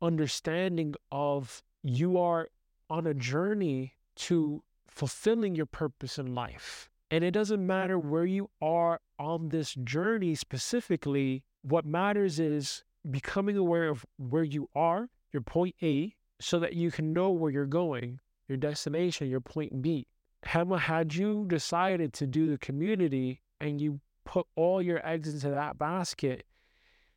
understanding 0.00 0.94
of 1.10 1.62
you 1.82 2.18
are 2.18 2.48
on 2.90 3.06
a 3.06 3.14
journey 3.14 3.94
to 4.14 4.62
fulfilling 4.88 5.54
your 5.54 5.66
purpose 5.66 6.18
in 6.18 6.34
life. 6.34 6.90
And 7.10 7.22
it 7.24 7.32
doesn't 7.32 7.66
matter 7.66 7.98
where 7.98 8.24
you 8.24 8.50
are 8.60 9.00
on 9.18 9.50
this 9.50 9.74
journey 9.74 10.34
specifically. 10.34 11.44
What 11.62 11.84
matters 11.84 12.38
is 12.38 12.84
becoming 13.10 13.56
aware 13.56 13.88
of 13.88 14.04
where 14.16 14.44
you 14.44 14.68
are, 14.74 15.08
your 15.32 15.42
point 15.42 15.76
A, 15.82 16.14
so 16.40 16.58
that 16.58 16.74
you 16.74 16.90
can 16.90 17.12
know 17.12 17.30
where 17.30 17.50
you're 17.50 17.66
going, 17.66 18.20
your 18.48 18.58
destination, 18.58 19.30
your 19.30 19.40
point 19.40 19.80
B. 19.80 20.06
Hema, 20.44 20.78
had 20.78 21.14
you 21.14 21.44
decided 21.46 22.12
to 22.14 22.26
do 22.26 22.50
the 22.50 22.58
community 22.58 23.42
and 23.60 23.80
you 23.80 24.00
put 24.24 24.46
all 24.56 24.82
your 24.82 25.06
eggs 25.06 25.32
into 25.32 25.50
that 25.50 25.78
basket, 25.78 26.46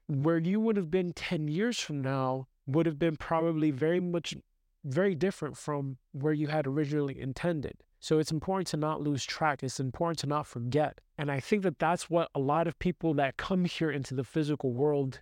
where 0.08 0.38
you 0.38 0.60
would 0.60 0.78
have 0.78 0.91
been 0.91 1.12
10 1.14 1.48
years 1.48 1.80
from 1.80 2.02
now 2.02 2.48
would 2.68 2.86
have 2.86 3.00
been 3.00 3.16
probably 3.16 3.72
very 3.72 4.00
much 4.00 4.36
very 4.84 5.16
different 5.16 5.58
from 5.58 5.98
where 6.12 6.34
you 6.34 6.48
had 6.48 6.68
originally 6.68 7.20
intended. 7.20 7.84
So 8.06 8.20
it's 8.20 8.32
important 8.32 8.68
to 8.68 8.78
not 8.78 9.01
lose 9.01 9.26
track. 9.26 9.64
It's 9.64 9.80
important 9.80 10.20
to 10.20 10.28
not 10.28 10.45
forget. 10.45 11.01
And 11.18 11.32
I 11.32 11.39
think 11.39 11.64
that 11.64 11.80
that's 11.80 12.08
what 12.08 12.30
a 12.36 12.39
lot 12.39 12.68
of 12.68 12.78
people 12.78 13.16
that 13.16 13.38
come 13.38 13.66
here 13.66 13.89
into 13.89 14.14
the 14.14 14.24
physical 14.24 14.74
world 14.74 15.22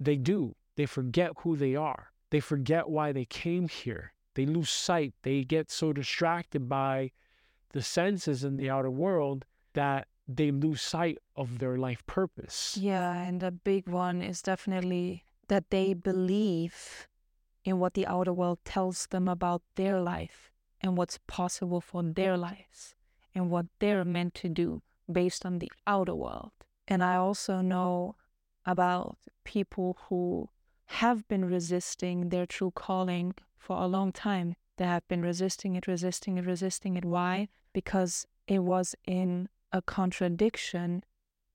they 0.00 0.16
do. 0.16 0.56
They 0.74 0.84
forget 0.84 1.30
who 1.44 1.54
they 1.54 1.76
are. 1.76 2.10
They 2.30 2.40
forget 2.40 2.88
why 2.88 3.12
they 3.12 3.24
came 3.24 3.68
here. 3.68 4.14
They 4.34 4.46
lose 4.46 4.68
sight. 4.68 5.14
They 5.22 5.44
get 5.44 5.70
so 5.70 5.92
distracted 5.92 6.68
by 6.68 7.12
the 7.70 7.82
senses 7.82 8.42
in 8.42 8.56
the 8.56 8.68
outer 8.68 8.90
world 8.90 9.44
that 9.74 10.08
they 10.26 10.50
lose 10.50 10.82
sight 10.82 11.18
of 11.36 11.60
their 11.60 11.76
life 11.76 12.04
purpose. 12.08 12.76
Yeah, 12.80 13.12
and 13.14 13.44
a 13.44 13.52
big 13.52 13.88
one 13.88 14.22
is 14.22 14.42
definitely 14.42 15.22
that 15.46 15.70
they 15.70 15.94
believe 15.94 17.06
in 17.64 17.78
what 17.78 17.94
the 17.94 18.08
outer 18.08 18.32
world 18.32 18.58
tells 18.64 19.06
them 19.06 19.28
about 19.28 19.62
their 19.76 20.00
life 20.00 20.47
and 20.80 20.96
what's 20.96 21.18
possible 21.26 21.80
for 21.80 22.02
their 22.02 22.36
lives 22.36 22.94
and 23.34 23.50
what 23.50 23.66
they're 23.78 24.04
meant 24.04 24.34
to 24.34 24.48
do 24.48 24.82
based 25.10 25.44
on 25.44 25.58
the 25.58 25.70
outer 25.86 26.14
world. 26.14 26.52
And 26.86 27.02
I 27.02 27.16
also 27.16 27.60
know 27.60 28.16
about 28.64 29.18
people 29.44 29.98
who 30.08 30.48
have 30.86 31.26
been 31.28 31.44
resisting 31.44 32.28
their 32.28 32.46
true 32.46 32.70
calling 32.70 33.34
for 33.56 33.82
a 33.82 33.86
long 33.86 34.12
time. 34.12 34.54
They 34.76 34.84
have 34.84 35.06
been 35.08 35.22
resisting 35.22 35.76
it, 35.76 35.86
resisting 35.86 36.38
it, 36.38 36.46
resisting 36.46 36.96
it. 36.96 37.04
Why? 37.04 37.48
Because 37.72 38.26
it 38.46 38.60
was 38.60 38.94
in 39.06 39.48
a 39.72 39.82
contradiction 39.82 41.04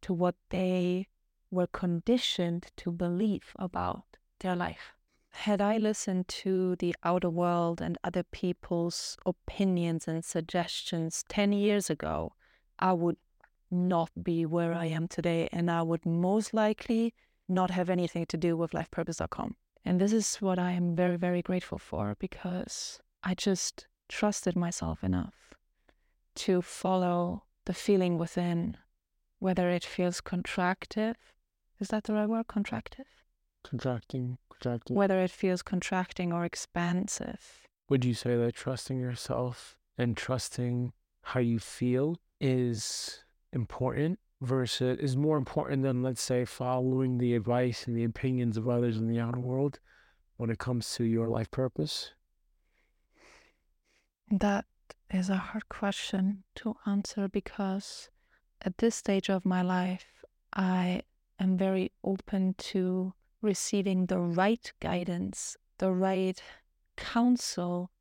to 0.01 0.13
what 0.13 0.35
they 0.49 1.07
were 1.49 1.67
conditioned 1.67 2.67
to 2.77 2.91
believe 2.91 3.53
about 3.57 4.17
their 4.39 4.55
life. 4.55 4.95
Had 5.33 5.61
I 5.61 5.77
listened 5.77 6.27
to 6.29 6.75
the 6.77 6.95
outer 7.03 7.29
world 7.29 7.81
and 7.81 7.97
other 8.03 8.23
people's 8.23 9.17
opinions 9.25 10.07
and 10.07 10.23
suggestions 10.23 11.25
10 11.27 11.51
years 11.51 11.89
ago, 11.89 12.33
I 12.79 12.93
would 12.93 13.17
not 13.69 14.11
be 14.23 14.45
where 14.45 14.73
I 14.73 14.85
am 14.85 15.07
today, 15.07 15.49
and 15.51 15.69
I 15.69 15.81
would 15.81 16.05
most 16.05 16.53
likely 16.53 17.13
not 17.49 17.71
have 17.71 17.89
anything 17.89 18.25
to 18.27 18.37
do 18.37 18.55
with 18.55 18.71
lifepurpose.com. 18.71 19.55
And 19.83 19.99
this 19.99 20.13
is 20.13 20.37
what 20.37 20.59
I 20.59 20.71
am 20.71 20.95
very, 20.95 21.17
very 21.17 21.41
grateful 21.41 21.79
for 21.79 22.15
because 22.19 23.01
I 23.23 23.33
just 23.33 23.87
trusted 24.07 24.55
myself 24.55 25.03
enough 25.03 25.55
to 26.35 26.61
follow 26.61 27.43
the 27.65 27.73
feeling 27.73 28.17
within, 28.17 28.77
whether 29.39 29.69
it 29.69 29.83
feels 29.83 30.21
contractive. 30.21 31.15
Is 31.79 31.89
that 31.89 32.03
the 32.05 32.13
right 32.13 32.29
word? 32.29 32.47
Contractive? 32.47 33.07
Contracting, 33.63 34.37
contracting. 34.63 34.95
Whether 34.95 35.21
it 35.21 35.31
feels 35.31 35.61
contracting 35.61 36.31
or 36.31 36.45
expansive. 36.45 37.67
Would 37.89 38.05
you 38.05 38.13
say 38.13 38.37
that 38.37 38.55
trusting 38.55 38.99
yourself 38.99 39.77
and 39.97 40.15
trusting 40.15 40.93
how 41.21 41.39
you 41.39 41.59
feel 41.59 42.17
is 42.39 43.23
important 43.51 44.19
versus 44.41 44.97
is 44.99 45.15
more 45.15 45.37
important 45.37 45.83
than 45.83 46.01
let's 46.01 46.21
say 46.21 46.43
following 46.43 47.17
the 47.17 47.35
advice 47.35 47.87
and 47.87 47.95
the 47.95 48.03
opinions 48.03 48.57
of 48.57 48.67
others 48.67 48.97
in 48.97 49.07
the 49.07 49.19
outer 49.19 49.39
world 49.39 49.79
when 50.37 50.49
it 50.49 50.59
comes 50.59 50.93
to 50.95 51.03
your 51.03 51.27
life 51.27 51.49
purpose? 51.51 52.11
That 54.29 54.65
is 55.11 55.29
a 55.29 55.37
hard 55.37 55.69
question 55.69 56.43
to 56.55 56.75
answer 56.85 57.27
because 57.27 58.09
at 58.61 58.77
this 58.79 58.95
stage 58.95 59.29
of 59.29 59.45
my 59.45 59.61
life, 59.61 60.25
I 60.53 61.03
am 61.39 61.57
very 61.57 61.91
open 62.03 62.55
to 62.57 63.13
receiving 63.43 64.05
the 64.05 64.19
right 64.19 64.71
guidance, 64.79 65.57
the 65.77 65.91
right 65.91 66.41
counsel 66.95 67.91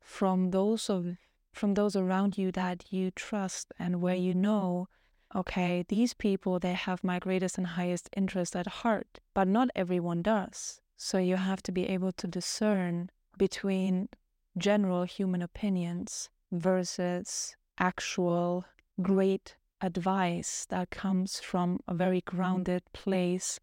from 0.00 0.50
those 0.50 0.90
of 0.90 1.16
from 1.52 1.74
those 1.74 1.96
around 1.96 2.38
you 2.38 2.52
that 2.52 2.84
you 2.90 3.10
trust 3.10 3.72
and 3.78 4.00
where 4.00 4.14
you 4.14 4.34
know 4.34 4.88
okay 5.34 5.84
these 5.88 6.14
people 6.14 6.58
they 6.58 6.72
have 6.72 7.02
my 7.02 7.18
greatest 7.18 7.58
and 7.58 7.66
highest 7.66 8.08
interest 8.16 8.54
at 8.54 8.66
heart 8.66 9.20
but 9.34 9.46
not 9.46 9.68
everyone 9.74 10.22
does. 10.22 10.80
So 10.96 11.18
you 11.18 11.36
have 11.36 11.62
to 11.62 11.72
be 11.72 11.86
able 11.86 12.12
to 12.12 12.26
discern 12.26 13.10
between 13.36 14.08
general 14.56 15.04
human 15.04 15.42
opinions 15.42 16.28
versus 16.50 17.54
actual 17.78 18.64
great 19.00 19.56
advice 19.80 20.66
that 20.70 20.90
comes 20.90 21.38
from 21.38 21.78
a 21.86 21.94
very 21.94 22.20
grounded 22.22 22.82
place 22.92 23.60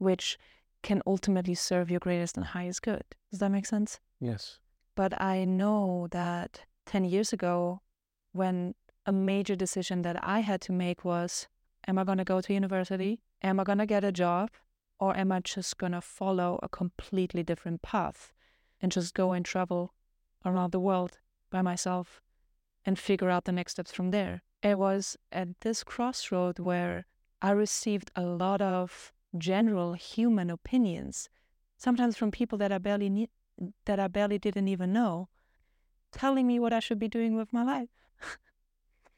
which 0.00 0.38
can 0.82 1.02
ultimately 1.06 1.54
serve 1.54 1.90
your 1.90 2.00
greatest 2.00 2.36
and 2.36 2.46
highest 2.46 2.82
good 2.82 3.04
does 3.30 3.38
that 3.40 3.50
make 3.50 3.66
sense 3.66 4.00
yes 4.18 4.58
but 4.96 5.20
i 5.20 5.44
know 5.44 6.08
that 6.10 6.62
10 6.86 7.04
years 7.04 7.32
ago 7.32 7.80
when 8.32 8.74
a 9.06 9.12
major 9.12 9.56
decision 9.56 10.02
that 10.02 10.22
I 10.22 10.40
had 10.40 10.60
to 10.62 10.72
make 10.72 11.04
was 11.04 11.48
am 11.86 11.98
I 11.98 12.04
going 12.04 12.18
to 12.18 12.24
go 12.24 12.40
to 12.40 12.52
university? 12.52 13.20
Am 13.42 13.58
I 13.58 13.64
going 13.64 13.78
to 13.78 13.86
get 13.86 14.04
a 14.04 14.12
job? 14.12 14.50
Or 14.98 15.16
am 15.16 15.32
I 15.32 15.40
just 15.40 15.78
going 15.78 15.92
to 15.92 16.00
follow 16.00 16.60
a 16.62 16.68
completely 16.68 17.42
different 17.42 17.82
path 17.82 18.32
and 18.80 18.92
just 18.92 19.14
go 19.14 19.32
and 19.32 19.44
travel 19.44 19.94
around 20.44 20.72
the 20.72 20.80
world 20.80 21.18
by 21.50 21.62
myself 21.62 22.20
and 22.84 22.98
figure 22.98 23.30
out 23.30 23.46
the 23.46 23.52
next 23.52 23.72
steps 23.72 23.92
from 23.92 24.10
there? 24.10 24.42
It 24.62 24.78
was 24.78 25.16
at 25.32 25.60
this 25.62 25.82
crossroad 25.82 26.58
where 26.58 27.06
I 27.40 27.50
received 27.52 28.10
a 28.14 28.22
lot 28.22 28.60
of 28.60 29.12
general 29.36 29.94
human 29.94 30.50
opinions, 30.50 31.28
sometimes 31.76 32.16
from 32.16 32.30
people 32.30 32.58
that 32.58 32.72
I 32.72 32.78
barely 32.78 33.08
need, 33.08 33.30
that 33.84 34.00
I 34.00 34.08
barely 34.08 34.38
didn't 34.38 34.68
even 34.68 34.92
know, 34.92 35.28
telling 36.12 36.46
me 36.46 36.58
what 36.58 36.72
I 36.72 36.80
should 36.80 36.98
be 36.98 37.08
doing 37.08 37.36
with 37.36 37.52
my 37.52 37.62
life. 37.62 37.88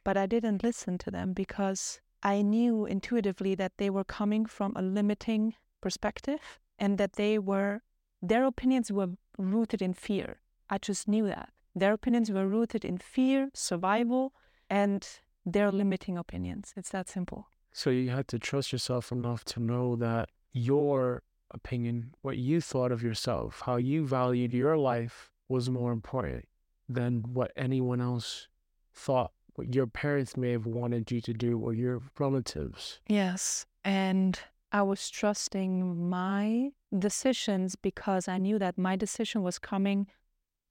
but 0.04 0.16
I 0.16 0.26
didn't 0.26 0.62
listen 0.62 0.98
to 0.98 1.10
them 1.10 1.32
because 1.32 2.00
I 2.22 2.42
knew 2.42 2.86
intuitively 2.86 3.54
that 3.56 3.72
they 3.78 3.90
were 3.90 4.04
coming 4.04 4.46
from 4.46 4.72
a 4.76 4.82
limiting 4.82 5.54
perspective 5.80 6.60
and 6.78 6.98
that 6.98 7.14
they 7.14 7.38
were, 7.38 7.82
their 8.20 8.44
opinions 8.44 8.92
were 8.92 9.10
rooted 9.38 9.82
in 9.82 9.94
fear. 9.94 10.40
I 10.70 10.78
just 10.78 11.08
knew 11.08 11.26
that. 11.26 11.50
Their 11.74 11.92
opinions 11.92 12.30
were 12.30 12.46
rooted 12.46 12.84
in 12.84 12.98
fear, 12.98 13.50
survival, 13.54 14.34
and 14.68 15.06
their 15.44 15.72
limiting 15.72 16.18
opinions. 16.18 16.72
It's 16.76 16.90
that 16.90 17.08
simple. 17.08 17.48
So 17.72 17.90
you 17.90 18.10
had 18.10 18.28
to 18.28 18.38
trust 18.38 18.72
yourself 18.72 19.12
enough 19.12 19.44
to 19.46 19.60
know 19.60 19.96
that 19.96 20.28
your 20.52 21.22
opinion, 21.50 22.14
what 22.22 22.38
you 22.38 22.60
thought 22.60 22.92
of 22.92 23.02
yourself, 23.02 23.62
how 23.64 23.76
you 23.76 24.06
valued 24.06 24.52
your 24.52 24.76
life 24.76 25.30
was 25.48 25.70
more 25.70 25.92
important 25.92 26.46
than 26.88 27.22
what 27.32 27.52
anyone 27.56 28.00
else 28.00 28.48
thought 28.94 29.32
what 29.54 29.74
your 29.74 29.86
parents 29.86 30.36
may 30.36 30.52
have 30.52 30.66
wanted 30.66 31.10
you 31.10 31.20
to 31.20 31.32
do 31.32 31.58
or 31.58 31.72
your 31.74 32.00
relatives. 32.18 33.00
Yes. 33.08 33.66
And 33.84 34.38
I 34.70 34.82
was 34.82 35.10
trusting 35.10 36.08
my 36.08 36.70
decisions 36.98 37.76
because 37.76 38.28
I 38.28 38.38
knew 38.38 38.58
that 38.58 38.78
my 38.78 38.96
decision 38.96 39.42
was 39.42 39.58
coming 39.58 40.06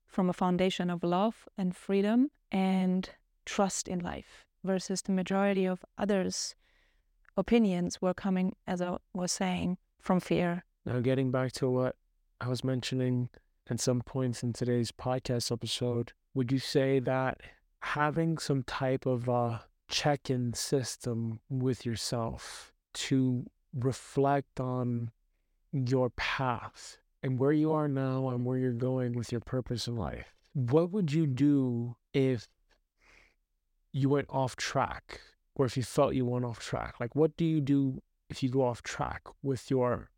from 0.06 0.28
a 0.28 0.32
foundation 0.32 0.90
of 0.90 1.02
love 1.02 1.48
and 1.56 1.74
freedom 1.74 2.30
and 2.50 3.08
trust 3.46 3.88
in 3.88 4.00
life 4.00 4.44
versus 4.64 5.02
the 5.02 5.12
majority 5.12 5.64
of 5.64 5.84
others' 5.96 6.54
opinions 7.36 8.00
were 8.00 8.14
coming, 8.14 8.54
as 8.66 8.82
I 8.82 8.96
was 9.14 9.32
saying, 9.32 9.78
from 10.00 10.20
fear. 10.20 10.64
Now, 10.84 11.00
getting 11.00 11.30
back 11.30 11.52
to 11.52 11.70
what 11.70 11.96
I 12.40 12.48
was 12.48 12.64
mentioning 12.64 13.28
at 13.70 13.80
some 13.80 14.02
points 14.02 14.42
in 14.42 14.52
today's 14.52 14.92
podcast 14.92 15.52
episode, 15.52 16.12
would 16.34 16.50
you 16.50 16.58
say 16.58 16.98
that 17.00 17.40
having 17.80 18.38
some 18.38 18.62
type 18.64 19.06
of 19.06 19.28
a 19.28 19.64
check-in 19.88 20.54
system 20.54 21.40
with 21.50 21.84
yourself 21.84 22.72
to 22.94 23.44
reflect 23.74 24.58
on 24.58 25.10
your 25.72 26.10
path 26.10 26.98
and 27.22 27.38
where 27.38 27.52
you 27.52 27.72
are 27.72 27.88
now 27.88 28.28
and 28.28 28.44
where 28.44 28.58
you're 28.58 28.72
going 28.72 29.12
with 29.12 29.30
your 29.30 29.40
purpose 29.40 29.86
in 29.86 29.96
life. 29.96 30.34
What 30.54 30.90
would 30.90 31.12
you 31.12 31.26
do 31.26 31.96
if 32.12 32.48
you 33.92 34.08
went 34.08 34.26
off 34.30 34.56
track 34.56 35.20
or 35.54 35.66
if 35.66 35.76
you 35.76 35.82
felt 35.82 36.14
you 36.14 36.24
went 36.24 36.44
off 36.44 36.58
track? 36.58 37.00
Like, 37.00 37.14
what 37.14 37.36
do 37.36 37.44
you 37.44 37.60
do 37.60 38.00
if 38.28 38.42
you 38.42 38.48
go 38.48 38.64
off 38.64 38.82
track 38.82 39.22
with 39.42 39.70
your 39.70 40.10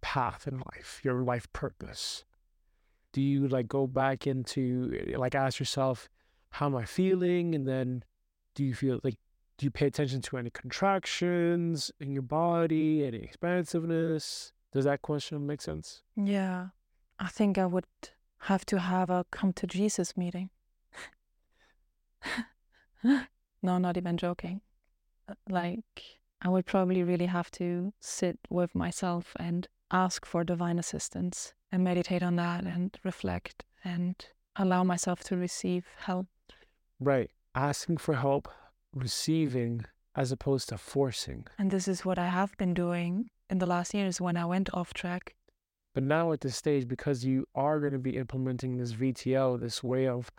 path 0.00 0.46
in 0.46 0.62
life, 0.74 1.00
your 1.04 1.22
life 1.22 1.52
purpose? 1.52 2.24
Do 3.12 3.20
you 3.20 3.48
like 3.48 3.68
go 3.68 3.86
back 3.86 4.26
into, 4.26 5.14
like, 5.16 5.34
ask 5.34 5.58
yourself, 5.58 6.08
how 6.50 6.66
am 6.66 6.76
I 6.76 6.84
feeling? 6.84 7.54
And 7.54 7.66
then 7.66 8.04
do 8.54 8.64
you 8.64 8.74
feel 8.74 9.00
like, 9.02 9.16
do 9.58 9.66
you 9.66 9.70
pay 9.70 9.86
attention 9.86 10.22
to 10.22 10.38
any 10.38 10.50
contractions 10.50 11.90
in 12.00 12.12
your 12.12 12.22
body, 12.22 13.04
any 13.04 13.18
expansiveness? 13.18 14.52
Does 14.72 14.84
that 14.84 15.02
question 15.02 15.46
make 15.46 15.60
sense? 15.60 16.02
Yeah. 16.16 16.68
I 17.18 17.28
think 17.28 17.58
I 17.58 17.66
would 17.66 17.84
have 18.44 18.64
to 18.66 18.78
have 18.78 19.10
a 19.10 19.26
come 19.30 19.52
to 19.54 19.66
Jesus 19.66 20.16
meeting. 20.16 20.50
no, 23.04 23.78
not 23.78 23.96
even 23.96 24.16
joking. 24.16 24.62
Like, 25.48 26.20
I 26.42 26.48
would 26.48 26.66
probably 26.66 27.02
really 27.02 27.26
have 27.26 27.50
to 27.52 27.92
sit 28.00 28.38
with 28.48 28.74
myself 28.74 29.36
and 29.38 29.68
ask 29.90 30.24
for 30.24 30.44
divine 30.44 30.78
assistance 30.78 31.54
and 31.72 31.84
meditate 31.84 32.22
on 32.22 32.36
that 32.36 32.64
and 32.64 32.96
reflect 33.04 33.64
and 33.84 34.14
allow 34.56 34.84
myself 34.84 35.22
to 35.24 35.36
receive 35.36 35.86
help 35.98 36.26
Right. 37.00 37.30
Asking 37.54 37.96
for 37.96 38.14
help, 38.14 38.48
receiving 38.94 39.86
as 40.14 40.30
opposed 40.30 40.68
to 40.68 40.78
forcing. 40.78 41.46
And 41.58 41.70
this 41.70 41.88
is 41.88 42.04
what 42.04 42.18
I 42.18 42.28
have 42.28 42.56
been 42.58 42.74
doing 42.74 43.30
in 43.48 43.58
the 43.58 43.66
last 43.66 43.94
years 43.94 44.20
when 44.20 44.36
I 44.36 44.44
went 44.44 44.72
off 44.74 44.92
track. 44.92 45.34
But 45.94 46.04
now 46.04 46.30
at 46.32 46.42
this 46.42 46.56
stage, 46.56 46.86
because 46.86 47.24
you 47.24 47.46
are 47.54 47.80
going 47.80 47.94
to 47.94 47.98
be 47.98 48.16
implementing 48.16 48.76
this 48.76 48.92
VTO, 48.92 49.58
this 49.58 49.82
way 49.82 50.06
of 50.06 50.30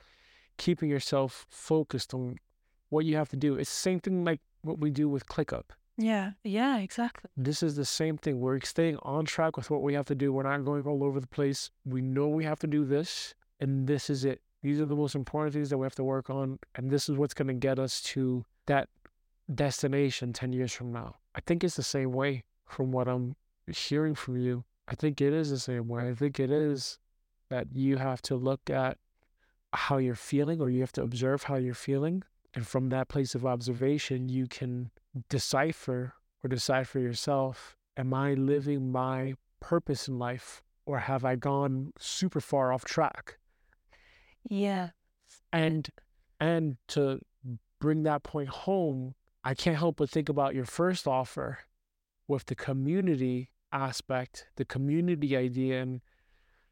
keeping 0.57 0.89
yourself 0.89 1.47
focused 1.49 2.13
on 2.13 2.37
what 2.89 3.05
you 3.05 3.15
have 3.17 3.29
to 3.29 3.35
do, 3.35 3.55
it's 3.55 3.69
the 3.69 3.75
same 3.75 3.99
thing 3.99 4.23
like 4.23 4.39
what 4.64 4.80
we 4.80 4.89
do 4.89 5.09
with 5.09 5.28
ClickUp. 5.28 5.66
Yeah, 5.97 6.32
yeah, 6.43 6.78
exactly. 6.78 7.30
This 7.38 7.62
is 7.62 7.76
the 7.76 7.86
same 7.86 8.18
thing. 8.18 8.39
We're 8.39 8.59
staying 8.62 8.97
on 9.03 9.26
track 9.26 9.57
with 9.57 9.70
what 9.70 9.82
we 9.82 9.93
have 9.93 10.05
to 10.05 10.16
do. 10.16 10.34
We're 10.34 10.43
not 10.43 10.66
going 10.66 10.84
all 10.84 11.03
over 11.03 11.20
the 11.20 11.28
place. 11.28 11.70
We 11.86 12.01
know 12.01 12.28
we 12.28 12.43
have 12.45 12.59
to 12.59 12.68
do 12.68 12.86
this, 12.86 13.36
and 13.59 13.88
this 13.88 14.09
is 14.09 14.26
it. 14.26 14.41
These 14.64 14.80
are 14.80 14.86
the 14.86 14.95
most 14.95 15.16
important 15.16 15.53
things 15.53 15.70
that 15.70 15.78
we 15.78 15.86
have 15.86 15.95
to 15.95 16.03
work 16.03 16.30
on, 16.30 16.59
and 16.76 16.89
this 16.89 17.09
is 17.09 17.18
what's 17.18 17.34
going 17.34 17.47
to 17.47 17.53
get 17.53 17.78
us 17.80 18.01
to 18.01 18.45
that 18.68 18.89
destination 19.53 20.34
10 20.34 20.53
years 20.53 20.72
from 20.72 20.91
now. 20.91 21.16
I 21.36 21.41
think 21.41 21.64
it's 21.64 21.76
the 21.76 21.84
same 21.84 22.12
way 22.12 22.43
from 22.66 22.91
what 22.91 23.07
I'm 23.07 23.36
hearing 23.68 24.16
from 24.16 24.38
you. 24.38 24.64
I 24.88 24.95
think 24.95 25.22
it 25.22 25.34
is 25.34 25.49
the 25.49 25.59
same 25.59 25.88
way. 25.88 26.09
I 26.09 26.14
think 26.14 26.39
it 26.39 26.51
is 26.51 26.99
that 27.49 27.68
you 27.74 27.97
have 27.97 28.22
to 28.24 28.36
look 28.36 28.70
at 28.70 28.97
how 29.74 29.97
you're 29.97 30.16
feeling 30.16 30.62
or 30.62 30.70
you 30.70 30.82
have 30.82 30.91
to 30.93 31.03
observe 31.03 31.43
how 31.43 31.55
you're 31.55 31.74
feeling. 31.74 32.24
And 32.54 32.68
from 32.68 32.89
that 32.89 33.08
place 33.08 33.34
of 33.34 33.45
observation, 33.45 34.30
you 34.30 34.47
can 34.47 34.91
decipher 35.30 36.14
or 36.43 36.47
decide 36.49 36.88
for 36.88 36.99
yourself 36.99 37.78
Am 37.97 38.14
I 38.14 38.34
living 38.34 38.91
my 38.91 39.34
purpose 39.60 40.08
in 40.08 40.18
life 40.18 40.64
or 40.86 40.99
have 40.99 41.26
I 41.26 41.36
gone 41.36 41.91
super 41.99 42.39
far 42.39 42.72
off 42.72 42.86
track? 42.86 43.38
Yeah. 44.49 44.89
And 45.52 45.89
and 46.39 46.78
to 46.89 47.20
bring 47.80 48.04
that 48.04 48.24
point 48.24 48.49
home, 48.49 49.16
I 49.43 49.54
can't 49.54 49.78
help 49.78 49.97
but 49.97 50.10
think 50.10 50.30
about 50.30 50.56
your 50.56 50.66
first 50.66 51.08
offer 51.08 51.60
with 52.28 52.45
the 52.45 52.56
community 52.56 53.52
aspect, 53.72 54.47
the 54.56 54.66
community 54.66 55.36
idea, 55.36 55.82
and 55.82 56.02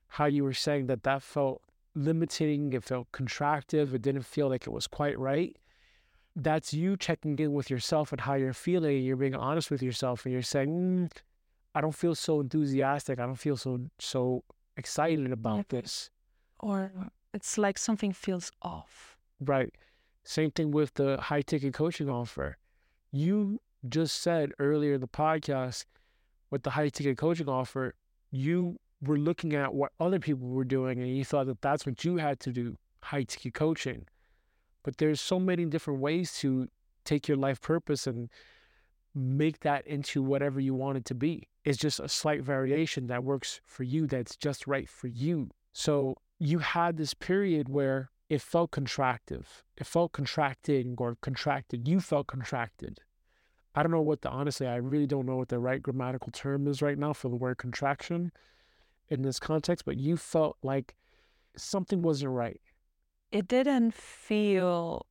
how 0.08 0.26
you 0.26 0.44
were 0.44 0.54
saying 0.54 0.88
that 0.88 1.04
that 1.04 1.22
felt 1.22 1.62
limiting, 1.94 2.74
it 2.74 2.84
felt 2.84 3.12
contractive, 3.12 3.94
it 3.94 4.02
didn't 4.02 4.26
feel 4.26 4.50
like 4.50 4.66
it 4.66 4.72
was 4.72 4.88
quite 4.88 5.20
right. 5.20 5.58
That's 6.36 6.74
you 6.74 6.96
checking 6.96 7.38
in 7.40 7.54
with 7.54 7.70
yourself 7.70 8.12
and 8.12 8.22
how 8.22 8.36
you're 8.36 8.54
feeling. 8.54 9.04
You're 9.04 9.18
being 9.18 9.36
honest 9.36 9.72
with 9.72 9.84
yourself, 9.84 10.26
and 10.26 10.34
you're 10.34 10.42
saying, 10.42 10.70
mm, 10.70 11.12
"I 11.76 11.82
don't 11.82 11.96
feel 11.96 12.16
so 12.16 12.40
enthusiastic. 12.40 13.20
I 13.20 13.26
don't 13.26 13.36
feel 13.36 13.58
so 13.58 13.80
so 14.00 14.44
excited 14.78 15.32
about 15.32 15.70
this." 15.70 16.10
Or 16.60 16.92
it's 17.34 17.58
like 17.58 17.78
something 17.78 18.14
feels 18.14 18.52
off. 18.62 19.18
Right. 19.40 19.74
Same 20.24 20.52
thing 20.52 20.72
with 20.72 20.94
the 20.96 21.18
high 21.18 21.42
ticket 21.42 21.74
coaching 21.74 22.10
offer. 22.10 22.58
You 23.12 23.62
just 23.88 24.22
said 24.22 24.52
earlier 24.60 24.96
in 24.96 25.02
the 25.02 25.08
podcast 25.08 25.86
with 26.50 26.64
the 26.64 26.72
high 26.72 26.90
ticket 26.90 27.18
coaching 27.18 27.48
offer, 27.48 27.96
you 28.32 28.78
were 29.02 29.18
looking 29.18 29.54
at 29.56 29.74
what 29.74 29.92
other 30.00 30.20
people 30.20 30.48
were 30.48 30.66
doing 30.66 31.00
and 31.00 31.16
you 31.16 31.24
thought 31.24 31.48
that 31.48 31.62
that's 31.62 31.86
what 31.86 32.04
you 32.04 32.18
had 32.18 32.40
to 32.42 32.52
do 32.52 32.78
high 33.02 33.24
ticket 33.24 33.54
coaching. 33.54 34.06
But 34.84 34.98
there's 34.98 35.22
so 35.22 35.40
many 35.40 35.66
different 35.66 36.00
ways 36.00 36.34
to 36.40 36.68
take 37.04 37.28
your 37.28 37.38
life 37.38 37.62
purpose 37.62 38.08
and 38.08 38.30
make 39.16 39.60
that 39.62 39.86
into 39.88 40.22
whatever 40.22 40.60
you 40.60 40.74
want 40.74 40.98
it 40.98 41.06
to 41.06 41.16
be. 41.16 41.48
It's 41.66 41.78
just 41.78 42.00
a 42.00 42.08
slight 42.08 42.42
variation 42.42 43.08
that 43.08 43.24
works 43.24 43.62
for 43.66 43.84
you, 43.84 44.08
that's 44.08 44.36
just 44.36 44.68
right 44.68 44.88
for 44.88 45.08
you. 45.08 45.50
So 45.74 46.16
you 46.40 46.60
had 46.60 46.98
this 46.98 47.14
period 47.14 47.70
where 47.70 48.10
it 48.30 48.42
felt 48.42 48.72
contractive. 48.72 49.46
It 49.78 49.88
felt 49.88 50.12
contracting 50.12 50.96
or 50.98 51.18
contracted. 51.22 51.88
You 51.88 52.00
felt 52.00 52.28
contracted. 52.28 53.00
I 53.76 53.84
don't 53.84 53.92
know 53.92 54.02
what 54.02 54.22
the 54.22 54.30
honestly, 54.30 54.68
I 54.68 54.76
really 54.76 55.08
don't 55.08 55.26
know 55.26 55.38
what 55.38 55.50
the 55.50 55.60
right 55.60 55.82
grammatical 55.82 56.32
term 56.32 56.68
is 56.68 56.82
right 56.82 56.98
now 56.98 57.14
for 57.14 57.30
the 57.30 57.36
word 57.36 57.58
contraction 57.58 58.32
in 59.10 59.22
this 59.22 59.40
context, 59.40 59.86
but 59.86 59.98
you 59.98 60.18
felt 60.18 60.58
like 60.64 60.96
something 61.56 62.02
wasn't 62.02 62.32
right. 62.32 62.62
It 63.32 63.48
didn't 63.48 63.94
feel 63.94 65.06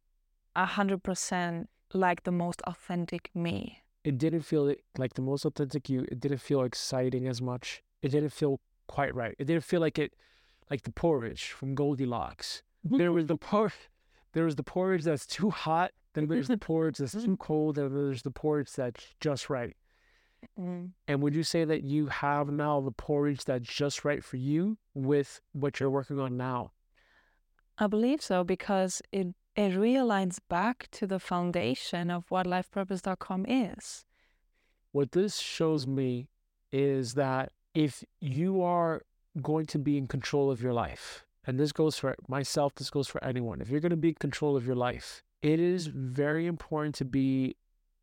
a 0.57 0.67
hundred 0.67 1.03
percent 1.03 1.69
like 1.93 2.25
the 2.25 2.33
most 2.33 2.61
authentic 2.63 3.31
me. 3.35 3.83
It 4.05 4.19
didn't 4.19 4.43
feel 4.43 4.75
like 4.97 5.15
the 5.15 5.23
most 5.23 5.45
authentic 5.45 5.89
you. 5.89 6.07
It 6.11 6.21
didn't 6.21 6.39
feel 6.39 6.63
exciting 6.63 7.27
as 7.27 7.41
much. 7.41 7.83
It 8.03 8.11
didn't 8.11 8.31
feel 8.31 8.61
quite 8.87 9.15
right. 9.15 9.35
It 9.39 9.45
didn't 9.47 9.65
feel 9.65 9.81
like 9.81 9.99
it, 9.99 10.15
like 10.71 10.83
the 10.83 10.91
porridge 10.91 11.51
from 11.51 11.75
Goldilocks. 11.75 12.63
there 12.85 13.13
was 13.13 13.27
the 13.27 13.37
por, 13.49 13.73
there 14.33 14.45
was 14.45 14.57
the 14.57 14.63
porridge 14.63 15.05
that's 15.05 15.27
too 15.27 15.51
hot. 15.51 15.93
Then 16.15 16.27
there's 16.27 16.49
the 16.49 16.59
porridge 16.59 16.99
that's 16.99 17.13
too 17.13 17.37
cold. 17.41 17.79
And 17.79 17.95
there's 17.95 18.23
the 18.23 18.31
porridge 18.31 18.73
that's 18.73 19.05
just 19.21 19.51
right. 19.51 19.77
Mm. 20.59 20.91
And 21.07 21.23
would 21.23 21.35
you 21.35 21.43
say 21.43 21.65
that 21.65 21.83
you 21.83 22.07
have 22.07 22.49
now 22.49 22.81
the 22.81 22.93
porridge 22.93 23.45
that's 23.45 23.69
just 23.69 24.05
right 24.05 24.23
for 24.23 24.37
you 24.37 24.79
with 24.95 25.41
what 25.53 25.81
you're 25.81 25.91
working 25.91 26.19
on 26.19 26.37
now? 26.37 26.73
I 27.81 27.87
believe 27.87 28.21
so 28.23 28.45
because 28.45 29.01
it 29.13 29.29
it 29.55 29.73
realigns 29.73 30.39
back 30.49 30.89
to 30.93 31.07
the 31.07 31.19
foundation 31.19 32.11
of 32.11 32.31
what 32.31 32.47
lifepurpose.com 32.47 33.47
is. 33.49 34.05
What 34.93 35.13
this 35.13 35.39
shows 35.39 35.85
me 35.85 36.29
is 36.71 37.15
that 37.15 37.51
if 37.75 38.05
you 38.21 38.63
are 38.63 39.03
going 39.43 39.67
to 39.67 39.79
be 39.79 39.99
in 39.99 40.07
control 40.07 40.49
of 40.51 40.63
your 40.63 40.73
life, 40.73 41.25
and 41.45 41.59
this 41.59 41.73
goes 41.73 41.99
for 41.99 42.15
myself, 42.29 42.75
this 42.77 42.91
goes 42.91 43.09
for 43.09 43.23
anyone, 43.25 43.61
if 43.61 43.69
you're 43.69 43.81
going 43.81 43.91
to 43.91 43.97
be 43.97 44.11
in 44.11 44.15
control 44.15 44.57
of 44.57 44.65
your 44.65 44.77
life, 44.77 45.25
it 45.43 45.59
is 45.59 45.89
very 45.89 46.47
important 46.47 46.95
to 46.97 47.05
be 47.05 47.57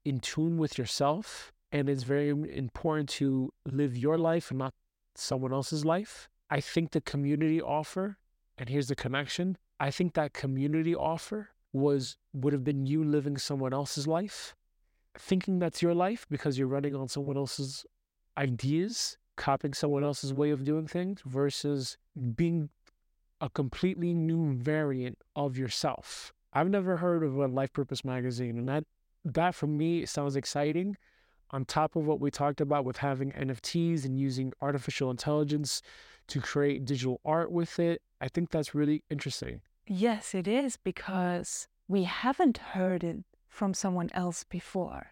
in 0.03 0.19
tune 0.19 0.57
with 0.57 0.78
yourself 0.78 1.53
and 1.71 1.89
it's 1.89 2.03
very 2.03 2.30
important 2.30 3.09
to 3.09 3.51
live 3.65 3.97
your 3.97 4.17
life 4.17 4.51
and 4.51 4.59
not 4.59 4.73
someone 5.15 5.53
else's 5.53 5.86
life. 5.86 6.30
I 6.49 6.59
think 6.59 6.91
the 6.91 7.01
community 7.01 7.61
offer, 7.61 8.17
and 8.57 8.69
here's 8.69 8.88
the 8.88 8.95
connection. 8.95 9.57
I 9.80 9.91
think 9.91 10.13
that 10.13 10.34
community 10.34 10.95
offer 10.95 11.49
was 11.73 12.17
would 12.34 12.53
have 12.53 12.63
been 12.63 12.86
you 12.86 13.03
living 13.03 13.38
someone 13.38 13.73
else's 13.73 14.07
life, 14.07 14.55
thinking 15.17 15.59
that's 15.59 15.82
your 15.82 15.93
life 15.93 16.26
because 16.30 16.57
you're 16.57 16.67
running 16.67 16.95
on 16.95 17.07
someone 17.07 17.38
else's 17.38 17.86
ideas, 18.38 19.17
copying 19.36 19.73
someone 19.73 20.03
else's 20.03 20.34
way 20.34 20.51
of 20.51 20.63
doing 20.63 20.88
things, 20.88 21.21
versus 21.26 21.97
being 22.36 22.69
a 23.41 23.49
completely 23.49 24.13
new 24.13 24.53
variant 24.53 25.17
of 25.36 25.57
yourself. 25.57 26.34
I've 26.53 26.69
never 26.69 26.97
heard 26.97 27.21
of 27.23 27.36
a 27.36 27.47
Life 27.47 27.73
Purpose 27.73 28.05
magazine, 28.05 28.57
and 28.57 28.69
that 28.69 28.86
that 29.26 29.55
for 29.55 29.67
me 29.67 30.05
sounds 30.05 30.36
exciting 30.36 30.95
on 31.51 31.65
top 31.65 31.95
of 31.95 32.05
what 32.05 32.19
we 32.19 32.32
talked 32.32 32.61
about 32.61 32.86
with 32.86 32.97
having 32.97 33.32
NFTs 33.32 34.05
and 34.05 34.17
using 34.17 34.53
artificial 34.61 35.11
intelligence 35.11 35.82
to 36.28 36.41
create 36.41 36.86
digital 36.86 37.21
art 37.23 37.51
with 37.51 37.80
it, 37.80 38.01
I 38.19 38.28
think 38.28 38.49
that's 38.49 38.73
really 38.73 39.03
interesting. 39.09 39.61
Yes, 39.88 40.34
it 40.34 40.47
is 40.47 40.78
because 40.78 41.67
we 41.88 42.03
haven't 42.03 42.57
heard 42.57 43.03
it 43.03 43.17
from 43.47 43.73
someone 43.73 44.09
else 44.13 44.43
before. 44.43 45.07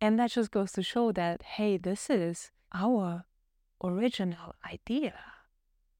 And 0.00 0.18
that 0.18 0.30
just 0.30 0.50
goes 0.50 0.72
to 0.72 0.82
show 0.82 1.12
that, 1.12 1.42
hey, 1.42 1.76
this 1.76 2.08
is 2.08 2.50
our 2.72 3.24
original 3.82 4.54
idea. 4.70 5.14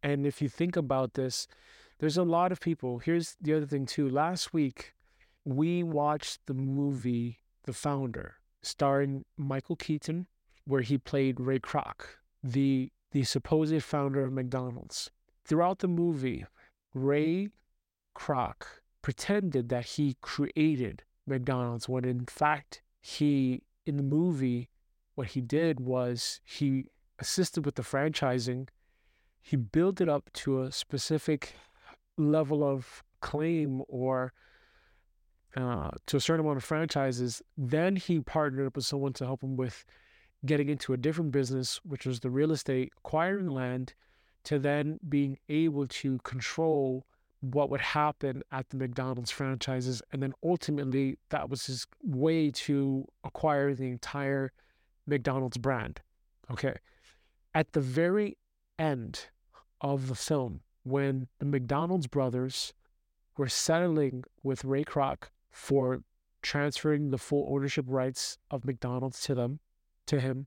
And 0.03 0.27
if 0.27 0.41
you 0.41 0.49
think 0.49 0.77
about 0.77 1.15
this, 1.15 1.49
there's 1.99 2.17
a 2.17 2.23
lot 2.23 2.53
of 2.53 2.61
people. 2.61 2.99
Here's 2.99 3.37
the 3.41 3.55
other 3.55 3.67
thing, 3.67 3.87
too. 3.87 4.09
Last 4.09 4.53
week, 4.53 4.95
we 5.45 5.83
watched 5.83 6.47
the 6.47 6.55
movie 6.55 7.41
The 7.65 7.73
Founder 7.73 8.37
starring 8.63 9.25
Michael 9.37 9.77
Keaton, 9.77 10.27
where 10.65 10.83
he 10.83 10.99
played 10.99 11.41
Ray 11.41 11.59
Kroc, 11.59 12.03
the 12.43 12.91
the 13.13 13.25
supposed 13.25 13.83
founder 13.83 14.23
of 14.25 14.33
McDonald's. 14.33 15.11
Throughout 15.45 15.79
the 15.79 15.89
movie, 15.89 16.45
Ray 16.95 17.49
Kroc 18.15 18.65
pretended 19.03 19.69
that 19.69 19.85
he 19.87 20.17
created 20.21 21.05
McDonald's 21.27 21.89
when 21.89 22.05
in 22.05 22.27
fact 22.27 22.83
he 23.01 23.63
in 23.87 23.97
the 23.97 24.03
movie 24.03 24.69
what 25.15 25.29
he 25.29 25.41
did 25.41 25.81
was 25.81 26.41
he 26.45 26.85
assisted 27.19 27.65
with 27.65 27.75
the 27.75 27.83
franchising. 27.83 28.69
He 29.41 29.57
built 29.57 30.01
it 30.01 30.09
up 30.09 30.31
to 30.35 30.63
a 30.63 30.73
specific 30.73 31.55
level 32.17 32.63
of 32.63 33.03
claim 33.21 33.83
or 33.89 34.33
uh, 35.57 35.91
to 36.07 36.17
a 36.17 36.21
certain 36.21 36.45
amount 36.45 36.59
of 36.59 36.65
franchises. 36.65 37.43
Then 37.57 37.97
he 37.97 38.21
partnered 38.21 38.67
up 38.67 38.77
with 38.77 38.85
someone 38.85 39.13
to 39.15 39.25
help 39.25 39.43
him 39.43 39.57
with 39.57 39.85
getting 40.47 40.69
into 40.69 40.93
a 40.93 40.97
different 40.97 41.33
business, 41.33 41.81
which 41.85 42.07
was 42.07 42.21
the 42.21 42.31
real 42.31 42.53
estate, 42.53 42.93
acquiring 42.99 43.49
land, 43.49 43.95
to 44.45 44.59
then 44.59 44.99
being 45.09 45.39
able 45.49 45.87
to 45.87 46.19
control 46.19 47.07
what 47.41 47.71
would 47.71 47.81
happen 47.81 48.43
at 48.51 48.69
the 48.71 48.77
McDonald's 48.77 49.31
franchises. 49.31 50.03
And 50.13 50.23
then 50.23 50.33
ultimately, 50.43 51.19
that 51.31 51.49
was 51.49 51.67
his 51.67 51.87
way 52.03 52.51
to 52.51 53.07
acquire 53.25 53.75
the 53.75 53.89
entire 53.89 54.53
McDonald's 55.07 55.59
brand. 55.59 56.01
Okay. 56.51 56.75
At 57.55 57.73
the 57.73 57.81
very 57.81 58.39
end 58.79 59.27
of 59.81 60.09
the 60.09 60.15
film, 60.15 60.61
when 60.83 61.29
the 61.39 61.47
McDonald's 61.47 62.07
brothers 62.07 62.73
were 63.37 63.49
settling 63.49 64.25
with 64.43 64.65
Ray 64.65 64.85
Kroc 64.85 65.25
for 65.51 66.03
transferring 66.43 67.11
the 67.11 67.19
full 67.19 67.47
ownership 67.51 67.85
rights 67.89 68.39
of 68.51 68.65
McDonald's 68.65 69.21
to 69.23 69.35
them, 69.35 69.61
to 70.09 70.21
him. 70.21 70.47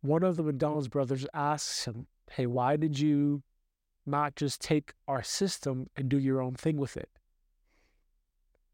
One 0.00 0.22
of 0.22 0.36
the 0.36 0.42
McDonald's 0.42 0.88
brothers 0.88 1.26
asks 1.32 1.84
him, 1.84 2.06
Hey, 2.30 2.46
why 2.46 2.76
did 2.76 2.98
you 2.98 3.42
not 4.06 4.34
just 4.34 4.60
take 4.60 4.94
our 5.06 5.22
system 5.22 5.88
and 5.96 6.08
do 6.08 6.18
your 6.18 6.42
own 6.42 6.54
thing 6.54 6.76
with 6.76 6.96
it? 6.96 7.10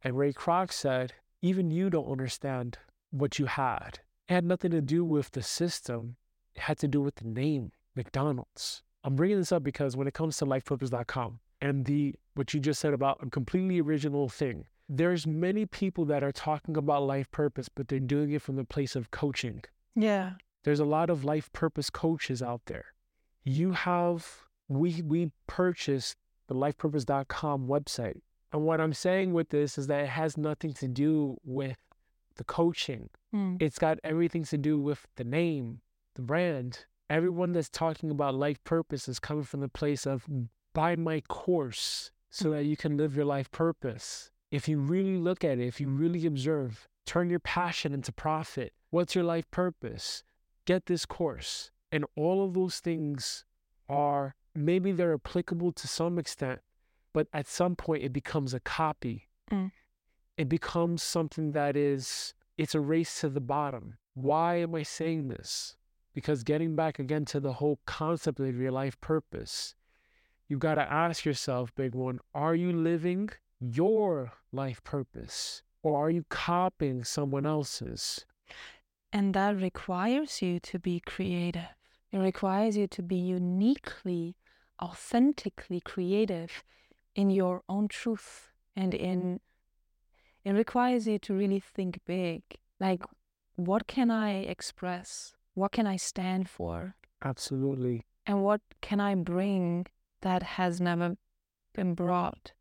And 0.03 0.17
Ray 0.17 0.33
Kroc 0.33 0.73
said, 0.73 1.13
Even 1.43 1.71
you 1.71 1.91
don't 1.91 2.11
understand 2.11 2.79
what 3.11 3.39
you 3.39 3.47
had. 3.47 4.01
It 4.29 4.35
had 4.35 4.45
nothing 4.45 4.71
to 4.71 4.81
do 4.81 5.05
with 5.05 5.33
the 5.33 5.43
system. 5.43 6.17
It 6.55 6.63
had 6.63 6.79
to 6.79 6.89
do 6.89 7.01
with 7.01 7.17
the 7.17 7.27
name, 7.29 7.73
McDonald's. 7.95 8.83
I'm 9.05 9.17
bringing 9.17 9.39
this 9.39 9.53
up 9.53 9.63
because 9.63 9.97
when 9.97 10.07
it 10.07 10.15
comes 10.15 10.37
to 10.39 10.47
lifepurpose.com 10.47 11.41
and 11.61 11.85
the 11.85 12.15
what 12.35 12.55
you 12.55 12.61
just 12.61 12.81
said 12.81 12.95
about 12.95 13.19
a 13.23 13.31
completely 13.31 13.81
original 13.81 14.29
thing, 14.29 14.67
there's 14.89 15.27
many 15.27 15.67
people 15.67 16.05
that 16.07 16.23
are 16.23 16.33
talking 16.33 16.77
about 16.77 17.03
life 17.03 17.31
purpose, 17.31 17.69
but 17.69 17.89
they're 17.89 18.01
doing 18.01 18.31
it 18.31 18.43
from 18.43 18.57
the 18.57 18.65
place 18.65 18.97
of 18.97 19.11
coaching. 19.11 19.63
Yeah. 19.99 20.33
There's 20.65 20.81
a 20.81 20.85
lot 20.85 21.11
of 21.11 21.25
life 21.25 21.53
purpose 21.53 21.91
coaches 21.91 22.43
out 22.43 22.63
there. 22.67 22.87
You 23.45 23.73
have 23.73 24.45
we 24.69 25.03
we 25.03 25.33
purchased 25.47 26.17
the 26.47 26.55
lifepurpose.com 26.55 27.67
website. 27.67 28.21
And 28.53 28.63
what 28.65 28.81
I'm 28.81 28.95
saying 28.95 29.35
with 29.35 29.51
this 29.51 29.77
is 29.77 29.87
that 29.89 30.05
it 30.05 30.09
has 30.09 30.37
nothing 30.37 30.73
to 30.75 30.89
do 30.89 31.37
with 31.45 31.77
the 32.37 32.45
coaching. 32.45 33.11
Mm. 33.35 33.61
It's 33.61 33.79
got 33.79 33.99
everything 34.03 34.45
to 34.45 34.57
do 34.57 34.79
with 34.79 35.07
the 35.17 35.25
name, 35.25 35.81
the 36.15 36.23
brand. 36.23 36.87
Everyone 37.11 37.53
that's 37.53 37.69
talking 37.69 38.11
about 38.11 38.35
life 38.35 38.63
purpose 38.65 39.09
is 39.09 39.19
coming 39.19 39.45
from 39.45 39.61
the 39.61 39.69
place 39.69 40.07
of 40.07 40.27
buy 40.75 40.97
my 40.97 41.21
course 41.29 42.11
so 42.31 42.51
that 42.51 42.65
you 42.65 42.77
can 42.77 42.97
live 42.97 43.17
your 43.17 43.25
life 43.25 43.51
purpose. 43.51 44.31
If 44.51 44.69
you 44.69 44.79
really 44.79 45.17
look 45.17 45.45
at 45.45 45.59
it, 45.59 45.67
if 45.67 45.81
you 45.81 45.89
really 45.89 46.25
observe, 46.25 46.89
turn 47.09 47.31
your 47.31 47.41
passion 47.41 47.95
into 47.95 48.13
profit. 48.13 48.75
What's 48.91 49.15
your 49.15 49.25
life 49.25 49.51
purpose? 49.51 50.23
Get 50.67 50.85
this 50.87 51.07
course. 51.07 51.71
And 51.91 52.05
all 52.17 52.45
of 52.45 52.53
those 52.53 52.81
things 52.81 53.47
are 53.89 54.35
maybe 54.55 54.93
they're 54.93 55.15
applicable 55.15 55.73
to 55.73 55.89
some 55.89 56.19
extent, 56.19 56.61
but 57.15 57.27
at 57.33 57.49
some 57.49 57.77
point 57.77 58.03
it 58.03 58.13
becomes 58.13 58.53
a 58.53 58.61
copy. 58.61 59.31
Mm. 59.51 59.73
It 60.37 60.51
becomes 60.51 61.03
something 61.03 61.53
that 61.53 61.77
is, 61.77 62.35
it's 62.59 62.75
a 62.75 62.81
race 62.81 63.23
to 63.23 63.31
the 63.31 63.41
bottom. 63.41 63.97
Why 64.13 64.57
am 64.57 64.75
I 64.75 64.83
saying 64.83 65.29
this? 65.29 65.77
Because 66.13 66.43
getting 66.45 66.77
back 66.77 66.99
again 66.99 67.25
to 67.27 67.41
the 67.41 67.55
whole 67.55 67.81
concept 67.87 68.39
of 68.39 68.57
your 68.57 68.73
life 68.73 69.01
purpose, 69.01 69.75
you've 70.47 70.61
got 70.61 70.75
to 70.75 70.93
ask 70.93 71.25
yourself, 71.25 71.75
big 71.75 71.95
one, 71.95 72.21
are 72.35 72.55
you 72.55 72.71
living 72.71 73.31
your 73.61 74.33
life 74.53 74.85
purpose 74.85 75.63
or 75.83 75.97
are 75.97 76.11
you 76.11 76.25
copying 76.29 77.05
someone 77.05 77.47
else's? 77.47 78.25
And 79.13 79.35
that 79.35 79.57
requires 79.57 80.43
you 80.43 80.61
to 80.61 80.79
be 80.79 81.01
creative. 81.01 81.69
It 82.13 82.19
requires 82.19 82.77
you 82.77 82.87
to 82.89 83.03
be 83.03 83.17
uniquely, 83.17 84.37
authentically 84.83 85.81
creative 85.81 86.65
in 87.15 87.31
your 87.31 87.63
own 87.69 87.89
truth 87.89 88.51
and 88.77 88.95
in 88.95 89.41
it 90.45 90.53
requires 90.53 91.07
you 91.07 91.19
to 91.19 91.35
really 91.35 91.61
think 91.61 91.99
big. 92.07 92.43
Like 92.81 93.03
what 93.57 93.87
can 93.87 94.11
I 94.11 94.39
express? 94.43 95.35
What 95.55 95.73
can 95.73 95.87
I 95.87 95.97
stand 95.97 96.49
for? 96.49 96.95
Absolutely. 97.23 98.07
And 98.25 98.45
what 98.45 98.61
can 98.81 99.01
I 99.01 99.15
bring 99.17 99.87
that 100.21 100.43
has 100.43 100.81
never 100.81 101.17
been 101.75 101.95
brought 101.95 102.53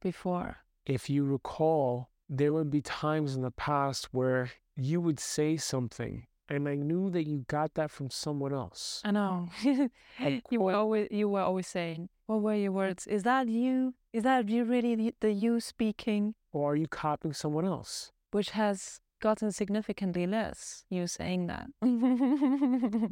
before? 0.00 0.58
If 0.86 1.10
you 1.10 1.24
recall, 1.24 2.08
there 2.28 2.52
would 2.52 2.70
be 2.70 2.82
times 2.82 3.34
in 3.34 3.42
the 3.42 3.50
past 3.50 4.08
where 4.12 4.50
you 4.76 5.00
would 5.00 5.18
say 5.20 5.56
something 5.56 6.26
and 6.48 6.68
I 6.68 6.76
knew 6.76 7.10
that 7.10 7.24
you 7.24 7.44
got 7.48 7.74
that 7.74 7.90
from 7.90 8.10
someone 8.10 8.52
else. 8.52 9.02
I 9.04 9.10
know. 9.10 9.48
Oh. 9.64 9.88
Like, 10.20 10.44
you 10.50 10.60
were 10.60 10.74
always 10.74 11.08
you 11.10 11.28
were 11.28 11.42
always 11.42 11.68
saying, 11.68 12.08
"What 12.26 12.42
were 12.42 12.54
your 12.54 12.72
words? 12.72 13.06
Is 13.06 13.22
that 13.22 13.48
you? 13.48 13.94
Is 14.12 14.24
that 14.24 14.48
you 14.48 14.64
really 14.64 14.94
the, 14.96 15.14
the 15.20 15.32
you 15.32 15.60
speaking?" 15.60 16.34
or 16.52 16.72
are 16.72 16.76
you 16.76 16.88
copying 16.88 17.34
someone 17.34 17.64
else? 17.64 18.10
Which 18.32 18.50
has 18.50 19.00
gotten 19.20 19.52
significantly 19.52 20.26
less. 20.26 20.84
You 20.90 21.06
saying 21.06 21.46
that. 21.46 21.66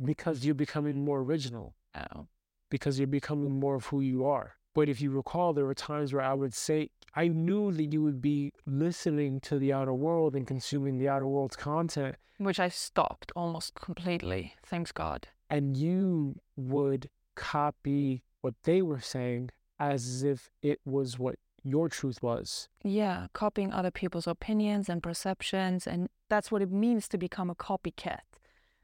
Because 0.05 0.45
you're 0.45 0.55
becoming 0.55 1.05
more 1.05 1.21
original, 1.21 1.75
oh. 1.95 2.27
because 2.71 2.99
you're 2.99 3.07
becoming 3.07 3.61
more 3.61 3.77
of 3.77 3.87
who 3.87 4.01
you 4.01 4.25
are. 4.25 4.56
But 4.77 4.91
if 4.91 5.01
you 5.01 5.11
recall, 5.11 5.55
there 5.55 5.65
were 5.65 5.75
times 5.91 6.13
where 6.13 6.23
I 6.23 6.35
would 6.35 6.53
say, 6.53 6.91
I 7.15 7.29
knew 7.29 7.73
that 7.73 7.87
you 7.95 8.03
would 8.03 8.21
be 8.21 8.53
listening 8.67 9.41
to 9.49 9.59
the 9.59 9.73
outer 9.73 9.95
world 9.95 10.37
and 10.37 10.47
consuming 10.47 10.99
the 10.99 11.09
outer 11.09 11.27
world's 11.27 11.57
content, 11.57 12.17
Which 12.37 12.61
I 12.61 12.69
stopped 12.69 13.33
almost 13.35 13.75
completely. 13.89 14.43
Thanks 14.73 14.93
God. 14.93 15.29
and 15.49 15.77
you 15.79 16.41
would 16.57 17.09
copy 17.35 18.23
what 18.43 18.55
they 18.65 18.83
were 18.83 19.01
saying 19.01 19.49
as 19.79 20.23
if 20.33 20.51
it 20.63 20.79
was 20.85 21.19
what 21.19 21.37
your 21.63 21.89
truth 21.89 22.23
was. 22.23 22.69
Yeah, 22.83 23.29
copying 23.33 23.73
other 23.73 23.91
people's 23.91 24.27
opinions 24.27 24.89
and 24.91 25.03
perceptions, 25.03 25.87
and 25.87 26.09
that's 26.29 26.51
what 26.53 26.63
it 26.63 26.71
means 26.71 27.09
to 27.09 27.17
become 27.27 27.49
a 27.51 27.55
copycat. 27.55 28.25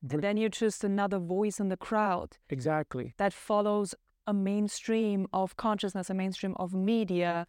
But- 0.03 0.15
And 0.15 0.23
then 0.25 0.37
you're 0.39 0.49
just 0.67 0.83
another 0.85 1.19
voice 1.19 1.61
in 1.61 1.69
the 1.69 1.77
crowd. 1.89 2.39
Exactly. 2.49 3.07
that 3.19 3.33
follows 3.35 3.95
a 4.27 4.33
mainstream 4.33 5.27
of 5.33 5.57
consciousness, 5.57 6.11
a 6.11 6.15
mainstream 6.15 6.55
of 6.57 6.75
media, 6.75 7.47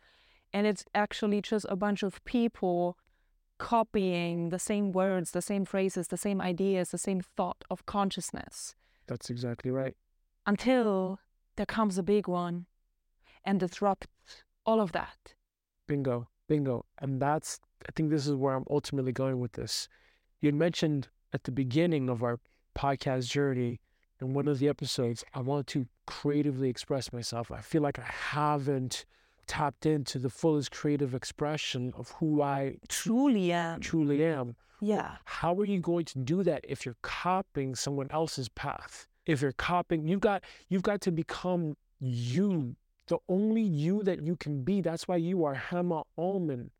and 0.51 0.67
it's 0.67 0.86
actually 0.93 1.41
just 1.41 1.65
a 1.69 1.76
bunch 1.76 2.03
of 2.03 2.24
people 2.26 2.97
copying 3.57 4.49
the 4.49 4.59
same 4.59 4.91
words, 4.91 5.32
the 5.32 5.41
same 5.41 5.65
phrases, 5.65 6.07
the 6.07 6.17
same 6.17 6.41
ideas, 6.41 6.89
the 6.89 6.97
same 6.97 7.21
thought 7.21 7.63
of 7.69 7.86
consciousness 7.86 8.76
That's 9.07 9.30
exactly 9.30 9.71
right. 9.71 9.95
until 10.45 11.19
there 11.55 11.65
comes 11.65 11.97
a 11.97 12.03
big 12.03 12.28
one 12.28 12.65
and 13.45 13.59
disrupts 13.59 14.43
all 14.65 14.82
of 14.82 14.91
that. 14.93 15.36
Bingo, 15.88 16.28
bingo. 16.47 16.86
And 16.99 17.21
that's, 17.21 17.59
I 17.88 17.91
think 17.95 18.09
this 18.09 18.28
is 18.28 18.36
where 18.36 18.55
I'm 18.55 18.65
ultimately 18.69 19.11
going 19.11 19.39
with 19.39 19.53
this. 19.53 19.88
You 20.41 20.51
mentioned 20.51 21.09
at 21.34 21.43
the 21.43 21.51
beginning 21.51 22.09
of 22.09 22.24
our 22.24 22.39
podcast 22.76 23.30
journey, 23.30 23.80
in 24.21 24.34
one 24.34 24.47
of 24.47 24.59
the 24.59 24.69
episodes, 24.69 25.24
I 25.34 25.41
want 25.41 25.67
to 25.67 25.86
creatively 26.05 26.69
express 26.69 27.11
myself. 27.13 27.51
I 27.51 27.61
feel 27.61 27.81
like 27.81 27.99
I 27.99 28.03
haven't 28.05 29.05
tapped 29.47 29.85
into 29.85 30.19
the 30.19 30.29
fullest 30.29 30.71
creative 30.71 31.13
expression 31.13 31.93
of 31.97 32.11
who 32.11 32.41
I 32.41 32.77
Truly 32.87 33.51
am. 33.51 33.79
truly 33.81 34.23
am. 34.23 34.55
Yeah. 34.79 35.15
How 35.25 35.53
are 35.59 35.65
you 35.65 35.79
going 35.79 36.05
to 36.05 36.19
do 36.19 36.43
that 36.43 36.65
if 36.67 36.85
you're 36.85 36.97
copying 37.01 37.75
someone 37.75 38.07
else's 38.11 38.49
path? 38.49 39.07
If 39.25 39.41
you're 39.41 39.53
copying, 39.53 40.07
you've 40.07 40.19
got 40.19 40.43
you've 40.69 40.83
got 40.83 40.99
to 41.01 41.11
become 41.11 41.77
you, 41.99 42.75
the 43.07 43.17
only 43.29 43.61
you 43.61 44.03
that 44.03 44.21
you 44.25 44.35
can 44.35 44.63
be. 44.63 44.81
That's 44.81 45.07
why 45.07 45.15
you 45.17 45.45
are 45.45 45.55
Hema 45.55 46.03
Alman. 46.17 46.71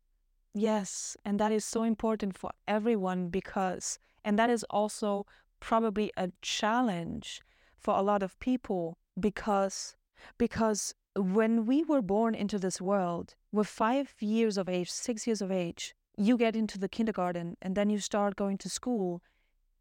Yes, 0.54 1.16
and 1.24 1.40
that 1.40 1.50
is 1.50 1.64
so 1.64 1.82
important 1.82 2.36
for 2.36 2.50
everyone 2.68 3.28
because, 3.28 3.98
and 4.24 4.38
that 4.38 4.50
is 4.50 4.64
also 4.70 5.26
probably 5.60 6.12
a 6.16 6.30
challenge 6.42 7.40
for 7.78 7.94
a 7.96 8.02
lot 8.02 8.22
of 8.22 8.38
people 8.38 8.98
because, 9.18 9.96
because 10.38 10.94
when 11.16 11.66
we 11.66 11.84
were 11.84 12.02
born 12.02 12.34
into 12.34 12.58
this 12.58 12.80
world, 12.80 13.34
we're 13.52 13.64
five 13.64 14.14
years 14.20 14.58
of 14.58 14.68
age, 14.68 14.90
six 14.90 15.26
years 15.26 15.40
of 15.40 15.50
age, 15.50 15.94
you 16.16 16.36
get 16.36 16.56
into 16.56 16.78
the 16.78 16.88
kindergarten 16.88 17.56
and 17.62 17.74
then 17.74 17.90
you 17.90 17.98
start 17.98 18.36
going 18.36 18.58
to 18.58 18.68
school, 18.68 19.22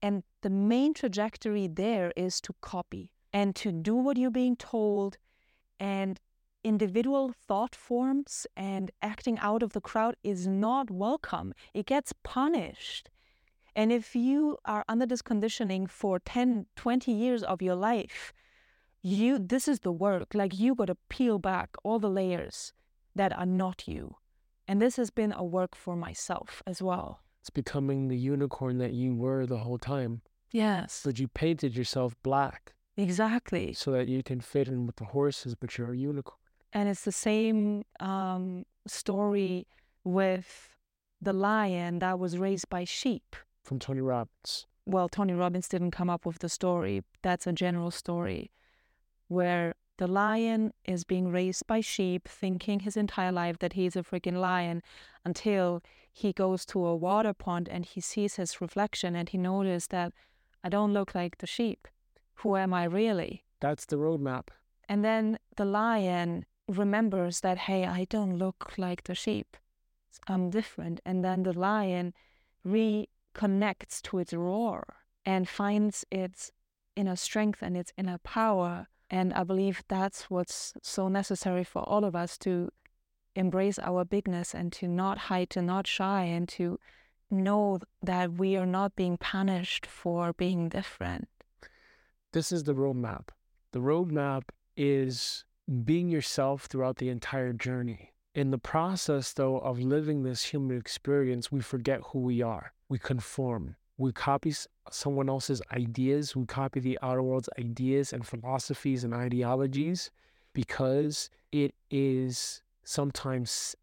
and 0.02 0.24
the 0.42 0.50
main 0.50 0.94
trajectory 0.94 1.68
there 1.68 2.12
is 2.16 2.42
to 2.42 2.54
copy 2.62 3.12
and 3.32 3.56
to 3.56 3.72
do 3.72 3.96
what 3.96 4.18
you're 4.18 4.30
being 4.30 4.56
told, 4.56 5.18
and 5.80 6.20
individual 6.64 7.34
thought 7.48 7.76
forms 7.76 8.48
and 8.56 8.92
acting 9.02 9.38
out 9.40 9.64
of 9.64 9.74
the 9.74 9.82
crowd 9.82 10.16
is 10.24 10.48
not 10.48 10.90
welcome. 10.90 11.54
It 11.74 11.86
gets 11.86 12.14
punished. 12.24 13.10
And 13.76 13.92
if 13.92 14.16
you 14.16 14.58
are 14.66 14.86
under 14.88 15.06
this 15.06 15.22
conditioning 15.22 15.88
for 15.88 16.20
10, 16.20 16.68
20 16.76 17.12
years 17.12 17.44
of 17.44 17.62
your 17.62 17.76
life, 17.76 18.32
you 19.04 19.38
this 19.38 19.68
is 19.68 19.82
the 19.82 19.92
work. 19.92 20.34
Like 20.34 20.58
you 20.58 20.74
got 20.74 20.86
to 20.86 20.98
peel 21.10 21.38
back 21.38 21.70
all 21.84 22.00
the 22.00 22.10
layers 22.10 22.74
that 23.16 23.38
are 23.38 23.46
not 23.46 23.88
you. 23.88 24.16
And 24.68 24.82
this 24.82 24.96
has 24.96 25.10
been 25.12 25.34
a 25.34 25.44
work 25.44 25.76
for 25.76 25.96
myself 25.96 26.64
as 26.66 26.82
well. 26.82 27.20
It's 27.42 27.50
becoming 27.50 28.08
the 28.08 28.18
unicorn 28.18 28.78
that 28.78 28.94
you 28.94 29.14
were 29.14 29.46
the 29.46 29.58
whole 29.60 29.78
time. 29.78 30.22
Yes, 30.52 31.02
But 31.04 31.20
you 31.20 31.28
painted 31.28 31.76
yourself 31.76 32.16
black 32.24 32.74
exactly. 32.96 33.74
so 33.74 33.92
that 33.92 34.08
you 34.08 34.22
can 34.24 34.40
fit 34.40 34.68
in 34.68 34.86
with 34.86 34.96
the 34.98 35.06
horses, 35.06 35.56
but 35.56 35.78
you're 35.78 35.94
a 35.94 35.98
unicorn. 35.98 36.38
And 36.72 36.88
it's 36.88 37.04
the 37.04 37.12
same 37.12 37.84
um, 38.00 38.66
story 38.88 39.68
with 40.04 40.70
the 41.22 41.34
lion 41.34 42.00
that 42.00 42.20
was 42.20 42.38
raised 42.38 42.70
by 42.70 42.84
sheep. 42.84 43.36
From 43.64 43.80
Tony 43.80 44.02
Robbins. 44.02 44.68
Well, 44.86 45.10
Tony 45.10 45.34
Robbins 45.34 45.68
didn't 45.68 45.92
come 45.92 46.10
up 46.10 46.26
with 46.26 46.40
the 46.40 46.50
story. 46.50 47.04
That's 47.24 47.48
a 47.48 47.54
general 47.54 47.92
story 47.92 48.52
where 49.34 49.76
the 49.98 50.08
lion 50.08 50.74
is 50.86 51.04
being 51.04 51.32
raised 51.32 51.68
by 51.68 51.82
sheep, 51.82 52.28
thinking 52.28 52.82
his 52.82 52.98
entire 52.98 53.32
life 53.32 53.60
that 53.60 53.74
he's 53.74 53.96
a 53.96 54.04
freaking 54.04 54.40
lion 54.40 54.82
until 55.26 55.82
he 56.12 56.34
goes 56.34 56.66
to 56.66 56.86
a 56.86 56.96
water 56.96 57.34
pond 57.34 57.68
and 57.70 57.86
he 57.86 58.02
sees 58.02 58.36
his 58.36 58.62
reflection 58.62 59.16
and 59.16 59.30
he 59.30 59.38
notices 59.38 59.88
that 59.88 60.14
I 60.64 60.70
don't 60.70 60.94
look 60.94 61.14
like 61.14 61.40
the 61.40 61.48
sheep. 61.48 61.88
Who 62.36 62.56
am 62.56 62.74
I 62.74 62.86
really? 62.86 63.44
That's 63.60 63.86
the 63.86 63.98
roadmap. 63.98 64.48
And 64.88 65.04
then 65.04 65.40
the 65.56 65.66
lion 65.66 66.46
remembers 66.68 67.42
that, 67.42 67.58
hey, 67.58 67.86
I 67.86 68.06
don't 68.06 68.38
look 68.38 68.74
like 68.78 69.04
the 69.04 69.16
sheep. 69.16 69.58
I'm 70.28 70.50
different. 70.50 71.02
And 71.06 71.24
then 71.24 71.44
the 71.44 71.58
lion 71.58 72.14
reconnects 72.66 74.02
to 74.04 74.20
its 74.20 74.34
roar 74.34 74.84
and 75.26 75.48
finds 75.48 76.06
its 76.12 76.52
inner 76.96 77.16
strength 77.16 77.62
and 77.62 77.76
its 77.76 77.94
inner 77.98 78.18
power. 78.20 78.88
And 79.14 79.32
I 79.36 79.44
believe 79.44 79.84
that's 79.88 80.32
what's 80.32 80.74
so 80.82 81.08
necessary 81.08 81.64
for 81.64 81.84
all 81.84 82.04
of 82.04 82.16
us 82.16 82.36
to 82.40 82.72
embrace 83.36 83.78
our 83.78 84.04
bigness 84.04 84.56
and 84.56 84.74
to 84.74 84.88
not 84.88 85.20
hide, 85.30 85.52
to 85.52 85.62
not 85.62 85.86
shy, 85.86 86.24
and 86.24 86.50
to 86.50 86.80
know 87.30 87.78
that 88.02 88.34
we 88.34 88.58
are 88.58 88.66
not 88.66 88.96
being 88.96 89.18
punished 89.18 89.86
for 89.86 90.34
being 90.34 90.68
different. 90.68 91.28
This 92.32 92.52
is 92.52 92.64
the 92.64 92.74
roadmap. 92.74 93.26
The 93.72 93.82
roadmap 93.82 94.46
is 94.76 95.46
being 95.86 96.10
yourself 96.10 96.66
throughout 96.66 96.98
the 96.98 97.10
entire 97.10 97.54
journey. 97.54 98.14
In 98.34 98.50
the 98.50 98.58
process, 98.58 99.32
though, 99.32 99.60
of 99.60 99.80
living 99.80 100.24
this 100.24 100.46
human 100.46 100.76
experience, 100.76 101.52
we 101.52 101.62
forget 101.62 102.02
who 102.08 102.20
we 102.22 102.42
are. 102.42 102.74
We 102.90 102.98
conform. 102.98 103.76
We 103.98 104.12
copy 104.12 104.54
someone 104.90 105.30
else's 105.30 105.62
ideas. 105.72 106.36
We 106.36 106.46
copy 106.46 106.80
the 106.80 106.98
outer 107.02 107.22
world's 107.22 107.50
ideas 107.60 108.12
and 108.14 108.26
philosophies 108.26 109.04
and 109.04 109.14
ideologies 109.14 110.12
because 110.54 111.30
it 111.52 111.76
is 111.92 112.62
sometimes 112.84 113.76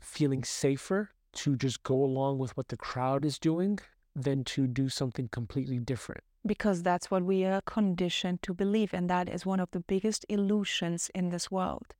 feeling 0.00 0.44
safer 0.44 1.10
to 1.32 1.56
just 1.56 1.82
go 1.82 2.02
along 2.02 2.38
with 2.38 2.56
what 2.56 2.68
the 2.68 2.76
crowd 2.76 3.24
is 3.24 3.38
doing 3.38 3.78
than 4.16 4.44
to 4.44 4.66
do 4.66 4.88
something 4.88 5.28
completely 5.28 5.78
different. 5.78 6.22
Because 6.46 6.82
that's 6.82 7.10
what 7.10 7.24
we 7.24 7.44
are 7.44 7.60
conditioned 7.60 8.42
to 8.42 8.54
believe, 8.54 8.94
and 8.94 9.10
that 9.10 9.28
is 9.28 9.44
one 9.44 9.60
of 9.60 9.70
the 9.72 9.80
biggest 9.80 10.24
illusions 10.28 11.10
in 11.14 11.28
this 11.28 11.50
world. 11.50 11.94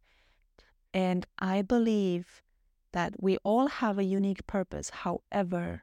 And 0.94 1.26
I 1.38 1.62
believe 1.62 2.42
that 2.92 3.22
we 3.22 3.36
all 3.38 3.66
have 3.68 3.98
a 3.98 4.04
unique 4.04 4.46
purpose. 4.46 4.90
However, 4.90 5.82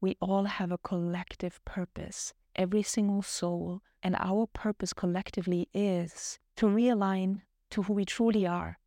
we 0.00 0.16
all 0.20 0.44
have 0.44 0.72
a 0.72 0.78
collective 0.78 1.64
purpose, 1.64 2.34
every 2.54 2.82
single 2.82 3.22
soul. 3.22 3.82
And 4.02 4.16
our 4.18 4.46
purpose 4.46 4.92
collectively 4.92 5.68
is 5.74 6.38
to 6.56 6.66
realign 6.66 7.42
to 7.70 7.82
who 7.82 7.92
we 7.94 8.04
truly 8.04 8.46
are 8.46 8.78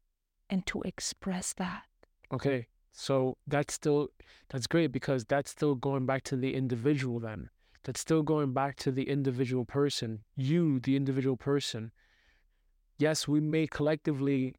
and 0.50 0.66
to 0.68 0.82
express 0.84 1.54
that. 1.54 1.84
Okay. 2.32 2.68
So 2.92 3.38
that's 3.48 3.74
still 3.74 4.10
that's 4.50 4.68
great 4.68 4.92
because 4.92 5.24
that's 5.26 5.52
still 5.52 5.76
going 5.76 6.06
back 6.06 6.24
to 6.24 6.36
the 6.36 6.54
individual 6.54 7.20
then. 7.20 7.50
That's 7.84 8.02
still 8.02 8.24
going 8.24 8.54
back 8.54 8.76
to 8.78 8.92
the 8.92 9.08
individual 9.10 9.64
person. 9.64 10.20
You, 10.36 10.80
the 10.80 10.96
individual 10.96 11.38
person. 11.38 11.92
Yes, 12.98 13.28
we 13.28 13.40
may 13.40 13.68
collectively 13.68 14.56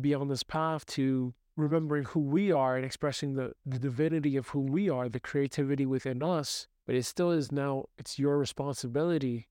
be 0.00 0.14
on 0.14 0.28
this 0.28 0.42
path 0.42 0.86
to 0.86 1.34
remembering 1.56 2.04
who 2.04 2.20
we 2.20 2.52
are 2.52 2.76
and 2.76 2.84
expressing 2.84 3.34
the, 3.34 3.52
the 3.64 3.78
divinity 3.78 4.36
of 4.36 4.48
who 4.48 4.60
we 4.60 4.88
are, 4.90 5.08
the 5.08 5.20
creativity 5.20 5.86
within 5.86 6.22
us, 6.22 6.68
but 6.86 6.94
it 6.94 7.04
still 7.04 7.30
is 7.30 7.50
now 7.50 7.86
it's 7.98 8.18
your 8.18 8.38
responsibility 8.38 9.48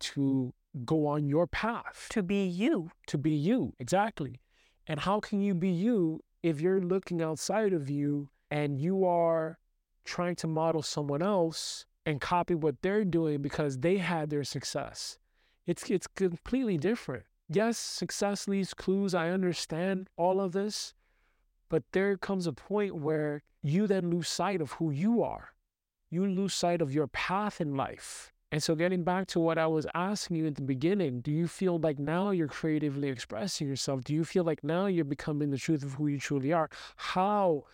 to 0.00 0.52
go 0.84 1.06
on 1.06 1.26
your 1.26 1.46
path. 1.46 2.06
To 2.10 2.22
be 2.22 2.44
you. 2.44 2.90
To 3.06 3.18
be 3.18 3.30
you, 3.30 3.74
exactly. 3.78 4.40
And 4.86 5.00
how 5.00 5.20
can 5.20 5.40
you 5.40 5.54
be 5.54 5.70
you 5.70 6.20
if 6.42 6.60
you're 6.60 6.80
looking 6.80 7.22
outside 7.22 7.72
of 7.72 7.88
you 7.88 8.28
and 8.50 8.78
you 8.78 9.04
are 9.04 9.58
trying 10.04 10.36
to 10.36 10.46
model 10.46 10.82
someone 10.82 11.22
else 11.22 11.86
and 12.04 12.20
copy 12.20 12.54
what 12.54 12.82
they're 12.82 13.04
doing 13.04 13.40
because 13.40 13.78
they 13.78 13.98
had 13.98 14.28
their 14.28 14.44
success? 14.44 15.18
It's 15.66 15.88
it's 15.90 16.06
completely 16.06 16.76
different. 16.76 17.24
Yes, 17.48 17.78
success 17.78 18.48
leaves 18.48 18.74
clues. 18.74 19.14
I 19.14 19.30
understand 19.30 20.08
all 20.16 20.40
of 20.40 20.52
this. 20.52 20.92
But 21.74 21.90
there 21.90 22.16
comes 22.16 22.46
a 22.46 22.52
point 22.52 22.94
where 22.94 23.42
you 23.60 23.88
then 23.88 24.08
lose 24.08 24.28
sight 24.28 24.60
of 24.60 24.74
who 24.74 24.92
you 24.92 25.24
are. 25.24 25.54
You 26.08 26.24
lose 26.24 26.54
sight 26.54 26.80
of 26.80 26.94
your 26.94 27.08
path 27.08 27.60
in 27.60 27.74
life. 27.74 28.32
And 28.52 28.62
so, 28.62 28.76
getting 28.76 29.02
back 29.02 29.26
to 29.30 29.40
what 29.40 29.58
I 29.58 29.66
was 29.66 29.84
asking 29.92 30.36
you 30.36 30.46
at 30.46 30.54
the 30.54 30.62
beginning, 30.62 31.18
do 31.18 31.32
you 31.32 31.48
feel 31.48 31.80
like 31.80 31.98
now 31.98 32.30
you're 32.30 32.46
creatively 32.46 33.08
expressing 33.08 33.66
yourself? 33.66 34.04
Do 34.04 34.14
you 34.14 34.24
feel 34.24 34.44
like 34.44 34.62
now 34.62 34.86
you're 34.86 35.04
becoming 35.04 35.50
the 35.50 35.58
truth 35.58 35.82
of 35.82 35.94
who 35.94 36.06
you 36.06 36.20
truly 36.20 36.52
are? 36.52 36.70
How 36.94 37.64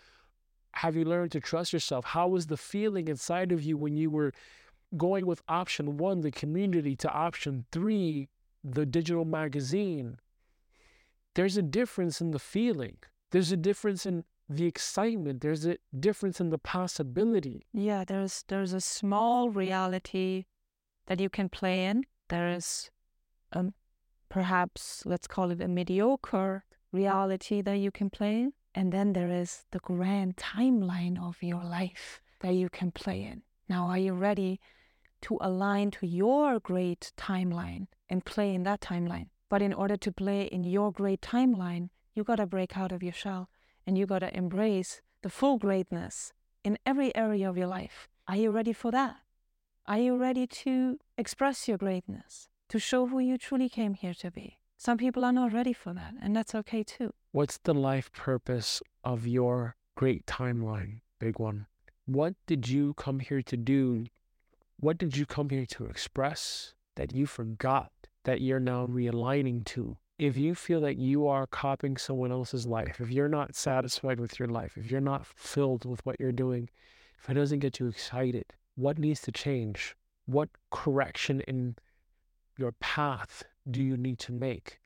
have 0.73 0.97
you 0.97 1.05
learned 1.05 1.33
to 1.33 1.41
trust 1.41 1.75
yourself? 1.75 2.07
How 2.07 2.27
was 2.27 2.47
the 2.47 2.57
feeling 2.57 3.07
inside 3.07 3.53
of 3.53 3.63
you 3.63 3.77
when 3.77 3.99
you 3.99 4.09
were 4.09 4.33
going 4.97 5.27
with 5.27 5.43
option 5.47 5.99
one, 5.99 6.23
the 6.23 6.31
community, 6.31 6.97
to 6.97 7.11
option 7.13 7.67
three, 7.71 8.31
the 8.65 8.87
digital 8.87 9.27
magazine? 9.27 10.17
There's 11.35 11.59
a 11.59 11.63
difference 11.63 12.23
in 12.23 12.31
the 12.31 12.39
feeling, 12.39 12.97
there's 13.31 13.53
a 13.53 13.57
difference 13.57 14.07
in 14.07 14.25
the 14.49 14.67
excitement 14.67 15.41
there's 15.41 15.65
a 15.65 15.77
difference 15.99 16.41
in 16.41 16.51
the 16.51 16.59
possibility 16.59 17.67
yeah 17.73 18.05
there's 18.05 18.45
there's 18.49 18.73
a 18.73 18.81
small 18.81 19.49
reality 19.49 20.45
that 21.11 21.21
you 21.21 21.29
can 21.29 21.49
play 21.49 21.87
in. 21.87 22.05
There 22.29 22.49
is 22.49 22.89
um, 23.53 23.75
perhaps, 24.29 25.03
let's 25.05 25.27
call 25.27 25.51
it 25.51 25.61
a 25.61 25.67
mediocre 25.67 26.65
reality 26.93 27.61
that 27.63 27.79
you 27.79 27.91
can 27.91 28.11
play 28.11 28.43
in. 28.43 28.53
And 28.77 28.93
then 28.93 29.13
there 29.13 29.29
is 29.29 29.65
the 29.73 29.81
grand 29.81 30.37
timeline 30.37 31.21
of 31.21 31.43
your 31.43 31.65
life 31.65 32.23
that 32.43 32.55
you 32.55 32.69
can 32.69 32.93
play 32.93 33.25
in. 33.25 33.43
Now, 33.69 33.89
are 33.89 33.99
you 33.99 34.13
ready 34.13 34.61
to 35.23 35.37
align 35.41 35.91
to 35.91 36.07
your 36.07 36.61
great 36.61 37.13
timeline 37.17 37.89
and 38.09 38.25
play 38.25 38.55
in 38.55 38.63
that 38.63 38.81
timeline? 38.81 39.31
But 39.49 39.63
in 39.63 39.73
order 39.73 39.97
to 39.97 40.13
play 40.13 40.43
in 40.43 40.63
your 40.63 40.93
great 40.93 41.21
timeline, 41.21 41.89
you 42.15 42.25
got 42.25 42.37
to 42.37 42.47
break 42.47 42.77
out 42.77 42.93
of 42.93 43.03
your 43.03 43.13
shell 43.13 43.49
and 43.87 43.97
you 43.97 44.07
got 44.07 44.21
to 44.21 44.37
embrace 44.37 45.01
the 45.23 45.31
full 45.31 45.59
greatness 45.59 46.33
in 46.65 46.79
every 46.85 47.15
area 47.17 47.49
of 47.49 47.57
your 47.57 47.67
life. 47.67 48.09
Are 48.29 48.37
you 48.37 48.51
ready 48.51 48.73
for 48.73 48.91
that? 48.91 49.17
Are 49.87 49.99
you 49.99 50.17
ready 50.17 50.47
to 50.47 50.99
express 51.19 51.67
your 51.67 51.79
greatness, 51.79 52.49
to 52.69 52.79
show 52.79 53.07
who 53.07 53.19
you 53.19 53.39
truly 53.39 53.69
came 53.69 53.95
here 53.95 54.15
to 54.15 54.31
be? 54.31 54.59
Some 54.77 54.99
people 54.99 55.25
are 55.25 55.33
not 55.33 55.53
ready 55.53 55.73
for 55.73 55.93
that, 55.93 56.15
and 56.23 56.35
that's 56.35 56.55
okay 56.55 56.83
too. 56.83 57.13
What's 57.33 57.59
the 57.59 57.75
life 57.75 58.13
purpose 58.13 58.83
of 59.05 59.27
your 59.27 59.77
great 59.97 60.27
timeline, 60.27 61.01
big 61.19 61.39
one? 61.39 61.67
What 62.07 62.35
did 62.47 62.69
you 62.69 62.95
come 62.95 63.21
here 63.21 63.43
to 63.43 63.57
do? 63.57 64.07
What 64.79 64.97
did 64.97 65.17
you 65.17 65.27
come 65.27 65.51
here 65.51 65.67
to 65.67 65.85
express 65.87 66.75
that 66.97 67.15
you 67.15 67.27
forgot 67.27 67.93
that 68.25 68.41
you're 68.41 68.61
now 68.61 68.87
realigning 68.87 69.65
to? 69.67 69.99
If 70.21 70.37
you 70.37 70.55
feel 70.55 70.83
that 70.83 70.99
you 70.99 71.29
are 71.29 71.47
copying 71.47 71.97
someone 71.97 72.31
else's 72.31 72.67
life, 72.67 73.01
if 73.01 73.11
you're 73.11 73.27
not 73.27 73.55
satisfied 73.55 74.21
with 74.21 74.39
your 74.39 74.49
life, 74.49 74.77
if 74.77 74.91
you're 74.91 75.01
not 75.01 75.25
filled 75.25 75.87
with 75.87 76.05
what 76.05 76.21
you're 76.21 76.31
doing, 76.31 76.69
if 77.19 77.31
it 77.31 77.35
doesn't 77.35 77.61
get 77.61 77.81
you 77.81 77.89
excited, 77.89 78.45
what 78.75 78.99
needs 78.99 79.23
to 79.23 79.33
change? 79.33 79.97
What 80.27 80.51
correction 80.71 81.41
in 81.49 81.77
your 82.59 82.73
path 82.73 83.45
do 83.71 83.83
you 83.83 83.97
need 83.97 84.19
to 84.19 84.33
make? 84.33 84.81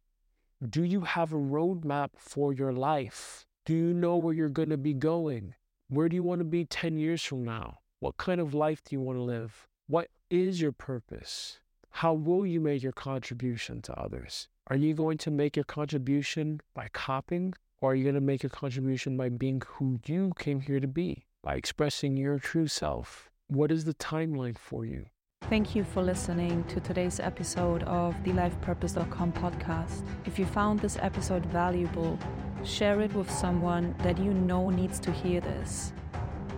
Do 0.71 0.85
you 0.85 1.01
have 1.01 1.33
a 1.33 1.37
roadmap 1.37 2.11
for 2.17 2.53
your 2.53 2.73
life? 2.73 3.45
Do 3.67 3.75
you 3.75 3.93
know 3.93 4.17
where 4.17 4.35
you're 4.35 4.49
going 4.49 4.71
to 4.71 4.77
be 4.77 4.95
going? 4.95 5.57
Where 5.89 6.09
do 6.09 6.15
you 6.15 6.23
want 6.23 6.43
to 6.43 6.45
be 6.45 6.65
10 6.65 6.97
years 6.97 7.25
from 7.25 7.43
now? 7.43 7.79
What 7.99 8.19
kind 8.19 8.41
of 8.41 8.55
life 8.55 8.85
do 8.85 8.95
you 8.95 9.01
want 9.01 9.19
to 9.19 9.23
live? 9.25 9.67
What 9.89 10.11
is 10.31 10.61
your 10.61 10.71
purpose? 10.71 11.59
How 11.91 12.13
will 12.13 12.47
you 12.47 12.61
make 12.61 12.85
your 12.85 12.93
contribution 12.93 13.83
to 13.83 14.01
others? 14.01 14.47
Are 14.69 14.77
you 14.77 14.95
going 14.95 15.19
to 15.19 15.31
make 15.31 15.57
your 15.57 15.65
contribution 15.65 16.63
by 16.73 16.89
copying, 16.95 17.53
or 17.83 17.93
are 17.93 17.95
you 17.95 18.03
going 18.03 18.15
to 18.15 18.21
make 18.23 18.45
a 18.45 18.49
contribution 18.49 19.15
by 19.15 19.29
being 19.29 19.61
who 19.67 20.01
you 20.07 20.33
came 20.39 20.61
here 20.61 20.81
to 20.81 20.89
be, 20.89 21.27
by 21.43 21.57
expressing 21.57 22.17
your 22.17 22.39
true 22.39 22.67
self? 22.67 23.29
What 23.49 23.71
is 23.71 23.85
the 23.85 23.93
timeline 23.93 24.57
for 24.57 24.87
you? 24.87 25.05
Thank 25.51 25.75
you 25.75 25.85
for 25.85 26.03
listening 26.03 26.65
to 26.65 26.81
today's 26.81 27.21
episode 27.21 27.83
of 27.83 28.15
the 28.25 28.31
LifePurpose.com 28.31 29.33
podcast. 29.35 30.03
If 30.25 30.39
you 30.39 30.47
found 30.47 30.81
this 30.81 30.97
episode 31.03 31.45
valuable, 31.45 32.19
share 32.65 33.03
it 33.03 33.13
with 33.13 33.31
someone 33.31 33.95
that 33.99 34.17
you 34.17 34.33
know 34.33 34.71
needs 34.71 34.99
to 35.01 35.13
hear 35.13 35.43
this. 35.43 35.93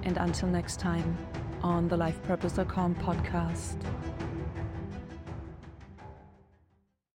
And 0.05 0.17
until 0.17 0.49
next 0.49 0.79
time 0.79 1.19
on 1.61 1.89
the 1.89 1.97
LifePurpose.com 1.97 2.95
podcast. 2.95 3.83